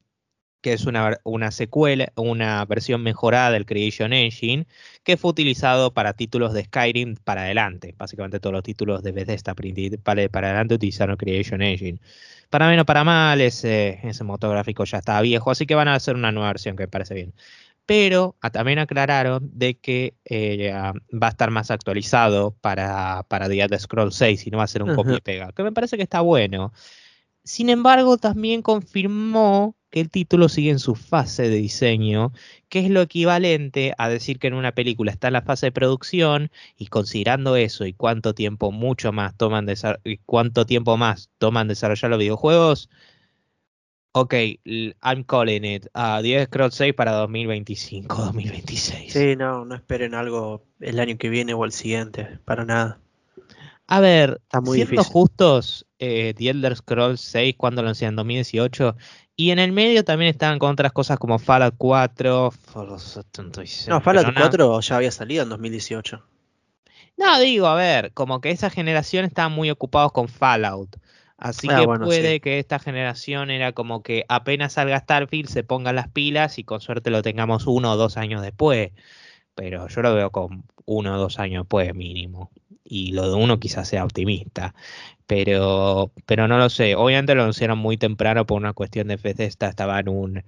que 0.63 0.71
es 0.73 0.85
una, 0.85 1.19
una, 1.25 1.51
secuela, 1.51 2.11
una 2.15 2.63
versión 2.65 3.03
mejorada 3.03 3.51
del 3.51 3.65
Creation 3.65 4.13
Engine, 4.13 4.65
que 5.03 5.17
fue 5.17 5.31
utilizado 5.31 5.93
para 5.93 6.13
títulos 6.13 6.53
de 6.53 6.63
Skyrim 6.63 7.17
para 7.17 7.41
adelante. 7.41 7.93
Básicamente 7.97 8.39
todos 8.39 8.53
los 8.53 8.63
títulos 8.63 9.03
de 9.03 9.11
Bethesda 9.11 9.55
para, 10.03 10.29
para 10.29 10.47
adelante 10.47 10.75
utilizaron 10.75 11.17
Creation 11.17 11.61
Engine. 11.61 11.99
Para 12.53 12.67
menos 12.67 12.85
para 12.85 13.03
mal, 13.03 13.41
ese, 13.41 13.99
ese 14.03 14.23
motor 14.23 14.51
gráfico 14.51 14.83
ya 14.83 14.99
estaba 14.99 15.21
viejo, 15.21 15.49
así 15.49 15.65
que 15.65 15.73
van 15.73 15.87
a 15.87 15.95
hacer 15.95 16.13
una 16.13 16.31
nueva 16.31 16.49
versión 16.49 16.75
que 16.75 16.83
me 16.83 16.87
parece 16.87 17.15
bien. 17.15 17.33
pero 17.87 18.35
ah, 18.41 18.51
también 18.51 18.77
aclararon 18.77 19.49
de 19.57 19.79
que 19.79 20.13
eh, 20.25 20.71
va 20.71 21.27
a 21.27 21.29
estar 21.31 21.49
más 21.49 21.71
actualizado 21.71 22.51
para, 22.61 23.23
para 23.27 23.49
The 23.49 23.59
Elder 23.59 23.79
Scrolls 23.79 24.13
6 24.15 24.45
y 24.45 24.51
no 24.51 24.59
va 24.59 24.65
a 24.65 24.67
ser 24.67 24.83
un 24.83 24.95
copia 24.95 25.15
y 25.15 25.21
pega, 25.21 25.51
que 25.51 25.63
me 25.63 25.71
parece 25.71 25.97
que 25.97 26.03
está 26.03 26.21
bueno. 26.21 26.73
Sin 27.43 27.69
embargo, 27.71 28.17
también 28.17 28.61
confirmó 28.61 29.75
que 29.93 30.01
el 30.01 30.09
título 30.09 30.49
sigue 30.49 30.71
en 30.71 30.79
su 30.79 30.95
fase 30.95 31.43
de 31.43 31.57
diseño, 31.57 32.33
que 32.67 32.79
es 32.79 32.89
lo 32.89 32.99
equivalente 33.01 33.93
a 33.99 34.09
decir 34.09 34.39
que 34.39 34.47
en 34.47 34.55
una 34.55 34.71
película 34.71 35.11
está 35.11 35.27
en 35.27 35.33
la 35.33 35.43
fase 35.43 35.67
de 35.67 35.71
producción 35.71 36.49
y 36.79 36.87
considerando 36.87 37.55
eso 37.57 37.85
y 37.85 37.93
cuánto 37.93 38.33
tiempo 38.33 38.71
mucho 38.71 39.11
más 39.11 39.37
toman 39.37 39.67
y 40.03 40.17
cuánto 40.25 40.65
tiempo 40.65 40.97
más 40.97 41.29
toman 41.37 41.67
desarrollar 41.67 42.09
los 42.09 42.17
videojuegos, 42.17 42.89
Ok, 44.15 44.33
I'm 44.65 45.23
calling 45.23 45.63
it. 45.63 45.87
Uh, 45.95 46.21
10 46.21 46.45
Scrolls 46.45 46.75
6 46.75 46.93
para 46.93 47.13
2025, 47.13 48.15
2026. 48.15 49.11
Sí, 49.11 49.35
no, 49.35 49.65
no 49.65 49.73
esperen 49.73 50.13
algo 50.13 50.63
el 50.79 50.99
año 50.99 51.17
que 51.17 51.29
viene 51.29 51.55
o 51.55 51.65
el 51.65 51.71
siguiente, 51.71 52.39
para 52.45 52.63
nada. 52.63 53.02
A 53.87 53.99
ver, 53.99 54.41
siendo 54.71 55.03
justos, 55.03 55.85
eh, 55.99 56.33
The 56.37 56.49
Elder 56.49 56.75
Scrolls 56.75 57.21
6 57.21 57.55
cuando 57.57 57.83
lo 57.83 57.91
en 57.99 58.15
2018 58.15 58.95
y 59.35 59.49
en 59.51 59.59
el 59.59 59.71
medio 59.71 60.03
también 60.03 60.29
estaban 60.29 60.59
con 60.59 60.71
otras 60.71 60.91
cosas 60.91 61.17
como 61.17 61.39
Fallout 61.39 61.75
4, 61.77 62.51
Fallout 62.51 62.99
76. 62.99 63.89
No, 63.89 63.99
Fallout 63.99 64.27
4 64.35 64.79
ya 64.79 64.95
había 64.95 65.11
salido 65.11 65.43
en 65.43 65.49
2018. 65.49 66.23
No, 67.17 67.39
digo, 67.39 67.67
a 67.67 67.75
ver, 67.75 68.13
como 68.13 68.41
que 68.41 68.51
esa 68.51 68.69
generación 68.69 69.25
estaba 69.25 69.49
muy 69.49 69.69
ocupados 69.69 70.11
con 70.11 70.27
Fallout. 70.27 70.97
Así 71.37 71.67
ah, 71.69 71.79
que 71.79 71.85
puede 71.85 72.39
que 72.39 72.59
esta 72.59 72.79
generación 72.79 73.51
era 73.51 73.73
como 73.73 74.01
que 74.01 74.23
apenas 74.29 74.73
salga 74.73 74.99
Starfield 74.99 75.49
se 75.49 75.63
pongan 75.63 75.95
las 75.95 76.07
pilas 76.07 76.57
y 76.57 76.63
con 76.63 76.79
suerte 76.79 77.09
lo 77.09 77.21
tengamos 77.21 77.67
uno 77.67 77.91
o 77.91 77.97
dos 77.97 78.17
años 78.17 78.41
después. 78.41 78.91
Pero 79.55 79.87
yo 79.87 80.01
lo 80.01 80.15
veo 80.15 80.31
con 80.31 80.63
uno 80.85 81.15
o 81.15 81.17
dos 81.17 81.39
años 81.39 81.63
después 81.63 81.93
mínimo. 81.93 82.51
Y 82.83 83.11
lo 83.13 83.29
de 83.29 83.35
uno 83.35 83.59
quizás 83.59 83.87
sea 83.87 84.03
optimista. 84.05 84.75
Pero, 85.27 86.11
pero 86.25 86.47
no 86.47 86.57
lo 86.57 86.69
sé. 86.69 86.95
Obviamente 86.95 87.35
lo 87.35 87.43
anunciaron 87.43 87.77
muy 87.79 87.97
temprano 87.97 88.45
por 88.45 88.57
una 88.57 88.73
cuestión 88.73 89.07
de 89.07 89.17
Bethesda. 89.17 89.67
Estaba 89.69 89.99
en 89.99 90.09
un 90.09 90.43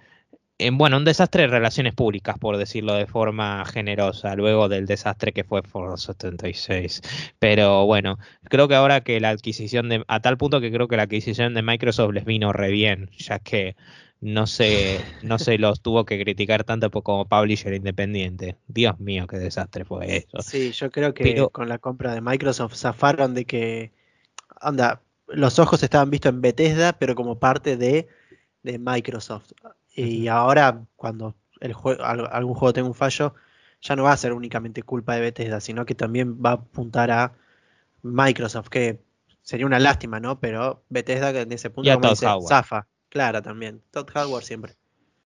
en, 0.58 0.78
bueno, 0.78 0.97
un 0.97 1.06
desastre 1.06 1.43
de 1.43 1.47
relaciones 1.47 1.93
públicas, 1.93 2.38
por 2.39 2.58
decirlo 2.58 2.93
de 2.93 3.08
forma 3.08 3.66
generosa, 3.66 4.36
luego 4.36 4.70
del 4.70 4.86
desastre 4.86 5.34
que 5.34 5.43
fue 5.43 5.64
Fallout 5.64 5.97
76. 5.97 7.01
Pero 7.39 7.86
bueno, 7.86 8.18
creo 8.43 8.68
que 8.68 8.76
ahora 8.76 9.01
que 9.01 9.20
la 9.20 9.30
adquisición 9.30 9.89
de, 9.89 10.03
a 10.08 10.20
tal 10.22 10.38
punto 10.38 10.62
que 10.62 10.72
creo 10.72 10.88
que 10.88 10.97
la 10.97 11.03
adquisición 11.03 11.53
de 11.53 11.62
Microsoft 11.62 12.14
les 12.14 12.26
vino 12.26 12.53
re 12.53 12.72
bien, 12.72 13.10
ya 13.18 13.39
que 13.39 13.76
no 14.22 14.47
se, 14.47 14.99
no 15.24 15.38
se 15.39 15.58
los 15.58 15.82
tuvo 15.82 16.06
que 16.06 16.22
criticar 16.22 16.64
tanto 16.64 16.89
como 16.89 17.28
publisher 17.28 17.74
independiente. 17.74 18.56
Dios 18.68 18.99
mío, 18.99 19.28
qué 19.28 19.38
desastre 19.38 19.84
fue 19.84 20.18
eso. 20.18 20.41
Sí, 20.41 20.72
yo 20.72 20.89
creo 20.89 21.14
que 21.14 21.47
con 21.51 21.68
la 21.68 21.80
compra 21.80 22.14
de 22.14 22.22
Microsoft 22.22 22.76
zafaron 22.76 23.34
de 23.34 23.45
que, 23.45 23.91
anda, 24.62 25.01
los 25.28 25.60
ojos 25.60 25.84
estaban 25.84 26.10
vistos 26.10 26.32
en 26.32 26.41
Bethesda, 26.41 26.93
pero 26.93 27.14
como 27.14 27.39
parte 27.39 27.78
de, 27.78 28.08
de 28.64 28.80
Microsoft. 28.80 29.51
Y 29.96 30.28
ahora, 30.28 30.84
cuando 30.96 31.36
el 31.62 31.74
juego, 31.74 32.04
algún 32.04 32.54
juego 32.54 32.74
tenga 32.74 32.88
un 32.88 32.93
fallo, 32.93 33.34
ya 33.82 33.96
no 33.96 34.04
va 34.04 34.12
a 34.12 34.18
ser 34.18 34.34
únicamente 34.34 34.84
culpa 34.84 35.16
de 35.16 35.22
Bethesda, 35.22 35.62
sino 35.62 35.86
que 35.86 35.96
también 35.96 36.38
va 36.43 36.52
a 36.52 36.54
apuntar 36.54 37.12
a 37.12 37.34
Microsoft, 38.02 38.68
que 38.70 39.02
sería 39.41 39.66
una 39.66 39.80
lástima, 39.80 40.20
¿no? 40.20 40.39
Pero 40.39 40.84
Bethesda 40.89 41.30
en 41.30 41.52
ese 41.52 41.70
punto 41.70 41.93
como 41.93 42.10
dice, 42.10 42.28
zafa. 42.48 42.88
Claro, 43.10 43.41
también. 43.41 43.82
Todd 43.91 44.10
Howard 44.16 44.43
siempre. 44.43 44.76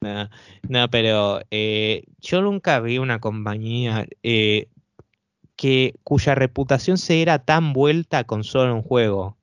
No, 0.01 0.89
pero 0.91 1.41
eh, 1.51 2.05
yo 2.19 2.43
nunca 2.43 2.81
vi 2.81 2.99
una 2.99 3.21
compañía 3.21 4.07
eh, 4.23 4.69
que 5.57 5.95
cuya 6.05 6.35
reputación 6.35 6.99
se 6.99 7.21
era 7.21 7.41
tan 7.41 7.73
vuelta 7.73 8.25
con 8.25 8.45
solo 8.45 8.75
un 8.75 8.83
juego. 8.83 9.37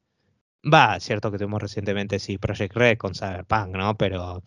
Va, 0.63 0.99
cierto 0.99 1.32
que 1.32 1.38
tuvimos 1.38 1.61
recientemente, 1.61 2.20
sí, 2.20 2.38
Project 2.38 2.76
Red 2.76 2.97
con 2.97 3.13
Cyberpunk, 3.13 3.76
¿no? 3.76 3.95
Pero 3.97 4.43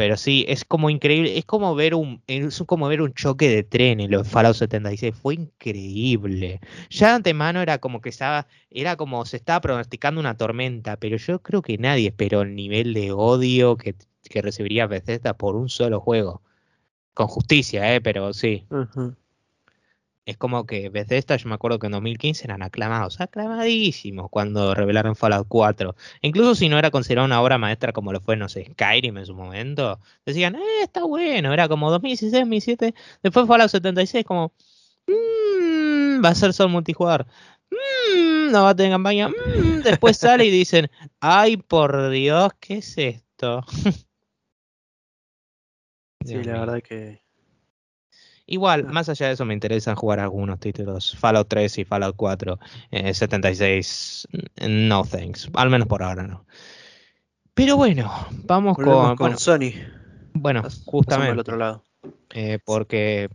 pero 0.00 0.16
sí, 0.16 0.46
es 0.48 0.64
como 0.64 0.88
increíble, 0.88 1.36
es 1.36 1.44
como 1.44 1.74
ver 1.74 1.94
un, 1.94 2.22
es 2.26 2.62
como 2.66 2.88
ver 2.88 3.02
un 3.02 3.12
choque 3.12 3.50
de 3.50 3.62
tren 3.62 4.00
en 4.00 4.10
los 4.10 4.26
Fallout 4.26 4.56
76, 4.56 5.14
fue 5.14 5.34
increíble. 5.34 6.58
Ya 6.88 7.08
de 7.08 7.14
antemano 7.16 7.60
era 7.60 7.76
como 7.76 8.00
que 8.00 8.08
estaba, 8.08 8.46
era 8.70 8.96
como 8.96 9.26
se 9.26 9.36
estaba 9.36 9.60
pronosticando 9.60 10.18
una 10.18 10.38
tormenta, 10.38 10.96
pero 10.96 11.18
yo 11.18 11.42
creo 11.42 11.60
que 11.60 11.76
nadie 11.76 12.08
esperó 12.08 12.40
el 12.40 12.54
nivel 12.54 12.94
de 12.94 13.12
odio 13.12 13.76
que, 13.76 13.94
que 14.24 14.40
recibiría 14.40 14.86
Bethesda 14.86 15.34
por 15.34 15.54
un 15.54 15.68
solo 15.68 16.00
juego. 16.00 16.40
Con 17.12 17.26
justicia, 17.26 17.94
eh, 17.94 18.00
pero 18.00 18.32
sí. 18.32 18.64
Es 20.30 20.36
como 20.36 20.64
que 20.64 20.90
Bethesda, 20.90 21.34
yo 21.34 21.48
me 21.48 21.56
acuerdo 21.56 21.80
que 21.80 21.86
en 21.86 21.92
2015 21.92 22.44
eran 22.44 22.62
aclamados, 22.62 23.20
aclamadísimos 23.20 24.30
cuando 24.30 24.76
revelaron 24.76 25.16
Fallout 25.16 25.48
4. 25.48 25.96
Incluso 26.22 26.54
si 26.54 26.68
no 26.68 26.78
era 26.78 26.92
considerado 26.92 27.26
una 27.26 27.42
obra 27.42 27.58
maestra 27.58 27.92
como 27.92 28.12
lo 28.12 28.20
fue, 28.20 28.36
no 28.36 28.48
sé, 28.48 28.68
Skyrim 28.70 29.18
en 29.18 29.26
su 29.26 29.34
momento, 29.34 29.98
decían, 30.24 30.54
eh, 30.54 30.82
está 30.84 31.02
bueno, 31.02 31.52
era 31.52 31.66
como 31.66 31.90
2016, 31.90 32.30
2017. 32.32 32.94
Después 33.24 33.48
Fallout 33.48 33.70
76, 33.70 34.24
como, 34.24 34.52
mmm, 35.08 36.24
va 36.24 36.28
a 36.28 36.34
ser 36.36 36.52
solo 36.52 36.68
multijugador. 36.68 37.26
Mmm, 37.72 38.52
no 38.52 38.62
va 38.62 38.68
a 38.70 38.76
tener 38.76 38.92
campaña. 38.92 39.30
Mmm, 39.30 39.80
después 39.82 40.16
sale 40.16 40.44
y 40.44 40.50
dicen, 40.52 40.88
ay, 41.18 41.56
por 41.56 42.08
Dios, 42.10 42.52
¿qué 42.60 42.74
es 42.74 42.96
esto? 42.96 43.64
sí, 46.24 46.34
la 46.44 46.60
verdad 46.60 46.80
que 46.80 47.20
Igual, 48.50 48.84
más 48.86 49.08
allá 49.08 49.28
de 49.28 49.34
eso, 49.34 49.44
me 49.44 49.54
interesan 49.54 49.94
jugar 49.94 50.18
algunos 50.18 50.58
títulos. 50.58 51.16
Fallout 51.16 51.46
3 51.46 51.78
y 51.78 51.84
Fallout 51.84 52.16
4. 52.16 52.58
76, 53.12 54.28
eh, 54.32 54.68
no 54.68 55.04
thanks. 55.04 55.48
Al 55.54 55.70
menos 55.70 55.86
por 55.86 56.02
ahora 56.02 56.24
no. 56.24 56.44
Pero 57.54 57.76
bueno, 57.76 58.12
vamos 58.42 58.76
con, 58.76 59.14
con 59.14 59.38
Sony. 59.38 59.70
Bueno, 60.32 60.64
justamente. 60.84 61.30
Al 61.30 61.38
otro 61.38 61.56
lado. 61.56 61.84
Eh, 62.30 62.58
porque, 62.64 63.28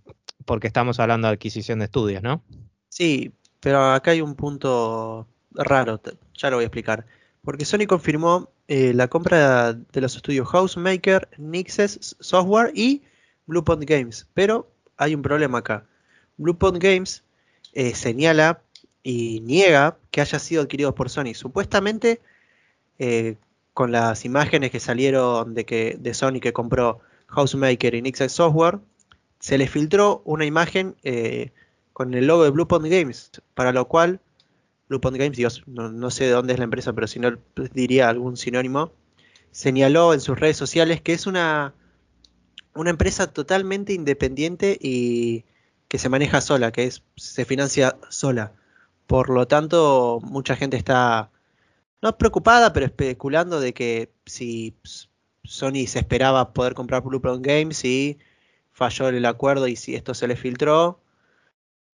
porque 0.44 0.68
estamos 0.68 1.00
hablando 1.00 1.30
de 1.30 1.36
adquisición 1.36 1.80
de 1.80 1.86
estudios, 1.86 2.22
¿no? 2.22 2.44
Sí, 2.90 3.32
pero 3.62 3.94
acá 3.94 4.12
hay 4.12 4.20
un 4.20 4.36
punto 4.36 5.30
raro, 5.54 6.02
ya 6.34 6.50
lo 6.50 6.58
voy 6.58 6.64
a 6.64 6.68
explicar. 6.68 7.06
Porque 7.42 7.64
Sony 7.64 7.88
confirmó 7.88 8.50
eh, 8.68 8.94
la 8.94 9.08
compra 9.08 9.72
de 9.72 10.02
los 10.02 10.18
estudios 10.18 10.46
Housemaker, 10.50 11.30
Nixes 11.38 12.18
Software 12.20 12.74
y 12.76 13.04
Bluepoint 13.46 13.86
Games, 13.86 14.28
pero 14.34 14.75
hay 14.98 15.16
un 15.16 15.22
problema 15.22 15.60
acá. 15.60 15.86
Bluepoint 16.38 16.82
Games 16.82 17.24
eh, 17.74 17.94
señala 17.96 18.62
y 19.04 19.42
niega 19.42 19.98
que 20.12 20.22
haya 20.22 20.40
sido 20.40 20.64
adquirido 20.64 20.96
por 20.96 21.10
Sony. 21.10 21.34
Supuestamente, 21.34 22.22
eh, 23.00 23.36
con 23.74 23.92
las 23.92 24.26
imágenes 24.26 24.72
que 24.72 24.80
salieron 24.80 25.54
de, 25.54 25.66
que, 25.66 25.98
de 26.00 26.14
Sony 26.14 26.40
que 26.42 26.54
compró 26.54 27.00
Housemaker 27.28 27.96
y 27.96 28.02
Nixon 28.02 28.30
Software, 28.30 28.80
se 29.40 29.58
le 29.58 29.68
filtró 29.68 30.22
una 30.26 30.46
imagen 30.46 30.96
eh, 31.04 31.52
con 31.94 32.14
el 32.14 32.28
logo 32.28 32.44
de 32.44 32.50
Bluepoint 32.50 32.88
Games, 32.88 33.32
para 33.54 33.72
lo 33.72 33.88
cual 33.88 34.20
Bluepoint 34.90 35.18
Games, 35.18 35.62
no, 35.68 35.92
no, 35.92 36.10
sé 36.12 36.26
de 36.26 36.32
dónde 36.32 36.54
es 36.54 36.60
la 36.60 36.66
empresa, 36.66 36.94
pero 36.94 37.08
si 37.08 37.20
no 37.20 37.38
diría 37.74 38.10
algún 38.10 38.38
sinónimo, 38.38 38.92
señaló 39.52 40.14
en 40.14 40.22
sus 40.22 40.40
redes 40.40 40.58
sociales 40.58 41.02
que 41.02 41.14
es 41.14 41.28
una 41.28 41.74
una 42.76 42.92
empresa 42.92 43.28
totalmente 43.28 43.94
independiente 43.94 44.78
y 44.80 45.46
que 45.88 45.98
se 45.98 46.10
maneja 46.10 46.42
sola, 46.42 46.72
que 46.72 46.86
es, 46.86 47.04
se 47.16 47.46
financia 47.46 47.98
sola. 48.10 48.54
Por 49.08 49.30
lo 49.30 49.48
tanto, 49.48 50.20
mucha 50.24 50.56
gente 50.56 50.78
está 50.78 51.32
no 52.02 52.18
preocupada, 52.18 52.74
pero 52.74 52.86
especulando 52.86 53.60
de 53.60 53.74
que 53.74 54.12
si 54.26 54.76
Sony 55.44 55.88
se 55.88 56.00
esperaba 56.00 56.54
poder 56.54 56.74
comprar 56.74 57.02
Blueprint 57.02 57.46
Games 57.46 57.84
y 57.86 58.20
falló 58.74 59.10
el 59.10 59.26
acuerdo 59.26 59.68
y 59.68 59.76
si 59.76 59.96
esto 59.96 60.14
se 60.14 60.28
le 60.28 60.36
filtró 60.36 61.00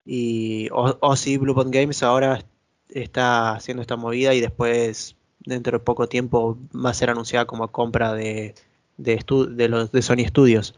y 0.04 0.68
o, 0.72 1.16
si 1.16 1.38
Blueprint 1.38 1.72
Games 1.72 2.02
ahora 2.02 2.44
está 2.88 3.52
haciendo 3.52 3.82
esta 3.82 3.96
movida 3.96 4.34
y 4.34 4.40
después 4.40 5.16
dentro 5.40 5.78
de 5.78 5.84
poco 5.84 6.08
tiempo 6.08 6.58
va 6.74 6.90
a 6.90 6.94
ser 6.94 7.10
anunciada 7.10 7.46
como 7.46 7.68
compra 7.68 8.14
de 8.14 8.54
de, 8.96 9.24
de 9.50 9.68
los 9.68 9.92
de 9.92 10.02
Sony 10.02 10.26
Studios. 10.26 10.74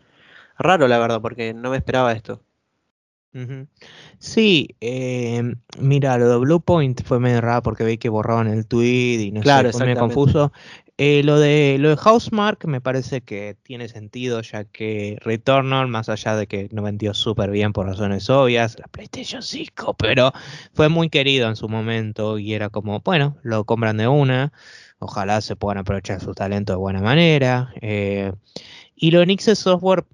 Raro, 0.58 0.88
la 0.88 0.98
verdad, 0.98 1.20
porque 1.20 1.54
no 1.54 1.70
me 1.70 1.76
esperaba 1.76 2.12
esto. 2.12 2.40
Sí, 4.18 4.76
eh, 4.80 5.42
mira, 5.80 6.18
lo 6.18 6.28
de 6.28 6.36
Bluepoint 6.36 7.02
fue 7.02 7.18
medio 7.18 7.40
raro 7.40 7.62
porque 7.62 7.82
veí 7.82 7.98
que 7.98 8.08
borraban 8.08 8.46
el 8.46 8.64
tweet 8.64 9.18
y 9.18 9.32
no 9.32 9.40
claro, 9.40 9.72
sé, 9.72 9.78
fue 9.78 9.86
medio 9.86 10.00
confuso. 10.00 10.52
Eh, 10.96 11.24
lo 11.24 11.40
de 11.40 11.76
lo 11.80 11.88
de 11.88 11.96
Housemark 11.96 12.64
me 12.66 12.80
parece 12.80 13.22
que 13.22 13.56
tiene 13.64 13.88
sentido, 13.88 14.40
ya 14.42 14.62
que 14.64 15.18
Returnal, 15.22 15.88
más 15.88 16.08
allá 16.08 16.36
de 16.36 16.46
que 16.46 16.68
no 16.70 16.82
vendió 16.82 17.12
súper 17.12 17.50
bien 17.50 17.72
por 17.72 17.86
razones 17.86 18.30
obvias, 18.30 18.78
la 18.78 18.86
PlayStation 18.86 19.42
5, 19.42 19.94
pero 19.98 20.32
fue 20.72 20.88
muy 20.88 21.10
querido 21.10 21.48
en 21.48 21.56
su 21.56 21.68
momento 21.68 22.38
y 22.38 22.54
era 22.54 22.70
como, 22.70 23.00
bueno, 23.00 23.36
lo 23.42 23.64
compran 23.64 23.96
de 23.96 24.06
una. 24.06 24.52
Ojalá 25.04 25.42
se 25.42 25.54
puedan 25.54 25.76
aprovechar 25.76 26.18
su 26.22 26.32
talento 26.32 26.72
de 26.72 26.78
buena 26.78 27.02
manera. 27.02 27.74
Eh, 27.82 28.32
y 28.96 29.10
lo 29.10 29.24
Nixes 29.26 29.58
Software, 29.58 30.06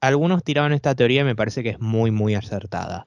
algunos 0.00 0.44
tiraban 0.44 0.72
esta 0.72 0.94
teoría 0.94 1.22
y 1.22 1.24
me 1.24 1.34
parece 1.34 1.64
que 1.64 1.70
es 1.70 1.80
muy, 1.80 2.12
muy 2.12 2.36
acertada. 2.36 3.06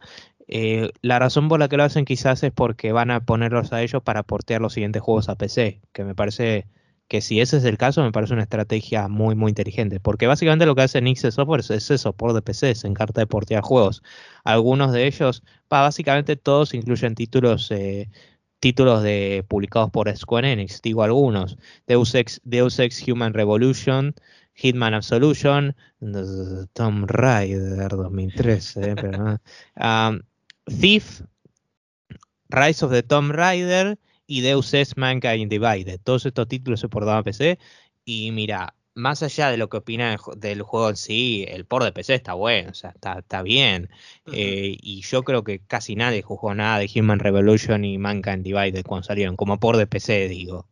Eh, 0.49 0.91
la 1.01 1.17
razón 1.17 1.47
por 1.47 1.57
la 1.61 1.69
que 1.69 1.77
lo 1.77 1.83
hacen 1.83 2.03
quizás 2.03 2.43
es 2.43 2.51
porque 2.51 2.91
van 2.91 3.09
a 3.09 3.21
ponerlos 3.21 3.71
a 3.71 3.81
ellos 3.81 4.03
para 4.03 4.23
portear 4.23 4.59
los 4.59 4.73
siguientes 4.73 5.01
juegos 5.01 5.29
a 5.29 5.35
PC, 5.35 5.79
que 5.93 6.03
me 6.03 6.13
parece 6.13 6.67
que 7.07 7.21
si 7.21 7.39
ese 7.39 7.55
es 7.57 7.63
el 7.63 7.77
caso, 7.77 8.03
me 8.03 8.11
parece 8.11 8.33
una 8.33 8.43
estrategia 8.43 9.07
muy, 9.07 9.35
muy 9.35 9.49
inteligente. 9.51 10.01
Porque 10.01 10.27
básicamente 10.27 10.65
lo 10.65 10.75
que 10.75 10.81
hace 10.81 11.01
Nix 11.01 11.21
Software 11.21 11.61
es 11.61 11.89
eso, 11.89 12.11
por 12.11 12.33
de 12.33 12.41
PC, 12.41 12.75
se 12.75 12.87
encarta 12.87 13.21
de 13.21 13.27
portear 13.27 13.63
juegos. 13.63 14.03
Algunos 14.43 14.91
de 14.91 15.07
ellos, 15.07 15.41
básicamente 15.69 16.35
todos 16.35 16.73
incluyen 16.73 17.15
títulos 17.15 17.71
eh, 17.71 18.09
títulos 18.60 19.03
de 19.03 19.45
publicados 19.47 19.89
por 19.91 20.16
Square 20.16 20.51
Enix, 20.51 20.82
digo 20.82 21.03
algunos. 21.03 21.57
Deus 21.88 22.14
Ex, 22.16 22.41
Deus 22.43 22.80
Ex 22.80 23.07
Human 23.07 23.34
Revolution, 23.34 24.14
Hitman 24.53 24.93
Absolution, 24.93 25.76
Tomb 26.74 27.05
Raider 27.07 27.89
2013, 27.89 28.95
pero, 28.95 29.39
um, 29.76 30.20
Thief, 30.80 31.22
Rise 32.49 32.86
of 32.86 32.91
the 32.91 33.03
Tomb 33.03 33.32
Raider 33.32 33.97
y 34.28 34.41
Deus 34.41 34.74
Ex 34.74 34.97
Mankind 34.97 35.49
Divided. 35.49 35.99
Todos 36.03 36.26
estos 36.26 36.47
títulos 36.47 36.80
se 36.80 36.89
portaban 36.89 37.20
a 37.20 37.24
PC 37.24 37.57
y 38.05 38.32
mira, 38.32 38.76
más 39.00 39.24
allá 39.24 39.50
de 39.50 39.58
lo 39.58 39.70
que 39.70 39.78
opina 39.78 40.18
del 40.38 40.62
juego 40.62 40.89
en 40.89 40.95
sí, 40.97 41.45
el 41.47 41.66
port 41.66 41.86
de 41.86 41.91
PC 41.91 42.16
está 42.16 42.34
bueno, 42.34 42.72
o 42.72 42.74
sea, 42.74 42.91
está, 42.91 43.20
está 43.20 43.41
bien. 43.41 43.89
Eh, 44.32 44.78
y 44.82 45.02
yo 45.02 45.24
creo 45.24 45.43
que 45.43 45.60
casi 45.60 45.95
nadie 45.95 46.22
jugó 46.22 46.54
nada 46.54 46.80
de 46.80 46.89
Human 46.95 47.20
Revolution 47.20 47.86
y 47.86 47.97
Mankind 47.97 48.43
Divided 48.43 48.84
cuando 48.86 49.06
salieron, 49.06 49.36
como 49.36 49.60
port 49.60 49.80
de 49.80 49.88
PC, 49.88 50.28
digo. 50.28 50.68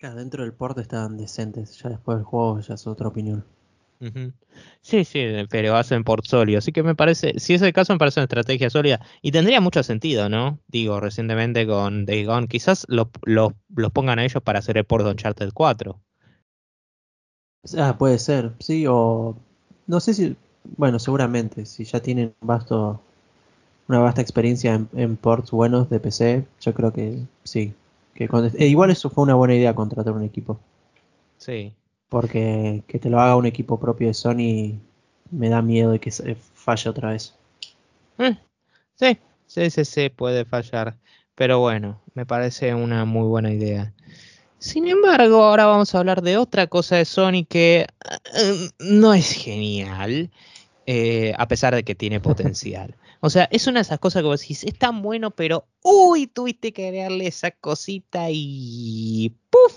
dentro 0.00 0.44
del 0.44 0.52
port 0.52 0.78
estaban 0.78 1.16
decentes, 1.16 1.80
ya 1.82 1.88
después 1.88 2.18
del 2.18 2.24
juego 2.24 2.60
ya 2.60 2.74
es 2.74 2.86
otra 2.86 3.08
opinión. 3.08 3.44
Sí, 4.82 5.04
sí, 5.04 5.24
pero 5.48 5.74
hacen 5.74 6.04
port 6.04 6.26
sólido. 6.26 6.58
Así 6.58 6.70
que 6.70 6.82
me 6.82 6.94
parece, 6.94 7.38
si 7.38 7.54
es 7.54 7.62
el 7.62 7.72
caso, 7.72 7.94
me 7.94 7.98
parece 7.98 8.20
una 8.20 8.24
estrategia 8.24 8.68
sólida. 8.68 9.00
Y 9.22 9.32
tendría 9.32 9.60
mucho 9.60 9.82
sentido, 9.82 10.28
¿no? 10.28 10.60
Digo, 10.68 11.00
recientemente 11.00 11.66
con 11.66 12.04
Day 12.04 12.24
Gone, 12.24 12.46
quizás 12.46 12.86
los 12.88 13.92
pongan 13.92 14.18
a 14.18 14.24
ellos 14.24 14.42
para 14.42 14.58
hacer 14.58 14.76
el 14.76 14.84
port 14.84 15.04
de 15.04 15.12
Uncharted 15.12 15.50
4. 15.54 16.00
Ah, 17.78 17.96
puede 17.98 18.18
ser, 18.18 18.52
sí, 18.60 18.86
o 18.88 19.36
no 19.86 20.00
sé 20.00 20.14
si, 20.14 20.36
bueno, 20.76 20.98
seguramente, 20.98 21.66
si 21.66 21.84
ya 21.84 22.00
tienen 22.00 22.34
vasto, 22.40 23.00
una 23.88 24.00
vasta 24.00 24.20
experiencia 24.20 24.80
en, 24.94 25.16
ports 25.16 25.50
buenos 25.50 25.88
de 25.90 26.00
PC, 26.00 26.46
yo 26.60 26.74
creo 26.74 26.92
que 26.92 27.22
sí. 27.44 27.72
Que 28.14 28.24
eh, 28.58 28.66
igual 28.66 28.90
eso 28.90 29.10
fue 29.10 29.24
una 29.24 29.34
buena 29.34 29.54
idea 29.54 29.74
contratar 29.74 30.14
un 30.14 30.22
equipo. 30.22 30.58
Sí. 31.38 31.74
Porque 32.08 32.82
que 32.86 32.98
te 32.98 33.10
lo 33.10 33.20
haga 33.20 33.36
un 33.36 33.46
equipo 33.46 33.78
propio 33.78 34.08
de 34.08 34.14
Sony 34.14 34.80
me 35.30 35.48
da 35.48 35.60
miedo 35.60 35.92
de 35.92 35.98
que 35.98 36.10
se 36.10 36.34
falle 36.34 36.90
otra 36.90 37.10
vez. 37.10 37.34
Eh, 38.18 38.36
sí, 38.94 39.18
sí, 39.46 39.70
sí, 39.70 39.84
sí, 39.84 40.08
puede 40.08 40.44
fallar. 40.44 40.96
Pero 41.34 41.60
bueno, 41.60 42.00
me 42.14 42.24
parece 42.24 42.74
una 42.74 43.04
muy 43.04 43.26
buena 43.28 43.52
idea. 43.52 43.92
Sin 44.66 44.88
embargo, 44.88 45.44
ahora 45.44 45.64
vamos 45.66 45.94
a 45.94 45.98
hablar 45.98 46.22
de 46.22 46.38
otra 46.38 46.66
cosa 46.66 46.96
de 46.96 47.04
Sony 47.04 47.46
que 47.48 47.86
eh, 48.34 48.68
no 48.80 49.14
es 49.14 49.30
genial, 49.30 50.32
eh, 50.86 51.32
a 51.38 51.46
pesar 51.46 51.72
de 51.72 51.84
que 51.84 51.94
tiene 51.94 52.18
potencial. 52.18 52.96
O 53.20 53.30
sea, 53.30 53.48
es 53.50 53.66
una 53.66 53.78
de 53.78 53.82
esas 53.82 53.98
cosas 53.98 54.22
que 54.22 54.26
vos 54.26 54.40
decís, 54.40 54.62
es 54.64 54.76
tan 54.76 55.02
bueno, 55.02 55.30
pero 55.30 55.66
uy, 55.82 56.26
tuviste 56.26 56.72
que 56.72 56.92
darle 56.92 57.28
esa 57.28 57.50
cosita 57.50 58.26
y 58.30 59.34
¡puf! 59.48 59.72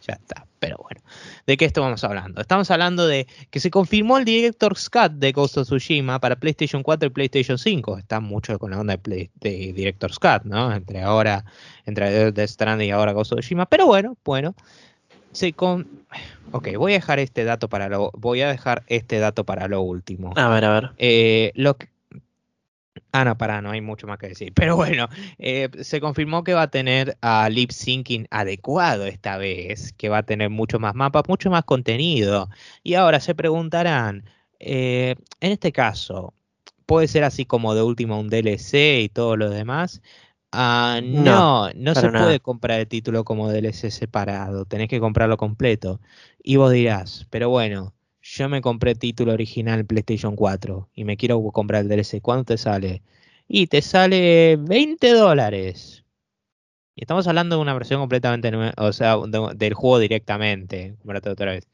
Ya 0.00 0.14
está. 0.14 0.46
Pero 0.64 0.78
bueno, 0.78 1.02
¿de 1.46 1.58
qué 1.58 1.66
estamos 1.66 2.02
hablando? 2.04 2.40
Estamos 2.40 2.70
hablando 2.70 3.06
de 3.06 3.26
que 3.50 3.60
se 3.60 3.70
confirmó 3.70 4.16
el 4.16 4.24
Director's 4.24 4.88
Cut 4.88 5.12
de 5.12 5.30
Ghost 5.32 5.58
of 5.58 5.66
Tsushima 5.66 6.18
para 6.18 6.36
PlayStation 6.36 6.82
4 6.82 7.08
y 7.08 7.10
PlayStation 7.10 7.58
5. 7.58 7.98
Está 7.98 8.20
mucho 8.20 8.58
con 8.58 8.70
la 8.70 8.80
onda 8.80 8.96
de, 8.96 9.30
Director's 9.42 10.18
Cut, 10.18 10.44
¿no? 10.44 10.74
Entre 10.74 11.02
ahora, 11.02 11.44
entre 11.84 12.32
Death 12.32 12.48
Stranding 12.48 12.88
y 12.88 12.92
ahora 12.92 13.12
Ghost 13.12 13.32
of 13.32 13.40
Tsushima. 13.40 13.66
Pero 13.66 13.86
bueno, 13.86 14.16
bueno. 14.24 14.54
Se 15.32 15.52
con... 15.52 15.86
Ok, 16.52 16.68
voy 16.78 16.92
a 16.92 16.94
dejar 16.94 17.18
este 17.18 17.44
dato 17.44 17.68
para 17.68 17.90
lo, 17.90 18.10
voy 18.14 18.40
a 18.40 18.48
dejar 18.48 18.84
este 18.86 19.18
dato 19.18 19.44
para 19.44 19.68
lo 19.68 19.82
último. 19.82 20.32
A 20.36 20.48
ver, 20.48 20.64
a 20.64 20.72
ver. 20.72 20.92
Eh, 20.96 21.52
lo 21.56 21.76
que, 21.76 21.88
Ah, 23.12 23.24
no, 23.24 23.36
para, 23.36 23.62
no 23.62 23.70
hay 23.70 23.80
mucho 23.80 24.06
más 24.06 24.18
que 24.18 24.28
decir. 24.28 24.52
Pero 24.54 24.76
bueno, 24.76 25.08
eh, 25.38 25.68
se 25.82 26.00
confirmó 26.00 26.44
que 26.44 26.54
va 26.54 26.62
a 26.62 26.70
tener 26.70 27.16
a 27.20 27.48
lip 27.48 27.70
syncing 27.70 28.26
adecuado 28.30 29.06
esta 29.06 29.36
vez, 29.36 29.92
que 29.92 30.08
va 30.08 30.18
a 30.18 30.22
tener 30.24 30.50
mucho 30.50 30.78
más 30.78 30.94
mapas, 30.94 31.24
mucho 31.28 31.50
más 31.50 31.64
contenido. 31.64 32.48
Y 32.82 32.94
ahora 32.94 33.20
se 33.20 33.34
preguntarán, 33.34 34.24
eh, 34.58 35.16
en 35.40 35.52
este 35.52 35.72
caso, 35.72 36.34
¿puede 36.86 37.08
ser 37.08 37.24
así 37.24 37.44
como 37.44 37.74
de 37.74 37.82
último 37.82 38.18
un 38.18 38.28
DLC 38.28 39.02
y 39.02 39.08
todo 39.08 39.36
lo 39.36 39.50
demás? 39.50 40.02
Ah, 40.56 41.00
no, 41.02 41.70
no, 41.74 41.94
se 41.96 42.10
puede 42.10 42.38
comprar 42.38 42.78
el 42.78 42.86
título 42.86 43.24
como 43.24 43.50
DLC 43.50 43.90
separado, 43.90 44.64
tenés 44.66 44.88
que 44.88 45.00
comprarlo 45.00 45.36
completo. 45.36 46.00
Y 46.42 46.56
vos 46.56 46.70
dirás, 46.72 47.26
pero 47.30 47.48
bueno, 47.48 47.92
yo 48.24 48.48
me 48.48 48.62
compré 48.62 48.94
título 48.94 49.32
original 49.34 49.84
PlayStation 49.84 50.34
4 50.34 50.88
y 50.94 51.04
me 51.04 51.16
quiero 51.16 51.42
comprar 51.52 51.82
el 51.82 51.88
DLC, 51.88 52.22
¿cuánto 52.22 52.54
te 52.54 52.58
sale? 52.58 53.02
Y 53.48 53.66
te 53.66 53.82
sale 53.82 54.56
20 54.58 55.12
dólares. 55.12 56.04
Y 56.96 57.02
estamos 57.02 57.26
hablando 57.28 57.56
de 57.56 57.62
una 57.62 57.74
versión 57.74 58.00
completamente 58.00 58.50
nueva, 58.50 58.72
o 58.78 58.92
sea, 58.92 59.16
del 59.54 59.74
juego 59.74 59.98
directamente. 59.98 60.96
Comprate 60.98 61.30
otra 61.30 61.52
vez. 61.52 61.68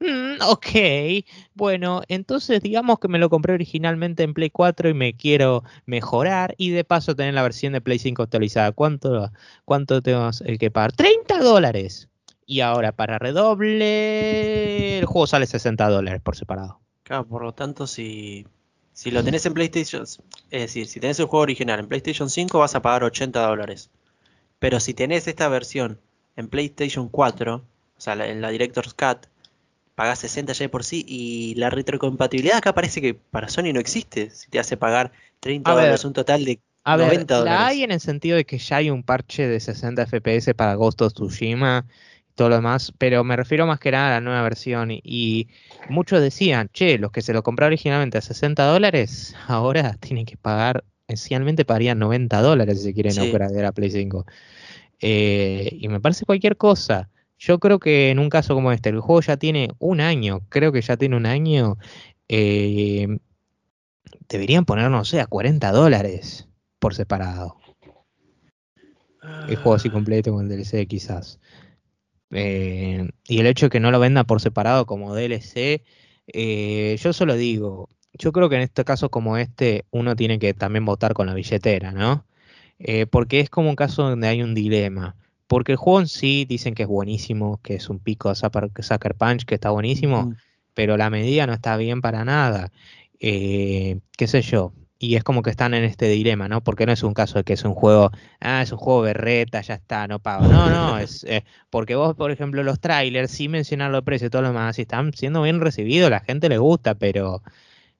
Mm, 0.00 0.42
ok, 0.42 1.24
bueno, 1.54 2.02
entonces 2.08 2.60
digamos 2.62 2.98
que 2.98 3.08
me 3.08 3.18
lo 3.18 3.30
compré 3.30 3.54
originalmente 3.54 4.24
en 4.24 4.34
Play 4.34 4.50
4 4.50 4.88
y 4.90 4.94
me 4.94 5.14
quiero 5.14 5.64
mejorar 5.86 6.54
y 6.58 6.70
de 6.70 6.84
paso 6.84 7.14
tener 7.14 7.34
la 7.34 7.42
versión 7.42 7.72
de 7.72 7.80
Play 7.80 7.98
5 8.00 8.22
actualizada. 8.24 8.72
¿Cuánto, 8.72 9.30
cuánto 9.64 10.02
tengo 10.02 10.30
que 10.58 10.70
pagar? 10.70 10.92
30 10.92 11.38
dólares. 11.38 12.08
Y 12.46 12.60
ahora 12.60 12.92
para 12.92 13.18
redoble, 13.18 14.98
el 14.98 15.06
juego 15.06 15.26
sale 15.26 15.46
60 15.46 15.88
dólares 15.88 16.20
por 16.22 16.36
separado. 16.36 16.80
Claro, 17.02 17.26
por 17.26 17.42
lo 17.42 17.52
tanto, 17.52 17.86
si, 17.86 18.46
si 18.92 19.10
lo 19.10 19.24
tenés 19.24 19.46
en 19.46 19.54
PlayStation, 19.54 20.02
es 20.02 20.20
decir, 20.50 20.86
si 20.86 21.00
tenés 21.00 21.18
el 21.20 21.26
juego 21.26 21.42
original 21.42 21.80
en 21.80 21.88
PlayStation 21.88 22.30
5 22.30 22.58
vas 22.58 22.74
a 22.74 22.82
pagar 22.82 23.04
80 23.04 23.46
dólares. 23.46 23.90
Pero 24.58 24.80
si 24.80 24.94
tenés 24.94 25.26
esta 25.26 25.48
versión 25.48 25.98
en 26.36 26.48
PlayStation 26.48 27.08
4, 27.08 27.56
o 27.56 28.00
sea, 28.00 28.14
en 28.26 28.40
la 28.40 28.50
Director's 28.50 28.94
Cut, 28.94 29.26
pagás 29.94 30.20
60 30.20 30.52
ya 30.52 30.68
por 30.68 30.84
sí 30.84 31.04
y 31.06 31.54
la 31.54 31.70
retrocompatibilidad 31.70 32.58
acá 32.58 32.74
parece 32.74 33.00
que 33.00 33.14
para 33.14 33.48
Sony 33.48 33.72
no 33.72 33.80
existe. 33.80 34.30
Si 34.30 34.48
te 34.48 34.58
hace 34.58 34.76
pagar 34.76 35.12
30 35.40 35.70
dólares, 35.70 36.04
un 36.04 36.12
total 36.12 36.44
de 36.44 36.60
a 36.84 36.96
90 36.96 37.16
ver, 37.16 37.26
dólares. 37.26 37.60
La 37.60 37.66
hay 37.66 37.82
en 37.82 37.92
el 37.92 38.00
sentido 38.00 38.36
de 38.36 38.44
que 38.44 38.58
ya 38.58 38.76
hay 38.76 38.90
un 38.90 39.02
parche 39.02 39.46
de 39.46 39.60
60 39.60 40.06
FPS 40.06 40.54
para 40.54 40.74
Ghost 40.74 41.02
of 41.02 41.14
Tsushima 41.14 41.86
todo 42.34 42.48
lo 42.48 42.56
demás, 42.56 42.92
pero 42.98 43.22
me 43.24 43.36
refiero 43.36 43.66
más 43.66 43.78
que 43.78 43.90
nada 43.90 44.08
a 44.08 44.10
la 44.12 44.20
nueva 44.20 44.42
versión 44.42 44.90
y, 44.90 45.48
muchos 45.88 46.20
decían, 46.20 46.68
che, 46.72 46.98
los 46.98 47.12
que 47.12 47.22
se 47.22 47.32
lo 47.32 47.42
compraron 47.42 47.72
originalmente 47.72 48.18
a 48.18 48.20
60 48.20 48.64
dólares, 48.64 49.34
ahora 49.46 49.94
tienen 49.94 50.26
que 50.26 50.36
pagar, 50.36 50.84
esencialmente 51.06 51.64
pagarían 51.64 51.98
90 51.98 52.42
dólares 52.42 52.82
si 52.82 52.94
quieren 52.94 53.12
sí. 53.12 53.32
a 53.64 53.72
Play 53.72 53.90
5. 53.90 54.26
Eh, 55.00 55.76
y 55.80 55.88
me 55.88 56.00
parece 56.00 56.24
cualquier 56.24 56.56
cosa. 56.56 57.10
Yo 57.38 57.58
creo 57.58 57.78
que 57.78 58.10
en 58.10 58.18
un 58.18 58.30
caso 58.30 58.54
como 58.54 58.72
este, 58.72 58.88
el 58.88 59.00
juego 59.00 59.20
ya 59.20 59.36
tiene 59.36 59.68
un 59.78 60.00
año, 60.00 60.40
creo 60.48 60.72
que 60.72 60.80
ya 60.80 60.96
tiene 60.96 61.16
un 61.16 61.26
año, 61.26 61.76
eh, 62.28 63.18
deberían 64.28 64.64
poner, 64.64 64.90
no 64.90 65.04
sé, 65.04 65.20
a 65.20 65.26
40 65.26 65.70
dólares 65.72 66.48
por 66.78 66.94
separado. 66.94 67.56
El 69.48 69.56
juego 69.56 69.74
así 69.74 69.88
ah. 69.88 69.92
completo 69.92 70.32
con 70.32 70.50
el 70.50 70.56
DLC 70.56 70.86
quizás. 70.86 71.40
Eh, 72.34 73.08
y 73.28 73.38
el 73.38 73.46
hecho 73.46 73.66
de 73.66 73.70
que 73.70 73.80
no 73.80 73.90
lo 73.90 74.00
venda 74.00 74.24
por 74.24 74.40
separado 74.40 74.86
como 74.86 75.14
DLC, 75.14 75.82
eh, 76.26 76.96
yo 77.00 77.12
solo 77.12 77.36
digo, 77.36 77.88
yo 78.12 78.32
creo 78.32 78.48
que 78.48 78.56
en 78.56 78.62
este 78.62 78.84
caso 78.84 79.08
como 79.08 79.38
este, 79.38 79.84
uno 79.90 80.16
tiene 80.16 80.38
que 80.38 80.52
también 80.52 80.84
votar 80.84 81.14
con 81.14 81.26
la 81.26 81.34
billetera, 81.34 81.92
¿no? 81.92 82.26
Eh, 82.80 83.06
porque 83.06 83.40
es 83.40 83.50
como 83.50 83.70
un 83.70 83.76
caso 83.76 84.02
donde 84.02 84.28
hay 84.28 84.42
un 84.42 84.54
dilema. 84.54 85.16
Porque 85.46 85.72
el 85.72 85.78
juego 85.78 86.00
en 86.00 86.08
sí 86.08 86.44
dicen 86.46 86.74
que 86.74 86.82
es 86.84 86.88
buenísimo, 86.88 87.60
que 87.62 87.74
es 87.76 87.88
un 87.88 88.00
pico 88.00 88.30
de 88.30 88.34
Sucker 88.34 89.14
Punch, 89.14 89.44
que 89.44 89.54
está 89.54 89.70
buenísimo, 89.70 90.34
pero 90.74 90.96
la 90.96 91.10
medida 91.10 91.46
no 91.46 91.52
está 91.52 91.76
bien 91.76 92.00
para 92.00 92.24
nada. 92.24 92.72
qué 93.20 94.00
sé 94.26 94.42
yo, 94.42 94.72
y 94.98 95.16
es 95.16 95.24
como 95.24 95.42
que 95.42 95.50
están 95.50 95.74
en 95.74 95.84
este 95.84 96.08
dilema, 96.08 96.48
¿no? 96.48 96.62
Porque 96.62 96.86
no 96.86 96.92
es 96.92 97.02
un 97.02 97.14
caso 97.14 97.38
de 97.38 97.44
que 97.44 97.54
es 97.54 97.64
un 97.64 97.74
juego, 97.74 98.10
ah, 98.40 98.62
es 98.62 98.72
un 98.72 98.78
juego 98.78 99.02
berreta, 99.02 99.60
ya 99.60 99.74
está, 99.74 100.06
no 100.08 100.18
pago. 100.18 100.46
No, 100.46 100.70
no, 100.70 100.98
es 101.00 101.24
eh, 101.24 101.44
porque 101.70 101.94
vos, 101.94 102.14
por 102.16 102.30
ejemplo, 102.30 102.62
los 102.62 102.80
trailers, 102.80 103.30
sin 103.30 103.50
mencionar 103.50 103.90
los 103.90 104.02
precios 104.02 104.28
y 104.28 104.30
todo 104.30 104.42
lo 104.42 104.48
demás, 104.48 104.78
están 104.78 105.12
siendo 105.12 105.42
bien 105.42 105.60
recibidos, 105.60 106.10
la 106.10 106.20
gente 106.20 106.48
le 106.48 106.58
gusta, 106.58 106.94
pero 106.94 107.42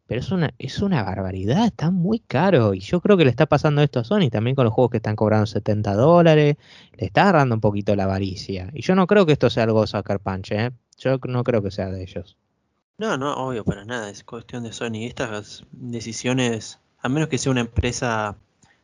pero 0.06 0.20
es 0.20 0.30
una, 0.30 0.52
es 0.58 0.80
una 0.80 1.02
barbaridad, 1.02 1.66
está 1.66 1.90
muy 1.90 2.18
caro. 2.18 2.74
Y 2.74 2.80
yo 2.80 3.00
creo 3.00 3.16
que 3.16 3.24
le 3.24 3.30
está 3.30 3.46
pasando 3.46 3.82
esto 3.82 4.00
a 4.00 4.04
Sony 4.04 4.28
también 4.30 4.54
con 4.54 4.64
los 4.64 4.74
juegos 4.74 4.90
que 4.90 4.98
están 4.98 5.16
cobrando 5.16 5.46
70 5.46 5.94
dólares. 5.94 6.56
Le 6.92 7.06
está 7.06 7.22
agarrando 7.22 7.54
un 7.54 7.60
poquito 7.62 7.96
la 7.96 8.04
avaricia. 8.04 8.70
Y 8.74 8.82
yo 8.82 8.94
no 8.94 9.06
creo 9.06 9.24
que 9.24 9.32
esto 9.32 9.48
sea 9.48 9.64
algo 9.64 9.80
de 9.80 9.86
Sucker 9.86 10.20
Punch, 10.20 10.52
¿eh? 10.52 10.72
Yo 10.98 11.18
no 11.26 11.42
creo 11.42 11.62
que 11.62 11.70
sea 11.70 11.90
de 11.90 12.02
ellos. 12.02 12.36
No, 12.98 13.16
no, 13.16 13.34
obvio, 13.34 13.64
para 13.64 13.84
nada, 13.84 14.10
es 14.10 14.24
cuestión 14.24 14.62
de 14.62 14.72
Sony. 14.72 15.06
Estas 15.06 15.64
decisiones, 15.72 16.80
a 17.04 17.08
menos 17.10 17.28
que 17.28 17.38
sea 17.38 17.52
una 17.52 17.60
empresa, 17.60 18.36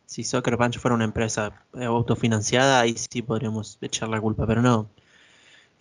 si 0.06 0.24
Soccer 0.24 0.56
Punch 0.58 0.78
fuera 0.78 0.94
una 0.94 1.04
empresa 1.04 1.64
eh, 1.74 1.84
autofinanciada, 1.86 2.80
ahí 2.80 2.94
sí 2.96 3.22
podríamos 3.22 3.78
echar 3.80 4.08
la 4.10 4.20
culpa, 4.20 4.46
pero 4.46 4.62
no. 4.62 4.88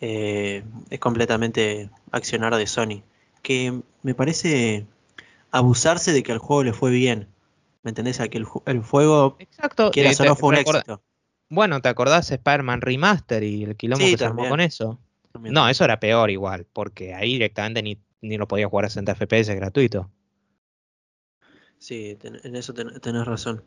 Eh, 0.02 0.64
es 0.90 1.00
completamente 1.00 1.90
accionar 2.12 2.56
de 2.56 2.66
Sony. 2.66 3.04
Que 3.42 3.82
me 4.04 4.16
parece 4.16 4.86
abusarse 5.52 6.14
de 6.14 6.24
que 6.24 6.32
al 6.32 6.38
juego 6.40 6.64
le 6.64 6.74
fue 6.74 6.92
bien. 6.92 7.28
¿Me 7.84 7.90
entendés? 7.90 8.20
A 8.20 8.28
que 8.30 8.38
el, 8.38 8.46
el 8.66 8.82
juego, 8.82 9.36
Exacto. 9.40 9.92
eh, 9.94 10.08
o 10.08 10.24
no, 10.24 10.36
te- 10.36 10.40
fue 10.40 10.50
un 10.50 10.56
éxito. 10.56 11.02
Bueno, 11.50 11.82
¿te 11.82 11.90
acordás 11.90 12.32
Spider-Man 12.32 12.82
Remaster 12.82 13.44
y 13.44 13.64
el 13.64 13.76
quilombo 13.76 14.06
Sí, 14.06 14.12
que 14.12 14.18
se 14.18 14.26
armó 14.26 14.48
con 14.48 14.60
eso? 14.62 15.00
También. 15.34 15.54
No, 15.54 15.68
eso 15.68 15.84
era 15.84 16.00
peor 16.00 16.30
igual, 16.30 16.66
porque 16.72 17.14
ahí 17.14 17.34
directamente 17.34 17.82
ni, 17.82 18.00
ni 18.22 18.38
lo 18.38 18.48
podía 18.48 18.68
jugar 18.68 18.86
a 18.86 18.90
60 18.90 19.14
FPS 19.14 19.56
gratuito. 19.56 20.10
Sí, 21.80 22.18
ten- 22.20 22.40
en 22.44 22.56
eso 22.56 22.74
ten- 22.74 23.00
tenés 23.00 23.26
razón. 23.26 23.64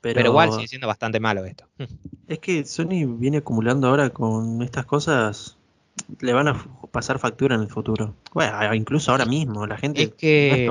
Pero, 0.00 0.14
Pero, 0.14 0.30
igual 0.30 0.52
sigue 0.52 0.68
siendo 0.68 0.86
bastante 0.86 1.18
malo 1.18 1.44
esto. 1.44 1.64
es 2.28 2.38
que 2.38 2.64
Sony 2.64 3.06
viene 3.18 3.38
acumulando 3.38 3.88
ahora 3.88 4.10
con 4.10 4.62
estas 4.62 4.86
cosas, 4.86 5.56
le 6.20 6.32
van 6.32 6.48
a 6.48 6.64
pasar 6.92 7.18
factura 7.18 7.56
en 7.56 7.62
el 7.62 7.68
futuro. 7.68 8.14
Bueno, 8.32 8.74
incluso 8.74 9.10
ahora 9.10 9.24
mismo, 9.24 9.66
la 9.66 9.76
gente 9.76 10.12
no 10.26 10.70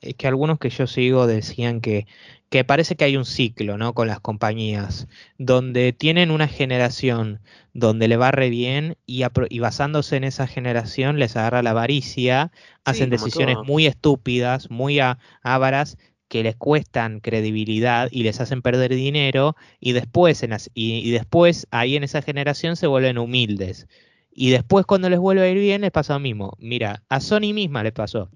es 0.00 0.16
que 0.16 0.28
algunos 0.28 0.58
que 0.58 0.68
yo 0.68 0.86
sigo 0.86 1.26
decían 1.26 1.80
que, 1.80 2.06
que 2.54 2.64
parece 2.64 2.94
que 2.96 3.04
hay 3.04 3.16
un 3.16 3.24
ciclo, 3.24 3.78
¿no? 3.78 3.94
Con 3.94 4.06
las 4.06 4.20
compañías, 4.20 5.08
donde 5.38 5.92
tienen 5.92 6.30
una 6.30 6.46
generación 6.46 7.40
donde 7.72 8.06
le 8.06 8.16
va 8.16 8.30
re 8.30 8.48
bien 8.48 8.96
y, 9.06 9.24
basándose 9.58 10.16
en 10.16 10.22
esa 10.24 10.46
generación 10.46 11.18
les 11.18 11.36
agarra 11.36 11.62
la 11.64 11.70
avaricia, 11.70 12.52
hacen 12.84 13.10
decisiones 13.10 13.56
todo. 13.56 13.64
muy 13.64 13.86
estúpidas, 13.86 14.70
muy 14.70 15.00
a- 15.00 15.18
ávaras 15.42 15.98
que 16.28 16.44
les 16.44 16.54
cuestan 16.56 17.18
credibilidad 17.20 18.08
y 18.12 18.22
les 18.22 18.40
hacen 18.40 18.62
perder 18.62 18.94
dinero 18.94 19.56
y 19.80 19.92
después, 19.92 20.42
en 20.44 20.50
las- 20.50 20.70
y, 20.74 20.98
y 20.98 21.10
después 21.10 21.66
ahí 21.72 21.96
en 21.96 22.04
esa 22.04 22.22
generación 22.22 22.76
se 22.76 22.86
vuelven 22.86 23.18
humildes. 23.18 23.88
Y 24.30 24.50
después 24.50 24.86
cuando 24.86 25.10
les 25.10 25.18
vuelve 25.18 25.42
a 25.42 25.50
ir 25.50 25.58
bien 25.58 25.80
les 25.82 25.90
pasa 25.90 26.14
lo 26.14 26.20
mismo. 26.20 26.56
Mira, 26.60 27.02
a 27.08 27.18
Sony 27.20 27.52
misma 27.52 27.82
le 27.82 27.90
pasó. 27.92 28.30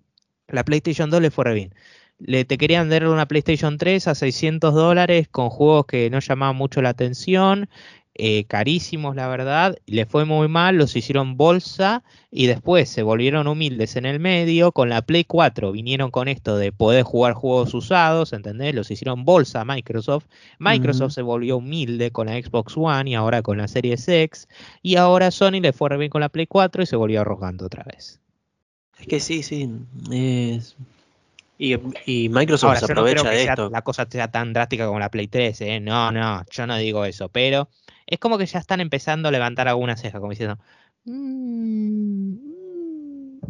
La 0.49 0.65
PlayStation 0.65 1.11
2 1.11 1.23
le 1.23 1.31
fue 1.31 1.45
re 1.45 1.55
bien. 1.55 1.75
Le, 2.19 2.45
te 2.45 2.59
querían 2.59 2.89
dar 2.91 3.07
una 3.07 3.27
PlayStation 3.27 3.79
3 3.79 4.09
a 4.09 4.15
600 4.15 4.75
dólares 4.75 5.29
con 5.29 5.51
juegos 5.51 5.87
que 5.87 6.11
no 6.11 6.19
llamaban 6.19 6.57
mucho 6.57 6.83
la 6.83 6.89
atención, 6.89 7.69
eh, 8.21 8.47
carísimos 8.47 9.15
la 9.15 9.29
verdad, 9.29 9.77
le 9.87 10.05
fue 10.05 10.25
muy 10.25 10.49
mal, 10.49 10.75
los 10.75 10.97
hicieron 10.97 11.37
bolsa 11.37 12.03
y 12.33 12.47
después 12.47 12.89
se 12.89 13.05
volvieron 13.05 13.47
humildes 13.47 13.95
en 13.95 14.05
el 14.07 14.19
medio, 14.19 14.73
con 14.73 14.89
la 14.89 15.03
Play 15.03 15.23
4 15.23 15.71
vinieron 15.71 16.11
con 16.11 16.27
esto 16.27 16.57
de 16.57 16.73
poder 16.73 17.05
jugar 17.05 17.35
juegos 17.35 17.73
usados, 17.75 18.33
¿entendés? 18.33 18.75
Los 18.75 18.91
hicieron 18.91 19.25
bolsa 19.25 19.61
a 19.61 19.65
Microsoft, 19.65 20.25
Microsoft 20.59 21.13
se 21.13 21.23
volvió 21.23 21.59
humilde 21.59 22.11
con 22.11 22.27
la 22.27 22.33
Xbox 22.43 22.77
One 22.77 23.11
y 23.11 23.15
ahora 23.15 23.43
con 23.43 23.59
la 23.59 23.69
Series 23.69 24.09
X, 24.09 24.49
y 24.83 24.97
ahora 24.97 25.31
Sony 25.31 25.61
le 25.63 25.73
fue 25.73 25.89
re 25.89 25.99
bien 25.99 26.11
con 26.11 26.21
la 26.21 26.29
Play 26.29 26.49
4 26.49 26.83
y 26.83 26.87
se 26.87 26.97
volvió 26.97 27.21
arrogante 27.21 27.65
otra 27.65 27.85
vez. 27.85 28.21
Es 28.99 29.07
que 29.07 29.21
sí, 29.21 29.45
sí. 29.45 29.71
es- 30.11 30.75
Y, 31.59 31.75
y 32.07 32.29
Microsoft 32.29 32.69
Ahora, 32.69 32.81
se 32.81 32.87
yo 32.87 32.95
no 32.95 33.03
creo 33.05 33.23
aprovecha 33.23 33.31
que 33.31 33.37
de 33.37 33.45
esto. 33.45 33.69
la 33.71 33.83
cosa 33.83 34.07
sea 34.09 34.31
tan 34.31 34.53
drástica 34.53 34.87
como 34.87 35.01
la 35.01 35.11
Play 35.11 35.27
3, 35.29 35.61
¿eh? 35.63 35.81
No, 35.81 36.13
no, 36.13 36.45
yo 36.51 36.67
no 36.67 36.77
digo 36.77 37.05
eso, 37.05 37.29
pero 37.31 37.69
es 38.07 38.19
como 38.21 38.39
que 38.39 38.47
ya 38.47 38.59
están 38.61 38.81
empezando 38.81 39.29
a 39.29 39.33
levantar 39.33 39.67
alguna 39.69 39.97
ceja, 39.97 40.21
como 40.21 40.31
diciendo, 40.31 40.59
"Mm, 41.05 42.35
mm, 42.35 43.41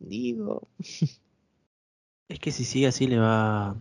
digo, 0.00 0.68
Es 2.28 2.38
que 2.40 2.52
si 2.52 2.64
sigue 2.64 2.86
así 2.86 3.06
le 3.06 3.18
va, 3.18 3.76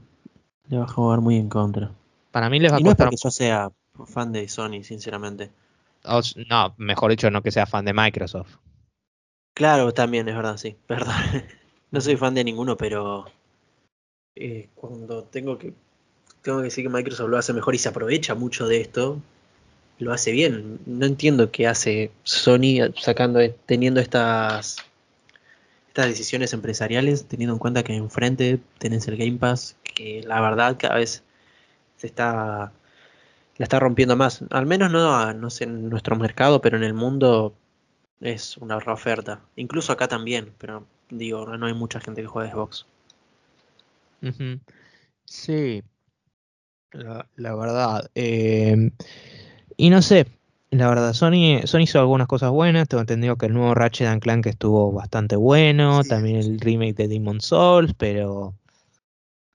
le 0.70 0.78
va 0.78 0.86
a 0.86 0.88
jugar 0.88 1.22
muy 1.22 1.38
en 1.38 1.50
contra. 1.50 1.92
para 2.32 2.50
mí 2.50 2.60
les 2.60 2.72
va 2.72 2.78
a 2.78 2.80
Y 2.80 2.84
no 2.84 2.92
es 2.92 2.96
costar, 2.96 3.10
porque 3.10 3.18
yo 3.24 3.32
sea 3.32 3.72
fan 4.06 4.32
de 4.32 4.48
Sony, 4.48 4.84
sinceramente. 4.84 5.52
no, 6.50 6.74
mejor 6.78 7.12
dicho, 7.12 7.30
no 7.30 7.42
que 7.42 7.52
sea 7.52 7.66
fan 7.66 7.86
de 7.86 7.94
Microsoft. 7.94 8.58
Claro, 9.54 9.94
también 9.94 10.28
es 10.30 10.36
verdad, 10.36 10.58
sí, 10.58 10.78
perdón. 10.88 11.16
No 11.92 12.02
soy 12.02 12.16
fan 12.18 12.34
de 12.36 12.44
ninguno, 12.44 12.78
pero 12.78 13.26
eh, 14.40 14.70
cuando 14.76 15.24
tengo 15.24 15.58
que 15.58 15.74
tengo 16.42 16.60
que 16.60 16.66
decir 16.66 16.86
que 16.86 16.90
Microsoft 16.90 17.30
lo 17.30 17.38
hace 17.38 17.54
mejor 17.54 17.76
y 17.76 17.78
se 17.78 17.90
aprovecha 17.90 18.36
mucho 18.36 18.68
de 18.68 18.80
esto, 18.80 19.20
lo 20.00 20.14
hace 20.14 20.32
bien. 20.32 20.80
No 20.86 21.06
entiendo 21.06 21.52
qué 21.52 21.68
hace 21.68 22.12
Sony 22.24 22.94
sacando, 22.98 23.40
teniendo 23.66 24.00
estas 24.00 24.78
estas 25.90 26.08
decisiones 26.08 26.54
empresariales, 26.54 27.26
teniendo 27.28 27.54
en 27.56 27.60
cuenta 27.60 27.84
que 27.84 27.96
enfrente 27.96 28.60
tenés 28.78 29.08
el 29.08 29.18
Game 29.18 29.40
Pass, 29.40 29.76
que 29.84 30.22
la 30.24 30.40
verdad 30.42 30.78
cada 30.80 30.96
vez 30.96 31.24
se 31.98 32.08
está 32.08 32.72
la 33.58 33.64
está 33.64 33.80
rompiendo 33.80 34.16
más. 34.16 34.44
Al 34.52 34.66
menos 34.68 34.92
no, 34.92 35.34
no 35.34 35.50
sé 35.50 35.64
en 35.66 35.90
nuestro 35.90 36.16
mercado, 36.16 36.62
pero 36.62 36.78
en 36.78 36.84
el 36.84 36.94
mundo 36.94 37.56
es 38.22 38.58
una 38.58 38.78
oferta. 38.78 39.42
Incluso 39.56 39.92
acá 39.92 40.08
también, 40.08 40.54
pero 40.60 40.86
digo, 41.10 41.46
no 41.58 41.66
hay 41.66 41.74
mucha 41.74 42.00
gente 42.00 42.22
que 42.22 42.28
juega 42.28 42.52
Xbox. 42.52 42.86
Sí, 45.26 45.84
la, 46.92 47.28
la 47.36 47.56
verdad. 47.56 48.10
eh, 48.16 48.92
y 49.76 49.90
no 49.90 50.02
sé, 50.02 50.26
la 50.72 50.90
verdad, 50.90 51.14
Sony, 51.14 51.62
Sony 51.66 51.82
hizo 51.82 52.00
algunas 52.00 52.28
cosas 52.28 52.52
buenas. 52.52 52.88
Tengo 52.88 53.02
entendido 53.02 53.38
que 53.38 53.46
el 53.46 53.54
nuevo 53.54 53.74
Ratchet 53.74 54.08
and 54.08 54.22
Clank 54.22 54.48
estuvo 54.48 54.92
bastante 54.92 55.36
bueno. 55.36 56.04
Sí, 56.04 56.10
También 56.10 56.38
el 56.38 56.60
remake 56.60 56.96
de 56.96 57.08
Demon 57.08 57.42
Souls, 57.42 57.94
pero 57.98 58.54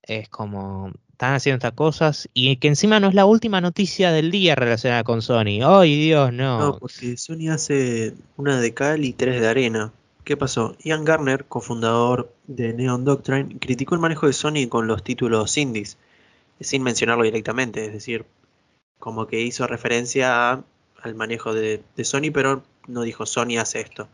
es 0.02 0.28
como. 0.28 0.92
Están 1.12 1.34
haciendo 1.34 1.58
estas 1.58 1.74
cosas 1.74 2.28
y 2.34 2.56
que 2.56 2.66
encima 2.66 2.98
no 2.98 3.06
es 3.06 3.14
la 3.14 3.26
última 3.26 3.60
noticia 3.60 4.10
del 4.10 4.32
día 4.32 4.56
relacionada 4.56 5.04
con 5.04 5.22
Sony. 5.22 5.60
¡Ay, 5.64 5.94
Dios, 6.06 6.32
No, 6.32 6.58
no! 6.58 6.78
porque 6.80 7.16
Sony 7.16 7.48
hace 7.50 8.14
una 8.36 8.60
de 8.60 8.74
cal 8.74 9.04
y 9.04 9.12
tres 9.12 9.40
de 9.40 9.46
arena. 9.46 9.92
¿Qué 10.24 10.36
pasó? 10.36 10.76
Ian 10.84 11.04
Garner, 11.04 11.44
cofundador 11.46 12.32
de 12.46 12.72
Neon 12.72 13.04
Doctrine, 13.04 13.58
criticó 13.58 13.94
el 13.94 14.00
manejo 14.00 14.26
de 14.26 14.32
Sony 14.32 14.68
con 14.68 14.86
los 14.86 15.02
títulos 15.02 15.56
indies, 15.58 15.98
sin 16.60 16.82
mencionarlo 16.82 17.24
directamente, 17.24 17.86
es 17.86 17.92
decir, 17.92 18.26
como 18.98 19.26
que 19.26 19.40
hizo 19.42 19.66
referencia 19.66 20.52
a- 20.52 20.64
al 21.02 21.14
manejo 21.16 21.54
de, 21.54 21.82
de 21.96 22.04
Sony, 22.04 22.30
pero 22.32 22.64
no 22.88 23.02
dijo 23.02 23.26
Sony 23.26 23.58
hace 23.60 23.80
esto. 23.80 24.08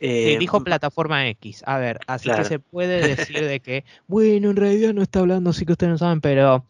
Sí, 0.00 0.34
Eh, 0.34 0.38
dijo 0.38 0.60
plataforma 0.64 1.28
X. 1.28 1.62
A 1.66 1.78
ver, 1.78 2.00
así 2.06 2.24
Claro. 2.24 2.42
que 2.42 2.48
se 2.48 2.58
puede 2.58 3.02
decir 3.16 3.44
de 3.44 3.60
que, 3.60 3.84
bueno, 4.06 4.50
en 4.50 4.56
realidad 4.56 4.94
no 4.94 5.02
está 5.02 5.20
hablando, 5.20 5.52
sí 5.52 5.66
que 5.66 5.72
ustedes 5.72 5.92
no 5.92 5.98
saben, 5.98 6.20
pero 6.20 6.64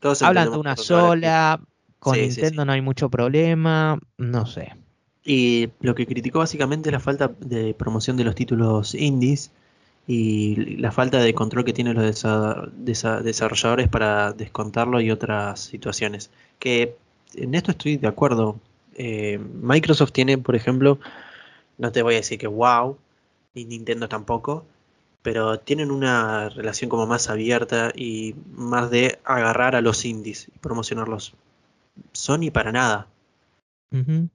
todos 0.00 0.22
hablan 0.22 0.50
de 0.52 0.58
una 0.58 0.76
sola, 0.76 1.60
con 1.98 2.14
Sí, 2.14 2.20
sí, 2.30 2.30
Nintendo 2.30 2.62
sí. 2.62 2.66
no 2.66 2.72
hay 2.72 2.80
mucho 2.82 3.10
problema, 3.10 3.98
no 4.18 4.46
sé. 4.46 4.72
Y 5.28 5.70
lo 5.80 5.96
que 5.96 6.06
criticó 6.06 6.38
básicamente 6.38 6.88
es 6.88 6.92
la 6.92 7.00
falta 7.00 7.28
de 7.40 7.74
promoción 7.74 8.16
de 8.16 8.22
los 8.24 8.36
títulos 8.36 8.94
indies 8.94 9.50
y 10.06 10.76
la 10.76 10.92
falta 10.92 11.18
de 11.18 11.34
control 11.34 11.64
que 11.64 11.72
tienen 11.72 11.94
los 11.96 12.04
desa- 12.04 12.70
desa- 12.72 13.22
desarrolladores 13.22 13.88
para 13.88 14.32
descontarlo 14.32 15.00
y 15.00 15.10
otras 15.10 15.58
situaciones. 15.60 16.30
Que 16.60 16.96
en 17.34 17.56
esto 17.56 17.72
estoy 17.72 17.96
de 17.96 18.06
acuerdo. 18.06 18.60
Eh, 18.94 19.40
Microsoft 19.60 20.12
tiene, 20.12 20.38
por 20.38 20.54
ejemplo, 20.54 21.00
no 21.76 21.90
te 21.90 22.02
voy 22.02 22.14
a 22.14 22.18
decir 22.18 22.38
que 22.38 22.46
wow, 22.46 22.96
ni 23.54 23.64
Nintendo 23.64 24.08
tampoco, 24.08 24.64
pero 25.22 25.58
tienen 25.58 25.90
una 25.90 26.50
relación 26.50 26.88
como 26.88 27.08
más 27.08 27.28
abierta 27.28 27.90
y 27.96 28.36
más 28.54 28.90
de 28.92 29.18
agarrar 29.24 29.74
a 29.74 29.80
los 29.80 30.04
indies 30.04 30.46
y 30.54 30.58
promocionarlos. 30.60 31.34
Sony 32.12 32.52
para 32.52 32.70
nada. 32.70 33.08
Ujú. 33.90 34.28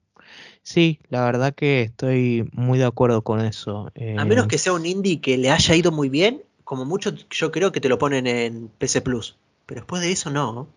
Sí, 0.63 0.99
la 1.09 1.25
verdad 1.25 1.53
que 1.53 1.81
estoy 1.81 2.49
muy 2.53 2.77
de 2.77 2.85
acuerdo 2.85 3.23
con 3.23 3.41
eso. 3.41 3.91
A 4.17 4.25
menos 4.25 4.45
eh, 4.45 4.47
que 4.47 4.57
sea 4.57 4.73
un 4.73 4.85
indie 4.85 5.19
que 5.19 5.37
le 5.37 5.49
haya 5.49 5.75
ido 5.75 5.91
muy 5.91 6.09
bien, 6.09 6.43
como 6.63 6.85
mucho 6.85 7.13
yo 7.29 7.51
creo 7.51 7.71
que 7.71 7.81
te 7.81 7.89
lo 7.89 7.97
ponen 7.97 8.27
en 8.27 8.69
PC 8.77 9.01
Plus. 9.01 9.37
Pero 9.65 9.81
después 9.81 10.01
de 10.01 10.11
eso 10.11 10.29
no. 10.29 10.67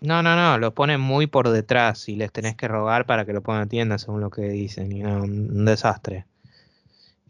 No, 0.00 0.22
no, 0.22 0.36
no, 0.36 0.58
lo 0.58 0.74
ponen 0.74 1.00
muy 1.00 1.26
por 1.26 1.48
detrás 1.48 2.08
y 2.08 2.16
les 2.16 2.30
tenés 2.30 2.56
que 2.56 2.68
rogar 2.68 3.06
para 3.06 3.24
que 3.24 3.32
lo 3.32 3.42
pongan 3.42 3.62
a 3.62 3.66
tienda 3.66 3.96
según 3.98 4.20
lo 4.20 4.30
que 4.30 4.42
dicen. 4.42 4.92
Y 4.92 5.00
no, 5.02 5.22
un 5.22 5.50
un 5.56 5.64
desastre. 5.64 6.26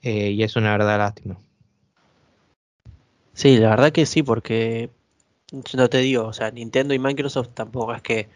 Eh, 0.03 0.33
y 0.33 0.43
es 0.43 0.57
una 0.57 0.73
verdad 0.73 0.99
lástima. 0.99 1.39
Sí, 3.33 3.57
la 3.57 3.71
verdad 3.71 3.93
que 3.93 4.07
sí, 4.07 4.23
porque 4.23 4.91
no 5.75 5.89
te 5.89 5.99
digo, 5.99 6.27
o 6.27 6.33
sea, 6.33 6.51
Nintendo 6.51 6.95
y 6.95 6.99
Microsoft 6.99 7.51
tampoco 7.55 7.95
es 7.95 8.03
que 8.03 8.29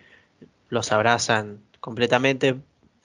los 0.68 0.92
abrazan 0.92 1.60
completamente. 1.80 2.56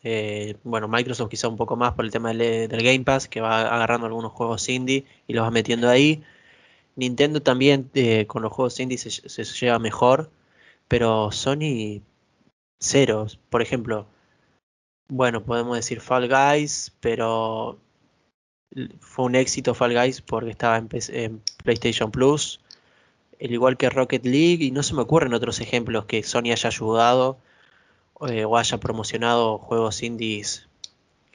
Eh, 0.03 0.57
bueno, 0.63 0.87
Microsoft 0.89 1.29
quizá 1.29 1.47
un 1.47 1.55
poco 1.55 1.77
más 1.77 1.93
por 1.93 2.03
el 2.05 2.11
tema 2.11 2.33
del, 2.33 2.67
del 2.67 2.83
Game 2.83 3.05
Pass, 3.05 3.27
que 3.27 3.41
va 3.41 3.61
agarrando 3.61 4.07
algunos 4.07 4.33
juegos 4.33 4.67
indie 4.69 5.05
y 5.27 5.33
los 5.33 5.45
va 5.45 5.51
metiendo 5.51 5.89
ahí. 5.89 6.23
Nintendo 6.95 7.41
también 7.41 7.89
eh, 7.95 8.27
con 8.27 8.43
los 8.43 8.51
juegos 8.51 8.79
indie 8.79 8.97
se, 8.97 9.43
lleva 9.43 9.79
mejor, 9.79 10.29
pero 10.87 11.31
Sony 11.31 12.01
cero. 12.79 13.27
Por 13.49 13.61
ejemplo, 13.61 14.07
bueno, 15.07 15.43
podemos 15.43 15.75
decir 15.77 16.01
Fall 16.01 16.29
Guys, 16.29 16.93
pero 16.99 17.79
fue 18.99 19.25
un 19.25 19.35
éxito 19.35 19.73
Fall 19.73 19.93
Guys 19.93 20.21
porque 20.21 20.51
estaba 20.51 20.77
en, 20.77 20.89
en 21.09 21.41
PlayStation 21.63 22.11
Plus, 22.11 22.59
el 23.39 23.51
igual 23.53 23.77
que 23.77 23.89
Rocket 23.89 24.25
League, 24.25 24.65
y 24.65 24.71
no 24.71 24.83
se 24.83 24.93
me 24.95 25.01
ocurren 25.01 25.33
otros 25.33 25.61
ejemplos 25.61 26.05
que 26.05 26.23
Sony 26.23 26.51
haya 26.51 26.69
ayudado 26.69 27.39
eh, 28.27 28.45
o 28.45 28.57
haya 28.57 28.77
promocionado 28.79 29.57
juegos 29.57 30.03
indies 30.03 30.67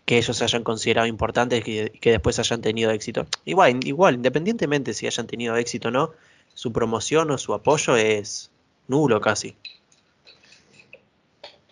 que 0.05 0.17
ellos 0.17 0.41
hayan 0.41 0.65
considerado 0.65 1.07
importantes 1.07 1.63
y 1.69 1.91
que, 1.91 2.11
después 2.11 2.39
hayan 2.39 2.63
tenido 2.63 2.91
éxito. 2.91 3.27
Igual, 3.45 3.87
igual, 3.87 4.15
independientemente 4.15 4.95
si 4.95 5.07
hayan 5.07 5.27
tenido 5.27 5.55
éxito 5.57 5.89
o 5.89 5.91
no, 5.91 6.13
su 6.55 6.73
promoción 6.73 7.31
o 7.31 7.37
su 7.37 7.53
apoyo 7.53 7.95
es 7.95 8.51
nulo 8.87 9.21
casi. 9.21 9.55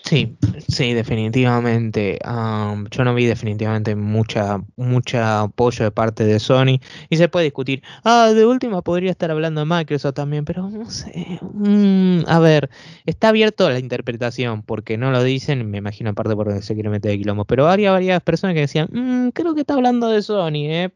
Sí, 0.07 0.39
sí, 0.69 0.93
definitivamente. 0.95 2.21
yo 2.23 3.05
no 3.05 3.15
vi 3.15 3.27
definitivamente 3.27 3.97
mucha, 3.97 4.63
mucha 4.77 5.43
apoyo 5.43 5.85
de 5.85 5.91
parte 5.91 6.25
de 6.25 6.39
Sony. 6.39 6.79
Y 7.11 7.17
se 7.17 7.29
puede 7.29 7.47
discutir, 7.47 7.83
ah, 8.05 8.31
de 8.33 8.47
última 8.47 8.83
podría 8.83 9.11
estar 9.11 9.33
hablando 9.33 9.63
de 9.63 9.67
Microsoft 9.67 10.15
también, 10.15 10.45
pero 10.45 10.71
no 10.71 10.89
sé. 10.91 11.41
Mm, 11.43 12.21
a 12.29 12.39
ver, 12.39 12.71
está 13.05 13.31
abierto 13.31 13.67
a 13.67 13.71
la 13.71 13.81
interpretación, 13.81 14.63
porque 14.63 14.97
no 14.97 15.11
lo 15.11 15.25
dicen, 15.25 15.69
me 15.69 15.79
imagino 15.79 16.11
aparte 16.11 16.37
porque 16.37 16.63
se 16.63 16.75
quiere 16.75 16.89
meter 16.89 17.11
de 17.11 17.19
quilombo. 17.19 17.45
Pero 17.45 17.67
había 17.67 17.91
varias 17.91 18.23
personas 18.23 18.55
que 18.55 18.61
decían, 18.61 18.89
mm, 18.93 19.31
creo 19.31 19.55
que 19.55 19.63
está 19.63 19.75
hablando 19.75 20.09
de 20.09 20.23
Sony, 20.23 20.71
¿eh? 20.71 20.93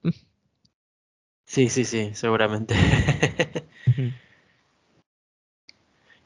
Sí, 1.47 1.69
sí, 1.69 1.85
sí, 1.85 2.11
seguramente. 2.15 2.77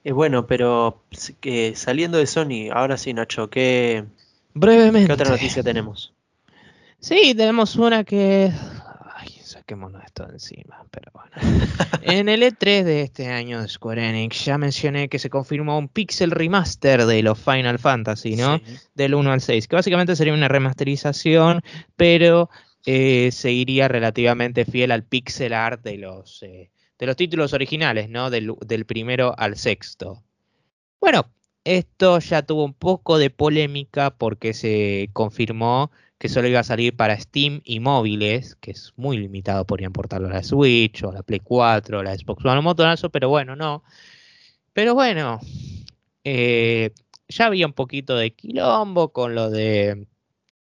Es 0.05 0.13
bueno, 0.13 0.47
pero 0.47 1.03
saliendo 1.75 2.19
de 2.19 2.27
Sony, 2.27 2.71
ahora 2.71 2.99
sí, 2.99 3.15
Nacho, 3.15 3.49
¿qué, 3.49 4.05
Brevemente. 4.53 5.09
¿qué 5.09 5.13
otra 5.15 5.31
noticia 5.31 5.63
tenemos? 5.63 6.13
Sí, 7.01 7.35
tenemos 7.35 7.75
una 7.77 8.05
que. 8.05 8.53
Ay, 9.15 9.29
saquémonos 9.43 10.05
esto 10.05 10.27
de 10.27 10.35
encima, 10.35 10.87
pero 10.91 11.11
bueno. 11.13 11.31
en 12.03 12.29
el 12.29 12.43
E3 12.43 12.85
de 12.85 13.01
este 13.01 13.29
año 13.29 13.63
de 13.63 13.69
Square 13.69 14.09
Enix 14.09 14.45
ya 14.45 14.59
mencioné 14.59 15.09
que 15.09 15.19
se 15.19 15.31
confirmó 15.31 15.77
un 15.77 15.89
pixel 15.89 16.31
remaster 16.31 17.07
de 17.07 17.23
los 17.23 17.39
Final 17.39 17.79
Fantasy, 17.79 18.37
¿no? 18.37 18.61
Del 18.95 19.15
1 19.15 19.33
al 19.33 19.41
6, 19.41 19.67
que 19.69 19.77
básicamente 19.77 20.17
sería 20.17 20.35
una 20.35 20.49
remasterización, 20.49 21.63
pero 21.97 22.51
eh, 22.87 23.31
seguiría 23.33 23.89
relativamente 23.89 24.67
fiel 24.67 24.93
al 24.93 25.03
pixel 25.03 25.53
art 25.53 25.83
de 25.83 25.97
los. 25.97 26.43
Eh, 26.43 26.71
de 26.99 27.07
los 27.07 27.17
títulos 27.17 27.53
originales, 27.53 28.09
¿no? 28.09 28.31
Del, 28.31 28.87
primero 28.87 29.35
al 29.39 29.57
sexto. 29.57 30.23
Bueno, 31.01 31.31
esto 31.65 32.19
ya 32.21 32.43
tuvo 32.43 32.65
un 32.65 32.75
poco 32.75 33.19
de 33.19 33.31
polémica 33.31 34.11
porque 34.17 34.55
se 34.55 35.11
confirmó 35.13 35.91
que 36.19 36.29
solo 36.29 36.49
iba 36.49 36.61
a 36.61 36.65
salir 36.65 36.97
para 36.97 37.19
Steam 37.19 37.61
y 37.65 37.81
móviles, 37.81 38.57
que 38.57 38.71
es 38.71 38.93
muy 38.97 39.19
limitado, 39.19 39.67
podrían 39.67 39.93
portarlo 39.93 40.29
a 40.29 40.33
la 40.33 40.43
Switch 40.43 41.03
o 41.03 41.11
a 41.11 41.15
la 41.15 41.23
Play 41.23 41.41
4 41.41 41.99
o 41.99 42.03
la 42.03 42.17
Xbox 42.17 42.45
One 42.45 42.59
o 42.59 42.63
Motonazo, 42.63 43.11
pero 43.11 43.29
bueno, 43.29 43.57
no. 43.57 43.85
Pero 44.73 44.95
bueno, 44.95 45.41
eh, 46.25 46.93
ya 47.29 47.47
había 47.47 47.67
un 47.67 47.73
poquito 47.73 48.17
de 48.17 48.33
quilombo 48.35 49.13
con 49.13 49.35
lo 49.35 49.51
de 49.51 50.07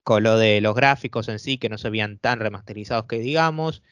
con 0.05 0.23
lo 0.23 0.39
de 0.39 0.61
los 0.61 0.75
gráficos 0.75 1.29
en 1.29 1.39
sí, 1.39 1.59
que 1.59 1.69
no 1.71 1.79
se 1.79 1.91
veían 1.91 2.19
tan 2.19 2.39
remasterizados 2.41 3.07
que 3.07 3.19
digamos. 3.19 3.83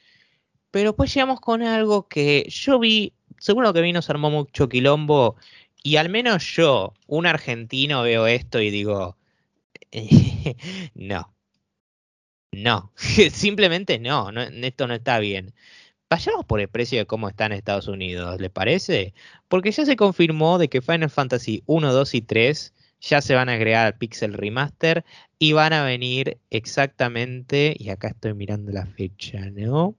Pero 0.73 0.97
pues 0.97 1.14
llegamos 1.14 1.41
con 1.41 1.62
algo 1.62 2.09
que 2.09 2.47
yo 2.51 2.81
vi, 2.81 3.14
seguro 3.39 3.73
que 3.73 3.83
vi 3.83 3.93
nos 3.93 4.11
armó 4.11 4.31
mucho 4.31 4.68
quilombo, 4.68 5.37
y 5.85 5.97
al 5.97 6.09
menos 6.09 6.45
yo, 6.57 6.95
un 7.07 7.27
argentino, 7.27 8.03
veo 8.03 8.27
esto 8.27 8.61
y 8.61 8.70
digo, 8.70 9.16
no, 10.95 11.35
no, 12.53 12.93
simplemente 12.97 13.99
no, 13.99 14.33
no, 14.33 14.43
esto 14.43 14.87
no 14.87 14.95
está 14.95 15.18
bien. 15.18 15.55
Vayamos 16.11 16.45
por 16.47 16.61
el 16.61 16.68
precio 16.68 16.99
de 16.99 17.07
cómo 17.07 17.29
está 17.29 17.47
en 17.47 17.53
Estados 17.53 17.89
Unidos, 17.89 18.41
¿le 18.41 18.51
parece? 18.51 19.14
Porque 19.49 19.73
ya 19.73 19.87
se 19.87 19.97
confirmó 19.97 20.59
de 20.59 20.68
que 20.68 20.83
Final 20.83 21.11
Fantasy 21.11 21.62
1, 21.66 21.93
2 21.93 22.14
y 22.14 22.23
3 22.23 22.75
ya 23.01 23.20
se 23.20 23.35
van 23.35 23.49
a 23.49 23.55
agregar 23.55 23.87
al 23.87 23.99
Pixel 23.99 24.35
Remaster 24.35 25.05
y 25.39 25.53
van 25.53 25.73
a 25.73 25.85
venir 25.85 26.39
exactamente, 26.51 27.75
y 27.79 27.91
acá 27.91 28.09
estoy 28.09 28.35
mirando 28.35 28.73
la 28.73 28.87
fecha, 28.87 29.51
¿no? 29.51 29.97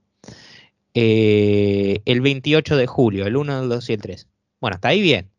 Eh, 0.94 2.00
el 2.04 2.20
28 2.20 2.76
de 2.76 2.86
julio, 2.86 3.26
el 3.26 3.36
1, 3.36 3.62
el 3.62 3.68
2 3.68 3.90
y 3.90 3.92
el 3.92 4.00
3. 4.00 4.28
Bueno, 4.60 4.76
hasta 4.76 4.88
ahí 4.88 5.02
bien. 5.02 5.30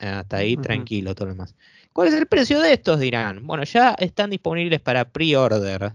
Hasta 0.00 0.38
ahí 0.38 0.56
tranquilo, 0.56 1.14
todo 1.14 1.26
lo 1.26 1.34
demás. 1.34 1.54
¿Cuál 1.92 2.08
es 2.08 2.14
el 2.14 2.26
precio 2.26 2.60
de 2.60 2.72
estos? 2.72 2.98
Dirán. 2.98 3.46
Bueno, 3.46 3.64
ya 3.64 3.90
están 3.98 4.30
disponibles 4.30 4.80
para 4.80 5.04
pre-order. 5.04 5.92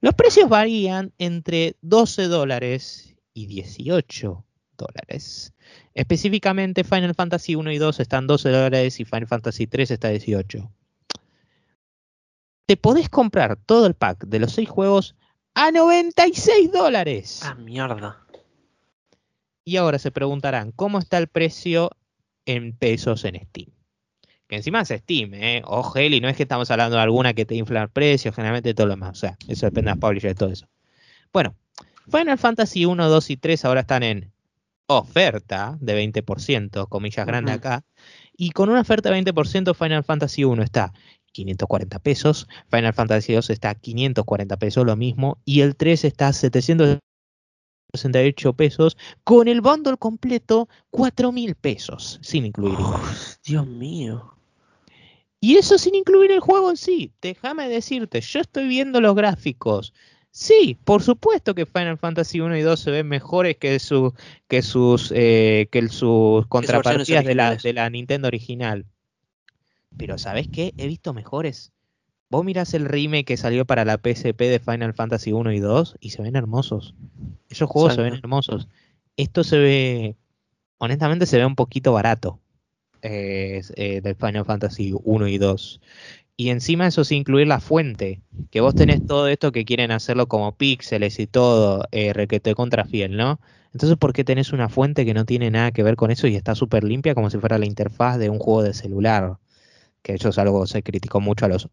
Los 0.00 0.14
precios 0.14 0.48
varían 0.48 1.12
entre 1.18 1.76
12 1.82 2.28
dólares 2.28 3.16
y 3.34 3.46
18 3.46 4.44
dólares. 4.76 5.52
Específicamente 5.94 6.84
Final 6.84 7.16
Fantasy 7.16 7.56
1 7.56 7.72
y 7.72 7.78
2 7.78 7.98
están 7.98 8.28
12 8.28 8.48
dólares 8.50 9.00
y 9.00 9.04
Final 9.04 9.26
Fantasy 9.26 9.66
3 9.66 9.90
está 9.90 10.08
18. 10.10 10.70
Te 12.66 12.76
podés 12.76 13.08
comprar 13.08 13.56
todo 13.56 13.86
el 13.86 13.94
pack 13.94 14.26
de 14.26 14.38
los 14.38 14.52
6 14.52 14.68
juegos 14.68 15.16
a 15.54 15.72
96 15.72 16.70
dólares. 16.70 17.40
Ah, 17.42 17.56
mierda. 17.56 18.24
Y 19.68 19.76
ahora 19.76 19.98
se 19.98 20.10
preguntarán, 20.10 20.72
¿cómo 20.72 20.98
está 20.98 21.18
el 21.18 21.28
precio 21.28 21.90
en 22.46 22.72
pesos 22.72 23.26
en 23.26 23.34
Steam? 23.34 23.68
Que 24.46 24.56
encima 24.56 24.80
es 24.80 24.88
Steam, 24.88 25.34
¿eh? 25.34 25.60
Ojo, 25.66 26.00
y 26.00 26.20
no 26.22 26.28
es 26.30 26.38
que 26.38 26.44
estamos 26.44 26.70
hablando 26.70 26.96
de 26.96 27.02
alguna 27.02 27.34
que 27.34 27.44
te 27.44 27.54
infla 27.54 27.82
el 27.82 27.90
precio, 27.90 28.32
generalmente 28.32 28.72
todo 28.72 28.86
lo 28.86 28.94
demás. 28.94 29.10
O 29.10 29.20
sea, 29.20 29.36
eso 29.46 29.66
depende 29.66 29.90
de 29.90 29.96
las 29.96 29.98
publishers 29.98 30.32
y 30.32 30.34
todo 30.36 30.48
eso. 30.48 30.66
Bueno, 31.34 31.54
Final 32.10 32.38
Fantasy 32.38 32.86
1, 32.86 33.10
2 33.10 33.28
y 33.30 33.36
3 33.36 33.64
ahora 33.66 33.82
están 33.82 34.04
en 34.04 34.32
oferta 34.86 35.76
de 35.82 36.02
20%, 36.02 36.88
comillas 36.88 37.26
grandes 37.26 37.56
acá. 37.56 37.84
Y 38.38 38.52
con 38.52 38.70
una 38.70 38.80
oferta 38.80 39.10
de 39.10 39.22
20%, 39.22 39.74
Final 39.74 40.02
Fantasy 40.02 40.44
1 40.44 40.62
está 40.62 40.94
540 41.32 41.98
pesos, 41.98 42.48
Final 42.70 42.94
Fantasy 42.94 43.34
2 43.34 43.50
está 43.50 43.74
540 43.74 44.56
pesos, 44.56 44.86
lo 44.86 44.96
mismo, 44.96 45.36
y 45.44 45.60
el 45.60 45.76
3 45.76 46.06
está 46.06 46.32
700 46.32 47.00
68 47.92 48.52
pesos, 48.52 48.96
con 49.24 49.48
el 49.48 49.60
bundle 49.60 49.96
completo 49.96 50.68
4 50.90 51.32
mil 51.32 51.54
pesos, 51.54 52.18
sin 52.22 52.46
incluir. 52.46 52.78
Dios 53.44 53.66
mío. 53.66 54.34
Y 55.40 55.56
eso 55.56 55.78
sin 55.78 55.94
incluir 55.94 56.32
el 56.32 56.40
juego 56.40 56.70
en 56.70 56.76
sí. 56.76 57.12
Déjame 57.22 57.68
decirte, 57.68 58.20
yo 58.20 58.40
estoy 58.40 58.66
viendo 58.66 59.00
los 59.00 59.14
gráficos. 59.14 59.92
Sí, 60.30 60.78
por 60.84 61.02
supuesto 61.02 61.54
que 61.54 61.66
Final 61.66 61.98
Fantasy 61.98 62.40
1 62.40 62.58
y 62.58 62.62
2 62.62 62.78
se 62.78 62.90
ven 62.90 63.08
mejores 63.08 63.56
que, 63.56 63.78
su, 63.78 64.14
que 64.46 64.62
sus, 64.62 65.12
eh, 65.14 65.68
que 65.70 65.88
sus 65.88 66.46
contrapartidas 66.46 67.24
de 67.24 67.34
la, 67.34 67.56
de 67.56 67.72
la 67.72 67.88
Nintendo 67.88 68.28
original. 68.28 68.84
Pero 69.96 70.18
¿sabes 70.18 70.48
qué? 70.48 70.74
He 70.76 70.86
visto 70.86 71.14
mejores. 71.14 71.72
Vos 72.30 72.44
mirás 72.44 72.74
el 72.74 72.84
remake 72.84 73.24
que 73.24 73.36
salió 73.36 73.64
para 73.64 73.84
la 73.84 73.96
PSP 73.96 74.38
de 74.48 74.58
Final 74.58 74.92
Fantasy 74.92 75.32
1 75.32 75.52
y 75.52 75.60
2 75.60 75.96
y 76.00 76.10
se 76.10 76.22
ven 76.22 76.36
hermosos. 76.36 76.94
Esos 77.48 77.70
juegos 77.70 77.94
se 77.94 78.02
ven 78.02 78.14
hermosos. 78.14 78.68
Esto 79.16 79.44
se 79.44 79.58
ve, 79.58 80.16
honestamente 80.76 81.24
se 81.24 81.38
ve 81.38 81.46
un 81.46 81.56
poquito 81.56 81.92
barato 81.92 82.38
eh, 83.00 83.62
eh, 83.76 84.00
del 84.02 84.14
Final 84.14 84.44
Fantasy 84.44 84.92
1 85.02 85.28
y 85.28 85.38
2. 85.38 85.80
Y 86.36 86.50
encima 86.50 86.86
eso 86.86 87.02
sin 87.02 87.18
incluir 87.18 87.46
la 87.46 87.60
fuente, 87.60 88.20
que 88.50 88.60
vos 88.60 88.74
tenés 88.74 89.04
todo 89.04 89.26
esto 89.26 89.50
que 89.50 89.64
quieren 89.64 89.90
hacerlo 89.90 90.28
como 90.28 90.54
píxeles 90.56 91.18
y 91.18 91.26
todo, 91.26 91.84
eh, 91.90 92.12
requete 92.12 92.54
contra 92.54 92.84
fiel, 92.84 93.16
¿no? 93.16 93.40
Entonces, 93.72 93.98
¿por 93.98 94.12
qué 94.12 94.22
tenés 94.22 94.52
una 94.52 94.68
fuente 94.68 95.04
que 95.04 95.14
no 95.14 95.24
tiene 95.24 95.50
nada 95.50 95.72
que 95.72 95.82
ver 95.82 95.96
con 95.96 96.10
eso 96.10 96.26
y 96.26 96.36
está 96.36 96.54
súper 96.54 96.84
limpia 96.84 97.14
como 97.14 97.30
si 97.30 97.38
fuera 97.38 97.58
la 97.58 97.66
interfaz 97.66 98.18
de 98.18 98.30
un 98.30 98.38
juego 98.38 98.62
de 98.62 98.74
celular? 98.74 99.38
Que 100.02 100.14
eso 100.14 100.28
es 100.28 100.38
algo 100.38 100.62
que 100.62 100.68
se 100.68 100.82
criticó 100.82 101.20
mucho 101.20 101.44
a 101.44 101.48
los 101.48 101.68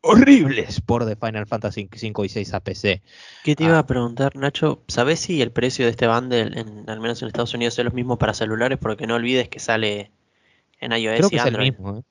horribles 0.00 0.80
por 0.80 1.06
The 1.06 1.16
Final 1.16 1.46
Fantasy 1.46 1.88
5 1.92 2.24
y 2.24 2.28
6 2.28 2.54
a 2.54 2.60
PC. 2.60 3.02
¿Qué 3.42 3.56
te 3.56 3.64
iba 3.64 3.76
a 3.76 3.80
ah. 3.80 3.86
preguntar, 3.86 4.36
Nacho? 4.36 4.82
¿Sabes 4.88 5.20
si 5.20 5.40
el 5.40 5.50
precio 5.50 5.86
de 5.86 5.92
este 5.92 6.06
bundle, 6.06 6.60
en, 6.60 6.88
al 6.88 7.00
menos 7.00 7.22
en 7.22 7.28
Estados 7.28 7.54
Unidos, 7.54 7.78
es 7.78 7.84
lo 7.84 7.90
mismo 7.90 8.18
para 8.18 8.34
celulares? 8.34 8.78
Porque 8.78 9.06
no 9.06 9.14
olvides 9.14 9.48
que 9.48 9.60
sale 9.60 10.10
en 10.80 10.92
iOS 10.92 11.16
Creo 11.16 11.30
que 11.30 11.36
Es 11.36 11.46
el 11.46 11.58
mismo, 11.58 11.98
¿eh? 11.98 12.02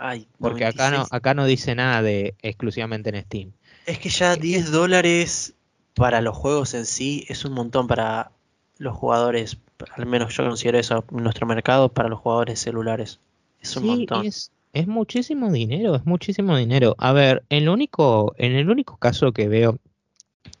Ay, 0.00 0.28
Porque 0.38 0.64
acá 0.64 0.92
no, 0.92 1.06
acá 1.10 1.34
no 1.34 1.44
dice 1.44 1.74
nada 1.74 2.02
de 2.02 2.36
exclusivamente 2.40 3.10
en 3.10 3.20
Steam. 3.24 3.52
Es 3.84 3.98
que 3.98 4.08
ya 4.10 4.36
10 4.36 4.70
dólares 4.70 5.54
para 5.94 6.20
los 6.20 6.36
juegos 6.36 6.74
en 6.74 6.86
sí 6.86 7.26
es 7.28 7.44
un 7.44 7.52
montón 7.52 7.88
para 7.88 8.30
los 8.76 8.96
jugadores, 8.96 9.58
al 9.96 10.06
menos 10.06 10.36
yo 10.36 10.46
considero 10.46 10.78
eso 10.78 11.04
en 11.10 11.24
nuestro 11.24 11.48
mercado, 11.48 11.88
para 11.88 12.08
los 12.08 12.20
jugadores 12.20 12.60
celulares. 12.60 13.18
Es 13.60 13.76
un 13.76 13.86
montón. 13.86 14.24
Es 14.24 14.52
muchísimo 14.86 15.50
dinero, 15.50 15.96
es 15.96 16.04
muchísimo 16.06 16.56
dinero. 16.56 16.94
A 16.98 17.12
ver, 17.12 17.44
en, 17.48 17.68
único, 17.68 18.34
en 18.38 18.52
el 18.52 18.70
único 18.70 18.96
caso 18.96 19.32
que 19.32 19.48
veo, 19.48 19.78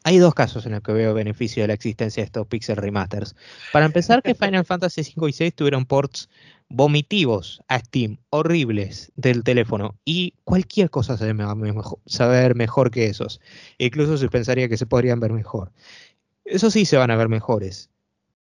hay 0.04 0.18
dos 0.18 0.34
casos 0.34 0.64
en 0.66 0.72
los 0.72 0.82
que 0.82 0.92
veo 0.92 1.14
beneficio 1.14 1.62
de 1.62 1.68
la 1.68 1.74
existencia 1.74 2.22
de 2.22 2.26
estos 2.26 2.46
Pixel 2.46 2.76
Remasters. 2.76 3.36
Para 3.72 3.86
empezar, 3.86 4.22
que 4.22 4.34
Final 4.34 4.64
Fantasy 4.66 5.04
5 5.04 5.28
y 5.28 5.32
6 5.32 5.54
tuvieron 5.54 5.84
ports 5.84 6.28
vomitivos 6.68 7.62
a 7.68 7.78
Steam, 7.78 8.18
horribles 8.30 9.12
del 9.16 9.42
teléfono, 9.42 9.94
y 10.04 10.34
cualquier 10.44 10.90
cosa 10.90 11.16
se 11.16 11.26
se 11.26 11.32
va 11.32 11.50
a 11.50 12.40
ver 12.40 12.54
mejor 12.54 12.90
que 12.90 13.06
esos. 13.06 13.40
Incluso 13.78 14.18
se 14.18 14.28
pensaría 14.28 14.68
que 14.68 14.76
se 14.76 14.86
podrían 14.86 15.20
ver 15.20 15.32
mejor. 15.32 15.72
Eso 16.44 16.70
sí 16.70 16.84
se 16.84 16.96
van 16.96 17.10
a 17.10 17.16
ver 17.16 17.28
mejores. 17.28 17.90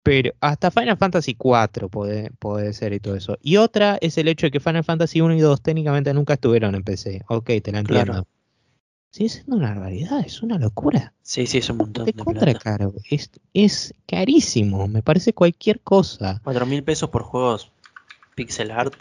Pero 0.03 0.33
hasta 0.41 0.69
Final 0.69 0.97
Fantasy 0.97 1.33
4 1.35 1.87
puede, 1.87 2.29
puede 2.39 2.73
ser 2.73 2.91
y 2.93 2.99
todo 2.99 3.15
eso. 3.15 3.37
Y 3.41 3.55
otra 3.57 3.97
es 4.01 4.17
el 4.17 4.27
hecho 4.27 4.47
de 4.47 4.51
que 4.51 4.59
Final 4.59 4.83
Fantasy 4.83 5.21
1 5.21 5.33
y 5.35 5.39
2 5.39 5.61
técnicamente 5.61 6.13
nunca 6.13 6.33
estuvieron 6.33 6.75
en 6.75 6.83
PC. 6.83 7.23
Ok, 7.29 7.45
te 7.63 7.71
la 7.71 7.79
entiendo. 7.79 8.05
Claro. 8.13 8.27
Sigue 9.11 9.29
siendo 9.29 9.55
una 9.57 9.69
barbaridad, 9.69 10.19
es 10.25 10.41
una 10.41 10.57
locura. 10.57 11.13
Sí, 11.21 11.45
sí, 11.47 11.59
es 11.59 11.69
un 11.69 11.77
montón 11.77 12.05
De 12.05 12.11
de 12.11 12.17
contra 12.23 12.41
plata. 12.51 12.59
caro. 12.59 12.93
Es, 13.09 13.29
es 13.53 13.93
carísimo. 14.07 14.87
Me 14.87 15.03
parece 15.03 15.33
cualquier 15.33 15.79
cosa. 15.79 16.41
Cuatro 16.43 16.65
mil 16.65 16.83
pesos 16.83 17.09
por 17.09 17.23
juegos 17.23 17.71
pixel 18.35 18.71
art. 18.71 18.95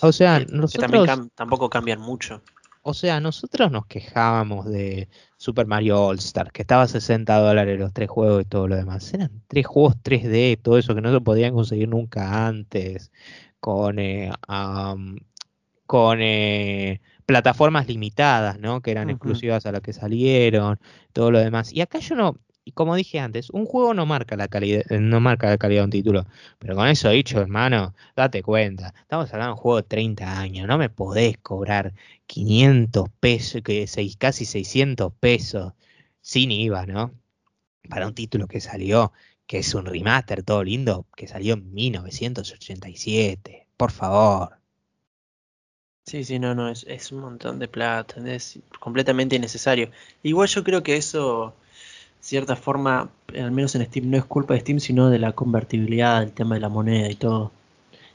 O 0.00 0.10
sea, 0.12 0.38
que- 0.40 0.46
que 0.46 0.50
también 0.50 0.60
nosotros, 0.60 1.08
cam- 1.08 1.30
tampoco 1.34 1.70
cambian 1.70 2.00
mucho. 2.00 2.42
O 2.82 2.94
sea, 2.94 3.20
nosotros 3.20 3.70
nos 3.70 3.86
quejábamos 3.86 4.66
de 4.66 5.08
Super 5.36 5.66
Mario 5.66 6.02
All 6.06 6.18
Star, 6.18 6.50
que 6.52 6.62
estaba 6.62 6.82
a 6.82 6.88
60 6.88 7.36
dólares 7.38 7.78
los 7.78 7.92
tres 7.92 8.08
juegos 8.08 8.42
y 8.42 8.44
todo 8.46 8.68
lo 8.68 8.76
demás. 8.76 9.12
Eran 9.12 9.42
tres 9.48 9.66
juegos 9.66 9.96
3D, 10.02 10.60
todo 10.62 10.78
eso 10.78 10.94
que 10.94 11.00
no 11.02 11.12
se 11.12 11.20
podían 11.20 11.54
conseguir 11.54 11.88
nunca 11.88 12.46
antes, 12.46 13.12
con, 13.60 13.98
eh, 13.98 14.30
con 15.86 16.18
eh, 16.22 17.00
plataformas 17.26 17.88
limitadas, 17.88 18.58
¿no? 18.58 18.80
Que 18.80 18.92
eran 18.92 19.10
exclusivas 19.10 19.66
a 19.66 19.72
las 19.72 19.82
que 19.82 19.92
salieron, 19.92 20.78
todo 21.12 21.30
lo 21.30 21.38
demás. 21.38 21.72
Y 21.72 21.80
acá 21.82 21.98
yo 21.98 22.14
no, 22.16 22.36
y 22.64 22.72
como 22.72 22.94
dije 22.96 23.18
antes, 23.20 23.50
un 23.50 23.66
juego 23.66 23.94
no 23.94 24.06
marca 24.06 24.36
la 24.36 24.48
calidad, 24.48 24.82
eh, 24.90 24.98
no 25.00 25.20
marca 25.20 25.48
la 25.48 25.58
calidad 25.58 25.82
de 25.82 25.84
un 25.84 25.90
título. 25.90 26.26
Pero 26.58 26.74
con 26.76 26.88
eso 26.88 27.10
dicho, 27.10 27.40
hermano, 27.40 27.94
date 28.16 28.42
cuenta. 28.42 28.94
Estamos 29.02 29.32
hablando 29.32 29.54
de 29.54 29.58
un 29.58 29.62
juego 29.62 29.76
de 29.78 29.82
30 29.88 30.38
años. 30.40 30.66
No 30.68 30.78
me 30.78 30.90
podés 30.90 31.38
cobrar 31.38 31.94
500 32.26 33.08
pesos, 33.20 33.62
que 33.62 33.86
seis, 33.86 34.16
casi 34.16 34.44
600 34.44 35.12
pesos 35.14 35.72
sin 36.20 36.50
IVA, 36.52 36.86
¿no? 36.86 37.12
Para 37.88 38.06
un 38.06 38.14
título 38.14 38.46
que 38.48 38.60
salió, 38.60 39.12
que 39.46 39.58
es 39.58 39.74
un 39.74 39.86
remaster 39.86 40.42
todo 40.42 40.64
lindo, 40.64 41.06
que 41.16 41.26
salió 41.28 41.54
en 41.54 41.72
1987. 41.74 43.66
Por 43.76 43.90
favor. 43.92 44.60
Sí, 46.04 46.24
sí, 46.24 46.38
no, 46.38 46.54
no, 46.54 46.68
es, 46.68 46.84
es 46.88 47.12
un 47.12 47.20
montón 47.20 47.58
de 47.58 47.68
plata, 47.68 48.16
es 48.26 48.58
completamente 48.80 49.36
innecesario. 49.36 49.90
Igual 50.22 50.48
yo 50.48 50.64
creo 50.64 50.82
que 50.82 50.96
eso, 50.96 51.54
cierta 52.20 52.56
forma, 52.56 53.08
al 53.34 53.50
menos 53.50 53.74
en 53.74 53.84
Steam, 53.84 54.10
no 54.10 54.16
es 54.16 54.24
culpa 54.24 54.54
de 54.54 54.60
Steam, 54.60 54.80
sino 54.80 55.10
de 55.10 55.18
la 55.18 55.32
convertibilidad, 55.32 56.20
del 56.20 56.32
tema 56.32 56.54
de 56.54 56.60
la 56.60 56.68
moneda 56.68 57.10
y 57.10 57.14
todo. 57.14 57.50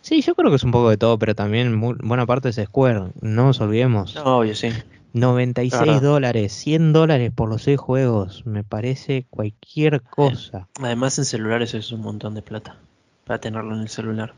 Sí, 0.01 0.22
yo 0.22 0.36
creo 0.36 0.51
que 0.51 0.58
es 0.58 0.64
un 0.64 0.72
poco 0.72 0.89
de 0.89 0.97
todo, 0.97 1.18
pero 1.18 1.34
también 1.34 1.80
buena 1.80 2.26
parte 2.28 2.49
es 2.49 2.56
Square. 2.64 3.12
No 3.22 3.45
nos 3.45 3.60
olvidemos. 3.60 4.14
No, 4.16 4.38
obvio, 4.38 4.53
sí. 4.53 4.70
96 5.14 5.72
Claro. 5.82 5.99
dólares, 6.01 6.51
100 6.53 6.93
dólares 6.93 7.32
por 7.34 7.49
los 7.49 7.64
seis 7.64 7.80
juegos. 7.80 8.45
Me 8.45 8.64
parece 8.64 9.26
cualquier 9.30 10.01
cosa. 10.01 10.68
Además 10.80 11.18
en 11.18 11.26
celulares 11.26 11.74
es 11.74 11.91
un 11.91 12.01
montón 12.01 12.36
de 12.36 12.41
plata, 12.41 12.78
para 13.26 13.39
tenerlo 13.39 13.74
en 13.76 13.82
el 13.82 13.89
celular. 13.89 14.34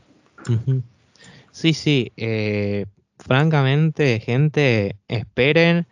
Sí, 1.50 1.74
sí. 1.74 2.12
eh, 2.16 2.86
francamente, 3.18 4.20
gente, 4.20 4.96
esperen. 5.08 5.86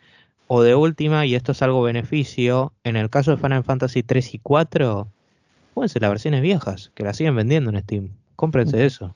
O 0.48 0.62
de 0.62 0.74
última, 0.74 1.26
y 1.26 1.34
esto 1.34 1.52
es 1.52 1.62
algo 1.62 1.82
beneficio, 1.82 2.72
en 2.84 2.96
el 2.96 3.10
caso 3.10 3.32
de 3.32 3.36
Final 3.36 3.64
Fantasy 3.64 4.02
3 4.02 4.34
y 4.34 4.38
4, 4.38 5.08
Pónganse 5.76 6.00
las 6.00 6.08
versiones 6.08 6.40
viejas, 6.40 6.90
que 6.94 7.04
las 7.04 7.18
siguen 7.18 7.36
vendiendo 7.36 7.68
en 7.68 7.78
Steam. 7.82 8.08
Cómprense 8.34 8.86
eso. 8.86 9.14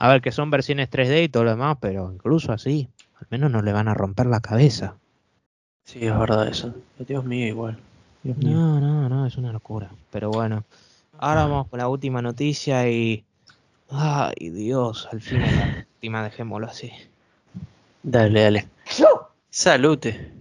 A 0.00 0.08
ver, 0.08 0.20
que 0.20 0.32
son 0.32 0.50
versiones 0.50 0.90
3D 0.90 1.22
y 1.22 1.28
todo 1.28 1.44
lo 1.44 1.50
demás, 1.50 1.76
pero 1.80 2.10
incluso 2.12 2.50
así, 2.50 2.88
al 3.20 3.28
menos 3.30 3.52
no 3.52 3.62
le 3.62 3.72
van 3.72 3.86
a 3.86 3.94
romper 3.94 4.26
la 4.26 4.40
cabeza. 4.40 4.96
Sí, 5.84 6.04
es 6.04 6.18
verdad 6.18 6.48
eso. 6.48 6.74
Dios 6.98 7.24
mío, 7.24 7.46
igual. 7.46 7.78
Dios 8.24 8.36
mío. 8.36 8.56
No, 8.56 8.80
no, 8.80 9.08
no, 9.08 9.26
es 9.26 9.36
una 9.36 9.52
locura. 9.52 9.88
Pero 10.10 10.30
bueno, 10.30 10.64
ahora 11.18 11.44
vamos 11.44 11.68
con 11.68 11.78
la 11.78 11.86
última 11.86 12.20
noticia 12.20 12.90
y... 12.90 13.24
Ay, 13.88 14.50
Dios, 14.50 15.08
al 15.12 15.20
fin 15.20 15.38
la 15.38 15.86
última, 15.94 16.24
dejémoslo 16.24 16.66
así. 16.66 16.90
Dale, 18.02 18.42
dale. 18.42 18.68
Salute. 19.50 20.32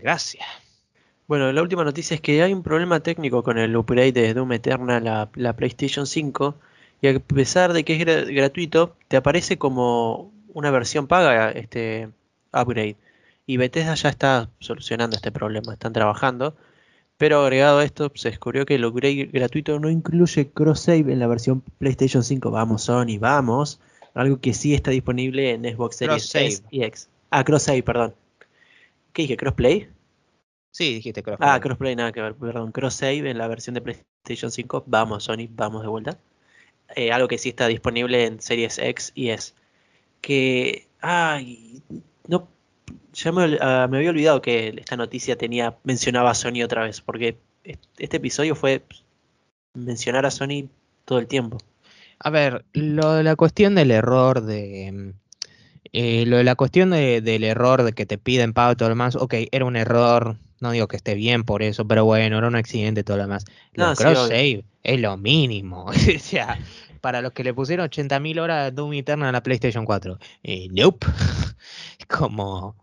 Gracias. 0.00 0.44
Bueno, 1.26 1.52
la 1.52 1.60
última 1.62 1.84
noticia 1.84 2.14
es 2.14 2.20
que 2.20 2.42
hay 2.42 2.52
un 2.52 2.62
problema 2.62 3.00
técnico 3.00 3.42
con 3.42 3.58
el 3.58 3.76
upgrade 3.76 4.12
de 4.12 4.34
Doom 4.34 4.52
Eternal 4.52 5.06
a 5.08 5.28
la 5.34 5.52
PlayStation 5.56 6.06
5 6.06 6.54
y 7.02 7.08
a 7.08 7.18
pesar 7.20 7.72
de 7.74 7.84
que 7.84 7.94
es 7.96 8.00
gra- 8.06 8.34
gratuito, 8.34 8.96
te 9.08 9.16
aparece 9.18 9.58
como 9.58 10.32
una 10.54 10.70
versión 10.70 11.06
paga 11.06 11.50
este 11.50 12.08
upgrade. 12.52 12.96
Y 13.46 13.56
Bethesda 13.58 13.94
ya 13.94 14.08
está 14.08 14.48
solucionando 14.60 15.16
este 15.16 15.30
problema, 15.32 15.72
están 15.74 15.92
trabajando. 15.92 16.54
Pero 17.18 17.40
agregado 17.40 17.78
a 17.78 17.84
esto, 17.84 18.12
se 18.14 18.30
descubrió 18.30 18.64
que 18.64 18.76
el 18.76 18.84
upgrade 18.84 19.28
gratuito 19.32 19.78
no 19.80 19.90
incluye 19.90 20.50
cross-save 20.50 21.12
en 21.12 21.18
la 21.18 21.26
versión 21.26 21.62
PlayStation 21.78 22.22
5. 22.22 22.50
Vamos, 22.50 22.82
Sony, 22.84 23.18
vamos. 23.18 23.80
Algo 24.14 24.40
que 24.40 24.54
sí 24.54 24.72
está 24.74 24.90
disponible 24.92 25.50
en 25.50 25.64
Xbox 25.64 25.96
Series. 25.96 26.24
S 26.34 26.62
y 26.70 26.84
X. 26.84 27.08
Ah, 27.30 27.44
cross-save, 27.44 27.82
perdón. 27.82 28.14
¿Qué 29.12 29.22
dije? 29.22 29.36
¿Crossplay? 29.36 29.88
Sí, 30.70 30.94
dijiste 30.94 31.22
que 31.22 31.34
Ah, 31.40 31.58
crossplay, 31.60 31.96
nada 31.96 32.12
que 32.12 32.20
ver, 32.22 32.34
perdón. 32.34 32.72
Cross 32.72 32.94
save 32.94 33.30
en 33.30 33.38
la 33.38 33.48
versión 33.48 33.74
de 33.74 33.80
PlayStation 33.80 34.50
5. 34.50 34.84
Vamos, 34.86 35.24
Sony, 35.24 35.48
vamos 35.50 35.82
de 35.82 35.88
vuelta. 35.88 36.18
Eh, 36.94 37.10
algo 37.12 37.28
que 37.28 37.38
sí 37.38 37.48
está 37.50 37.66
disponible 37.66 38.24
en 38.26 38.40
Series 38.40 38.78
X 38.78 39.12
y 39.14 39.30
S. 39.30 39.54
Que. 40.20 40.86
Ay. 41.00 41.82
No. 42.26 42.48
Ya 43.12 43.32
me, 43.32 43.58
ah, 43.60 43.88
me 43.90 43.98
había 43.98 44.10
olvidado 44.10 44.40
que 44.42 44.68
esta 44.78 44.96
noticia 44.96 45.36
tenía. 45.36 45.76
mencionaba 45.84 46.30
a 46.30 46.34
Sony 46.34 46.62
otra 46.64 46.82
vez. 46.84 47.00
Porque 47.00 47.38
est- 47.64 47.82
este 47.98 48.18
episodio 48.18 48.54
fue 48.54 48.82
mencionar 49.74 50.26
a 50.26 50.30
Sony 50.30 50.68
todo 51.04 51.18
el 51.18 51.26
tiempo. 51.26 51.58
A 52.20 52.30
ver, 52.30 52.64
lo 52.72 53.12
de 53.14 53.22
la 53.22 53.36
cuestión 53.36 53.74
del 53.74 53.90
error 53.92 54.40
de... 54.42 55.14
eh, 55.92 56.24
lo 56.26 56.36
de 56.36 56.44
la 56.44 56.54
cuestión 56.54 56.90
de- 56.90 57.20
del 57.20 57.44
error 57.44 57.82
de 57.82 57.92
que 57.92 58.06
te 58.06 58.18
piden 58.18 58.52
pago 58.52 58.72
y 58.72 58.76
todo 58.76 58.88
lo 58.88 58.94
demás, 58.94 59.16
ok, 59.16 59.34
era 59.52 59.64
un 59.64 59.76
error, 59.76 60.36
no 60.60 60.70
digo 60.72 60.88
que 60.88 60.96
esté 60.96 61.14
bien 61.14 61.44
por 61.44 61.62
eso, 61.62 61.86
pero 61.86 62.04
bueno, 62.04 62.38
era 62.38 62.48
un 62.48 62.56
accidente 62.56 63.00
y 63.00 63.04
todo 63.04 63.16
lo 63.16 63.22
demás. 63.24 63.44
No, 63.74 63.88
Los 63.88 63.98
sí, 63.98 64.04
cross 64.04 64.18
save 64.28 64.64
es 64.82 65.00
lo 65.00 65.16
mínimo. 65.16 65.84
o 65.86 65.92
sea, 65.92 66.58
para 67.00 67.22
los 67.22 67.32
que 67.32 67.44
le 67.44 67.54
pusieron 67.54 67.84
80.000 67.84 68.38
horas 68.38 68.64
de 68.66 68.70
Doom 68.72 68.92
Eternal 68.94 69.28
a 69.28 69.32
la 69.32 69.42
PlayStation 69.42 69.84
4. 69.84 70.18
Eh, 70.42 70.68
nope. 70.70 71.06
como, 72.08 72.76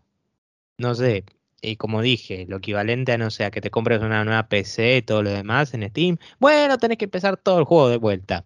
no 0.78 0.94
sé, 0.94 1.24
y 1.62 1.76
como 1.76 2.02
dije, 2.02 2.46
lo 2.48 2.58
equivalente 2.58 3.12
a, 3.12 3.18
no 3.18 3.30
sé, 3.30 3.44
a 3.44 3.50
que 3.50 3.60
te 3.60 3.70
compres 3.70 4.00
una 4.00 4.24
nueva 4.24 4.48
PC 4.48 4.98
y 4.98 5.02
todo 5.02 5.22
lo 5.22 5.30
demás 5.30 5.74
en 5.74 5.88
Steam. 5.88 6.18
Bueno, 6.38 6.78
tenés 6.78 6.98
que 6.98 7.06
empezar 7.06 7.36
todo 7.36 7.58
el 7.58 7.64
juego 7.64 7.88
de 7.88 7.96
vuelta. 7.98 8.44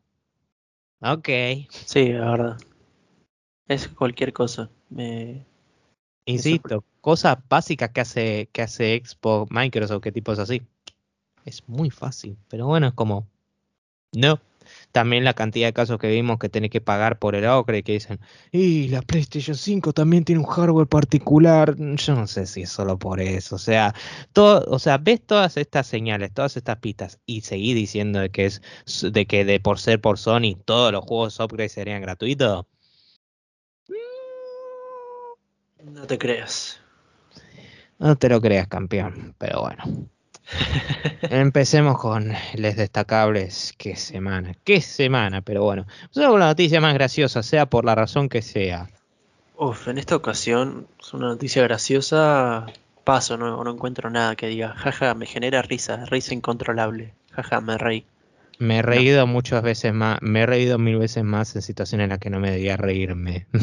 Ok. 1.00 1.28
Sí, 1.68 2.12
la 2.12 2.30
verdad. 2.30 2.56
Es 3.70 3.86
cualquier 3.86 4.32
cosa. 4.32 4.68
Me- 4.88 5.46
Insisto, 6.24 6.82
cosas 7.00 7.38
básicas 7.48 7.90
que 7.90 8.00
hace, 8.00 8.48
que 8.52 8.62
hace 8.62 9.00
Xbox, 9.04 9.52
Microsoft, 9.52 10.02
que 10.02 10.10
tipos 10.10 10.40
así. 10.40 10.62
Es 11.44 11.62
muy 11.68 11.88
fácil, 11.88 12.36
pero 12.48 12.66
bueno, 12.66 12.88
es 12.88 12.94
como. 12.94 13.28
No. 14.12 14.40
También 14.90 15.22
la 15.22 15.34
cantidad 15.34 15.68
de 15.68 15.72
casos 15.72 15.98
que 16.00 16.08
vimos 16.10 16.38
que 16.40 16.48
tenés 16.48 16.70
que 16.70 16.80
pagar 16.80 17.20
por 17.20 17.36
el 17.36 17.46
ocre 17.46 17.84
que 17.84 17.92
dicen, 17.92 18.18
y 18.50 18.88
la 18.88 19.02
PlayStation 19.02 19.56
5 19.56 19.92
también 19.92 20.24
tiene 20.24 20.40
un 20.40 20.46
hardware 20.48 20.88
particular. 20.88 21.76
Yo 21.76 22.14
no 22.16 22.26
sé 22.26 22.46
si 22.46 22.62
es 22.62 22.70
solo 22.70 22.98
por 22.98 23.20
eso. 23.20 23.54
O 23.54 23.58
sea, 23.58 23.94
todo, 24.32 24.64
o 24.68 24.80
sea, 24.80 24.98
ves 24.98 25.24
todas 25.24 25.56
estas 25.56 25.86
señales, 25.86 26.32
todas 26.34 26.56
estas 26.56 26.78
pistas, 26.78 27.20
y 27.24 27.42
seguís 27.42 27.76
diciendo 27.76 28.18
de 28.18 28.30
que 28.30 28.46
es 28.46 28.62
de 29.12 29.26
que 29.26 29.44
de 29.44 29.60
por 29.60 29.78
ser 29.78 30.00
por 30.00 30.18
Sony, 30.18 30.56
todos 30.64 30.90
los 30.90 31.04
juegos 31.04 31.38
upgrade 31.38 31.68
serían 31.68 32.02
gratuitos. 32.02 32.66
No 35.84 36.06
te 36.06 36.18
creas. 36.18 36.80
No 37.98 38.16
te 38.16 38.28
lo 38.28 38.40
creas, 38.40 38.66
campeón, 38.68 39.34
pero 39.38 39.60
bueno. 39.60 39.82
Empecemos 41.22 41.98
con 41.98 42.32
les 42.54 42.76
destacables. 42.76 43.74
Qué 43.76 43.96
semana, 43.96 44.54
qué 44.64 44.80
semana, 44.80 45.42
pero 45.42 45.62
bueno. 45.62 45.86
Empecemos 46.02 46.30
con 46.32 46.40
la 46.40 46.46
noticia 46.46 46.80
más 46.80 46.94
graciosa, 46.94 47.42
sea 47.42 47.66
por 47.66 47.84
la 47.84 47.94
razón 47.94 48.28
que 48.28 48.42
sea. 48.42 48.88
Uf, 49.56 49.88
en 49.88 49.98
esta 49.98 50.16
ocasión 50.16 50.86
es 50.98 51.12
una 51.12 51.28
noticia 51.28 51.62
graciosa. 51.62 52.66
Paso, 53.04 53.36
no, 53.36 53.62
no 53.62 53.70
encuentro 53.70 54.10
nada 54.10 54.36
que 54.36 54.46
diga, 54.46 54.74
jaja, 54.74 55.14
me 55.14 55.26
genera 55.26 55.62
risa, 55.62 56.04
risa 56.06 56.34
incontrolable. 56.34 57.14
Jaja, 57.32 57.60
me 57.60 57.76
reí. 57.78 58.04
Me 58.60 58.78
he 58.78 58.82
reído 58.82 59.26
muchas 59.26 59.62
veces 59.62 59.94
más, 59.94 60.18
me 60.20 60.42
he 60.42 60.46
reído 60.46 60.78
mil 60.78 60.98
veces 60.98 61.24
más 61.24 61.56
en 61.56 61.62
situaciones 61.62 62.04
en 62.04 62.10
las 62.10 62.18
que 62.18 62.28
no 62.28 62.40
me 62.40 62.50
debía 62.50 62.76
reírme. 62.76 63.46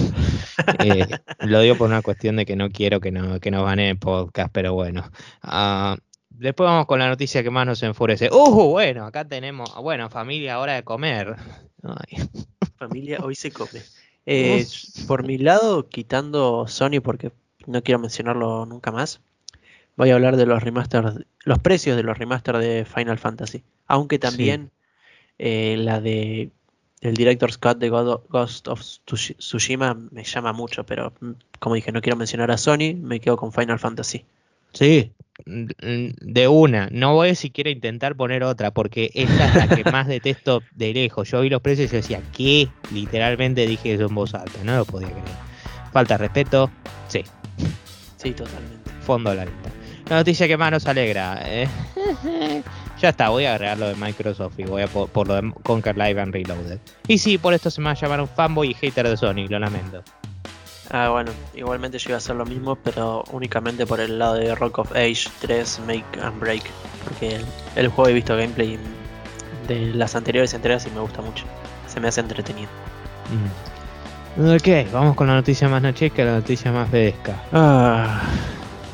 Eh, 0.84 1.08
lo 1.42 1.62
digo 1.62 1.76
por 1.76 1.88
una 1.88 2.02
cuestión 2.02 2.36
de 2.36 2.46
que 2.46 2.56
no 2.56 2.70
quiero 2.70 3.00
que 3.00 3.12
no, 3.12 3.40
que 3.40 3.52
nos 3.52 3.64
baneen 3.64 3.90
el 3.90 3.98
podcast, 3.98 4.50
pero 4.52 4.74
bueno. 4.74 5.10
Ah, 5.42 5.96
Después 6.38 6.68
vamos 6.68 6.86
con 6.86 7.00
la 7.00 7.08
noticia 7.08 7.42
que 7.42 7.50
más 7.50 7.66
nos 7.66 7.82
enfurece. 7.82 8.30
¡Uh! 8.32 8.70
Bueno, 8.70 9.06
acá 9.06 9.26
tenemos. 9.26 9.74
Bueno, 9.82 10.10
familia, 10.10 10.60
hora 10.60 10.74
de 10.74 10.84
comer. 10.84 11.36
Ay. 11.84 12.30
Familia, 12.78 13.20
hoy 13.24 13.36
se 13.36 13.52
come. 13.52 13.82
Eh, 14.30 14.68
por 15.08 15.26
mi 15.26 15.38
lado, 15.38 15.88
quitando 15.88 16.68
Sony 16.68 17.00
porque 17.02 17.32
no 17.66 17.82
quiero 17.82 17.98
mencionarlo 17.98 18.66
nunca 18.66 18.92
más, 18.92 19.22
voy 19.96 20.10
a 20.10 20.16
hablar 20.16 20.36
de 20.36 20.46
los 20.46 20.62
remasters, 20.62 21.26
los 21.46 21.60
precios 21.60 21.96
de 21.96 22.04
los 22.04 22.18
remasters 22.18 22.60
de 22.60 22.84
Final 22.84 23.20
Fantasy. 23.20 23.64
Aunque 23.86 24.20
también 24.20 24.70
eh, 25.40 25.76
la 25.78 26.02
de 26.02 26.50
el 27.02 27.14
Director's 27.16 27.54
Scott 27.56 27.78
de 27.78 27.90
God- 27.90 28.22
Ghost 28.30 28.68
of 28.68 28.82
Tsushi- 28.82 29.38
Tsushima 29.38 29.94
me 30.12 30.24
llama 30.24 30.52
mucho, 30.54 30.84
pero 30.86 31.14
mm, 31.22 31.32
como 31.60 31.76
dije, 31.76 31.92
no 31.92 32.02
quiero 32.02 32.16
mencionar 32.18 32.50
a 32.52 32.58
Sony, 32.58 32.96
me 33.00 33.20
quedo 33.20 33.38
con 33.38 33.54
Final 33.54 33.80
Fantasy. 33.80 34.26
Sí, 34.74 35.12
de 35.46 36.48
una. 36.48 36.90
No 36.92 37.14
voy 37.14 37.30
a 37.30 37.36
siquiera 37.36 37.70
intentar 37.70 38.16
poner 38.16 38.44
otra 38.44 38.72
porque 38.72 39.12
esta 39.14 39.46
es 39.48 39.56
la 39.56 39.76
que 39.76 39.84
más 39.92 40.08
detesto 40.08 40.62
de 40.76 40.94
lejos. 40.94 41.30
Yo 41.30 41.42
vi 41.42 41.50
los 41.50 41.62
precios 41.62 41.90
y 41.90 41.92
yo 41.92 41.98
decía, 41.98 42.22
¿qué? 42.36 42.68
Literalmente 42.92 43.66
dije 43.68 43.94
eso 43.94 44.06
en 44.08 44.16
voz 44.16 44.34
alta, 44.34 44.60
no 44.64 44.76
lo 44.78 44.86
podía 44.86 45.10
creer. 45.10 45.24
Falta 45.94 46.16
de 46.16 46.18
respeto, 46.20 46.70
sí, 47.08 47.24
Sí, 48.18 48.32
totalmente. 48.32 48.90
fondo 49.02 49.30
de 49.30 49.36
la 49.38 49.46
lista. 49.46 49.70
La 50.10 50.16
noticia 50.18 50.48
que 50.48 50.58
más 50.58 50.72
nos 50.72 50.86
alegra. 50.88 51.40
eh, 51.46 51.68
ya 53.00 53.10
está, 53.10 53.30
voy 53.30 53.46
a 53.46 53.54
agregar 53.54 53.78
lo 53.78 53.88
de 53.88 53.96
Microsoft 53.96 54.60
y 54.60 54.64
voy 54.64 54.82
a 54.82 54.88
por, 54.88 55.10
por 55.10 55.28
lo 55.28 55.36
de 55.36 55.54
Conquer 55.64 55.98
Live 55.98 56.20
and 56.20 56.34
Reloaded. 56.34 56.80
Y 57.08 57.18
sí, 57.18 57.38
por 57.38 57.54
esto 57.54 57.70
se 57.70 57.82
me 57.82 57.86
va 57.86 57.92
a 57.92 57.96
llamar 57.96 58.22
un 58.22 58.28
fanboy 58.28 58.72
y 58.72 58.74
hater 58.74 59.08
de 59.08 59.18
Sony, 59.18 59.48
lo 59.50 59.60
lamento. 59.60 60.04
Ah, 60.90 61.10
bueno, 61.10 61.32
igualmente 61.54 61.98
yo 61.98 62.10
iba 62.10 62.16
a 62.16 62.18
hacer 62.18 62.36
lo 62.36 62.46
mismo, 62.46 62.76
pero 62.76 63.24
únicamente 63.32 63.86
por 63.86 64.00
el 64.00 64.18
lado 64.20 64.36
de 64.36 64.56
Rock 64.56 64.80
of 64.80 64.92
Age 64.92 65.30
3 65.42 65.82
Make 65.86 66.06
and 66.22 66.40
Break. 66.40 66.64
Porque 67.04 67.36
el, 67.36 67.46
el 67.76 67.88
juego 67.90 68.10
he 68.10 68.14
visto 68.14 68.38
gameplay 68.38 68.80
de 69.68 69.94
las 69.94 70.16
anteriores 70.16 70.54
entregas 70.54 70.88
y 70.88 70.92
me 70.92 71.02
gusta 71.02 71.22
mucho. 71.22 71.46
Se 71.88 72.00
me 72.00 72.08
hace 72.08 72.22
entretenido. 72.22 72.70
Mm. 73.30 74.56
Ok, 74.56 74.94
vamos 74.94 75.16
con 75.16 75.28
la 75.28 75.34
noticia 75.34 75.68
más 75.68 75.82
nochesca, 75.82 76.24
la 76.24 76.36
noticia 76.36 76.72
más 76.72 76.90
fresca. 76.90 77.44
Ah, 77.52 78.22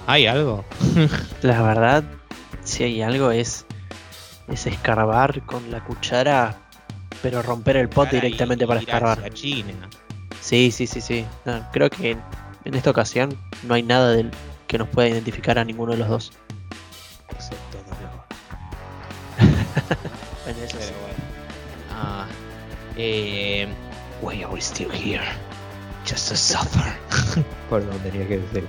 ¿Hay 0.08 0.26
algo? 0.26 0.64
la 1.42 1.62
verdad, 1.62 2.04
si 2.64 2.84
hay 2.84 3.02
algo 3.02 3.30
es, 3.32 3.66
es 4.48 4.66
escarbar 4.68 5.42
con 5.46 5.70
la 5.72 5.84
cuchara, 5.84 6.56
pero 7.22 7.42
romper 7.42 7.78
el 7.78 7.90
pot 7.90 8.10
directamente 8.10 8.66
y- 8.66 8.68
para 8.68 8.80
escarbar. 8.80 9.34
China. 9.34 9.90
Sí, 10.42 10.72
sí, 10.72 10.88
sí, 10.88 11.00
sí. 11.02 11.26
No, 11.46 11.66
creo 11.72 11.90
que 11.90 12.18
en 12.66 12.74
esta 12.76 12.90
ocasión 12.90 13.38
no 13.64 13.74
hay 13.74 13.84
nada 13.84 14.12
del 14.12 14.30
que 14.68 14.78
nos 14.78 14.88
pueda 14.90 15.08
identificar 15.10 15.58
a 15.60 15.64
ninguno 15.64 15.94
de 15.94 16.00
los 16.00 16.10
dos. 16.10 16.32
Excepto 17.30 17.78
dolor. 17.84 18.24
En 20.48 20.58
eso 20.64 20.78
sí. 20.78 20.88
Pero 20.90 21.00
bueno. 21.00 21.24
Ah, 21.92 22.26
eh, 22.98 23.68
why 24.22 24.44
are 24.44 24.54
we 24.54 24.60
still 24.60 24.92
here? 24.92 25.24
Just 26.06 26.30
to 26.30 26.36
suffer. 26.36 26.84
Perdón, 27.70 27.98
tenía 28.00 28.28
que 28.28 28.40
decir. 28.40 28.68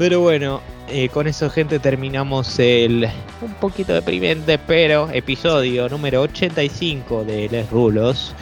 Pero 0.00 0.20
bueno, 0.20 0.62
eh, 0.88 1.10
con 1.10 1.26
eso, 1.26 1.50
gente, 1.50 1.78
terminamos 1.78 2.58
el 2.58 3.06
un 3.42 3.52
poquito 3.56 3.92
deprimente, 3.92 4.56
pero 4.56 5.10
episodio 5.10 5.90
número 5.90 6.22
85 6.22 7.24
de 7.24 7.50
Les 7.50 7.70
Rulos. 7.70 8.34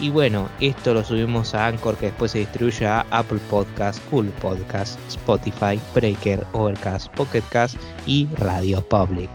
Y 0.00 0.10
bueno, 0.10 0.50
esto 0.60 0.92
lo 0.92 1.02
subimos 1.02 1.54
a 1.54 1.66
Anchor, 1.66 1.96
que 1.96 2.06
después 2.06 2.32
se 2.32 2.40
distribuye 2.40 2.86
a 2.86 3.06
Apple 3.10 3.40
Podcast, 3.48 4.04
Cool 4.10 4.26
Podcast, 4.42 5.00
Spotify, 5.08 5.80
Breaker, 5.94 6.46
Overcast, 6.52 7.10
Pocket 7.14 7.42
Cast 7.48 7.78
y 8.04 8.28
Radio 8.36 8.86
Public. 8.86 9.30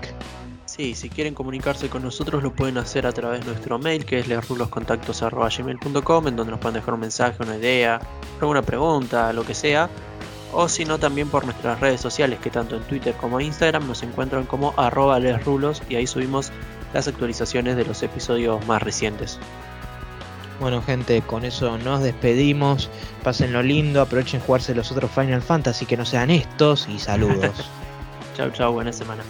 Sí, 0.65 0.93
si 0.93 1.09
quieren 1.09 1.34
comunicarse 1.34 1.89
con 1.89 2.03
nosotros 2.03 2.41
lo 2.41 2.53
pueden 2.53 2.78
hacer 2.78 3.07
a 3.07 3.11
través 3.11 3.41
de 3.41 3.47
nuestro 3.47 3.80
mail 3.80 4.05
que 4.05 4.19
es 4.19 4.28
lesruloscontactos.gmail.com 4.28 6.28
en 6.28 6.36
donde 6.36 6.51
nos 6.51 6.59
pueden 6.59 6.76
dejar 6.76 6.93
un 6.93 6.99
mensaje, 6.99 7.41
una 7.41 7.57
idea, 7.57 7.99
alguna 8.39 8.61
pregunta, 8.61 9.34
lo 9.34 9.43
que 9.43 9.53
sea. 9.53 9.89
O 10.54 10.70
si 10.70 10.86
no 10.86 10.99
también 10.99 11.30
por 11.30 11.45
nuestras 11.45 11.80
redes 11.80 11.99
sociales 11.99 12.39
que 12.39 12.49
tanto 12.49 12.76
en 12.76 12.84
Twitter 12.84 13.16
como 13.16 13.39
en 13.39 13.47
Instagram 13.47 13.88
nos 13.88 14.04
encuentran 14.04 14.45
como 14.45 14.74
arroba 14.78 15.20
lesrulos 15.20 15.82
y 15.89 15.95
ahí 15.95 16.08
subimos 16.08 16.51
las 16.93 17.08
actualizaciones 17.08 17.76
de 17.76 17.86
los 17.86 18.04
episodios 18.04 18.66
más 18.68 18.82
recientes. 18.82 19.39
Bueno 20.60 20.82
gente, 20.82 21.22
con 21.22 21.43
eso 21.43 21.78
nos 21.80 22.01
despedimos. 22.01 22.89
Pásenlo 23.24 23.64
lindo, 23.64 24.01
aprovechen 24.01 24.39
jugarse 24.41 24.76
los 24.76 24.91
otros 24.91 25.12
Final 25.12 25.41
Fantasy 25.41 25.86
que 25.86 25.97
no 25.97 26.06
sean 26.06 26.30
estos 26.30 26.88
y 26.88 26.99
saludos. 26.99 27.70
Chau 28.36 28.49
chau, 28.51 28.74
buena 28.74 28.91
semana. 28.91 29.24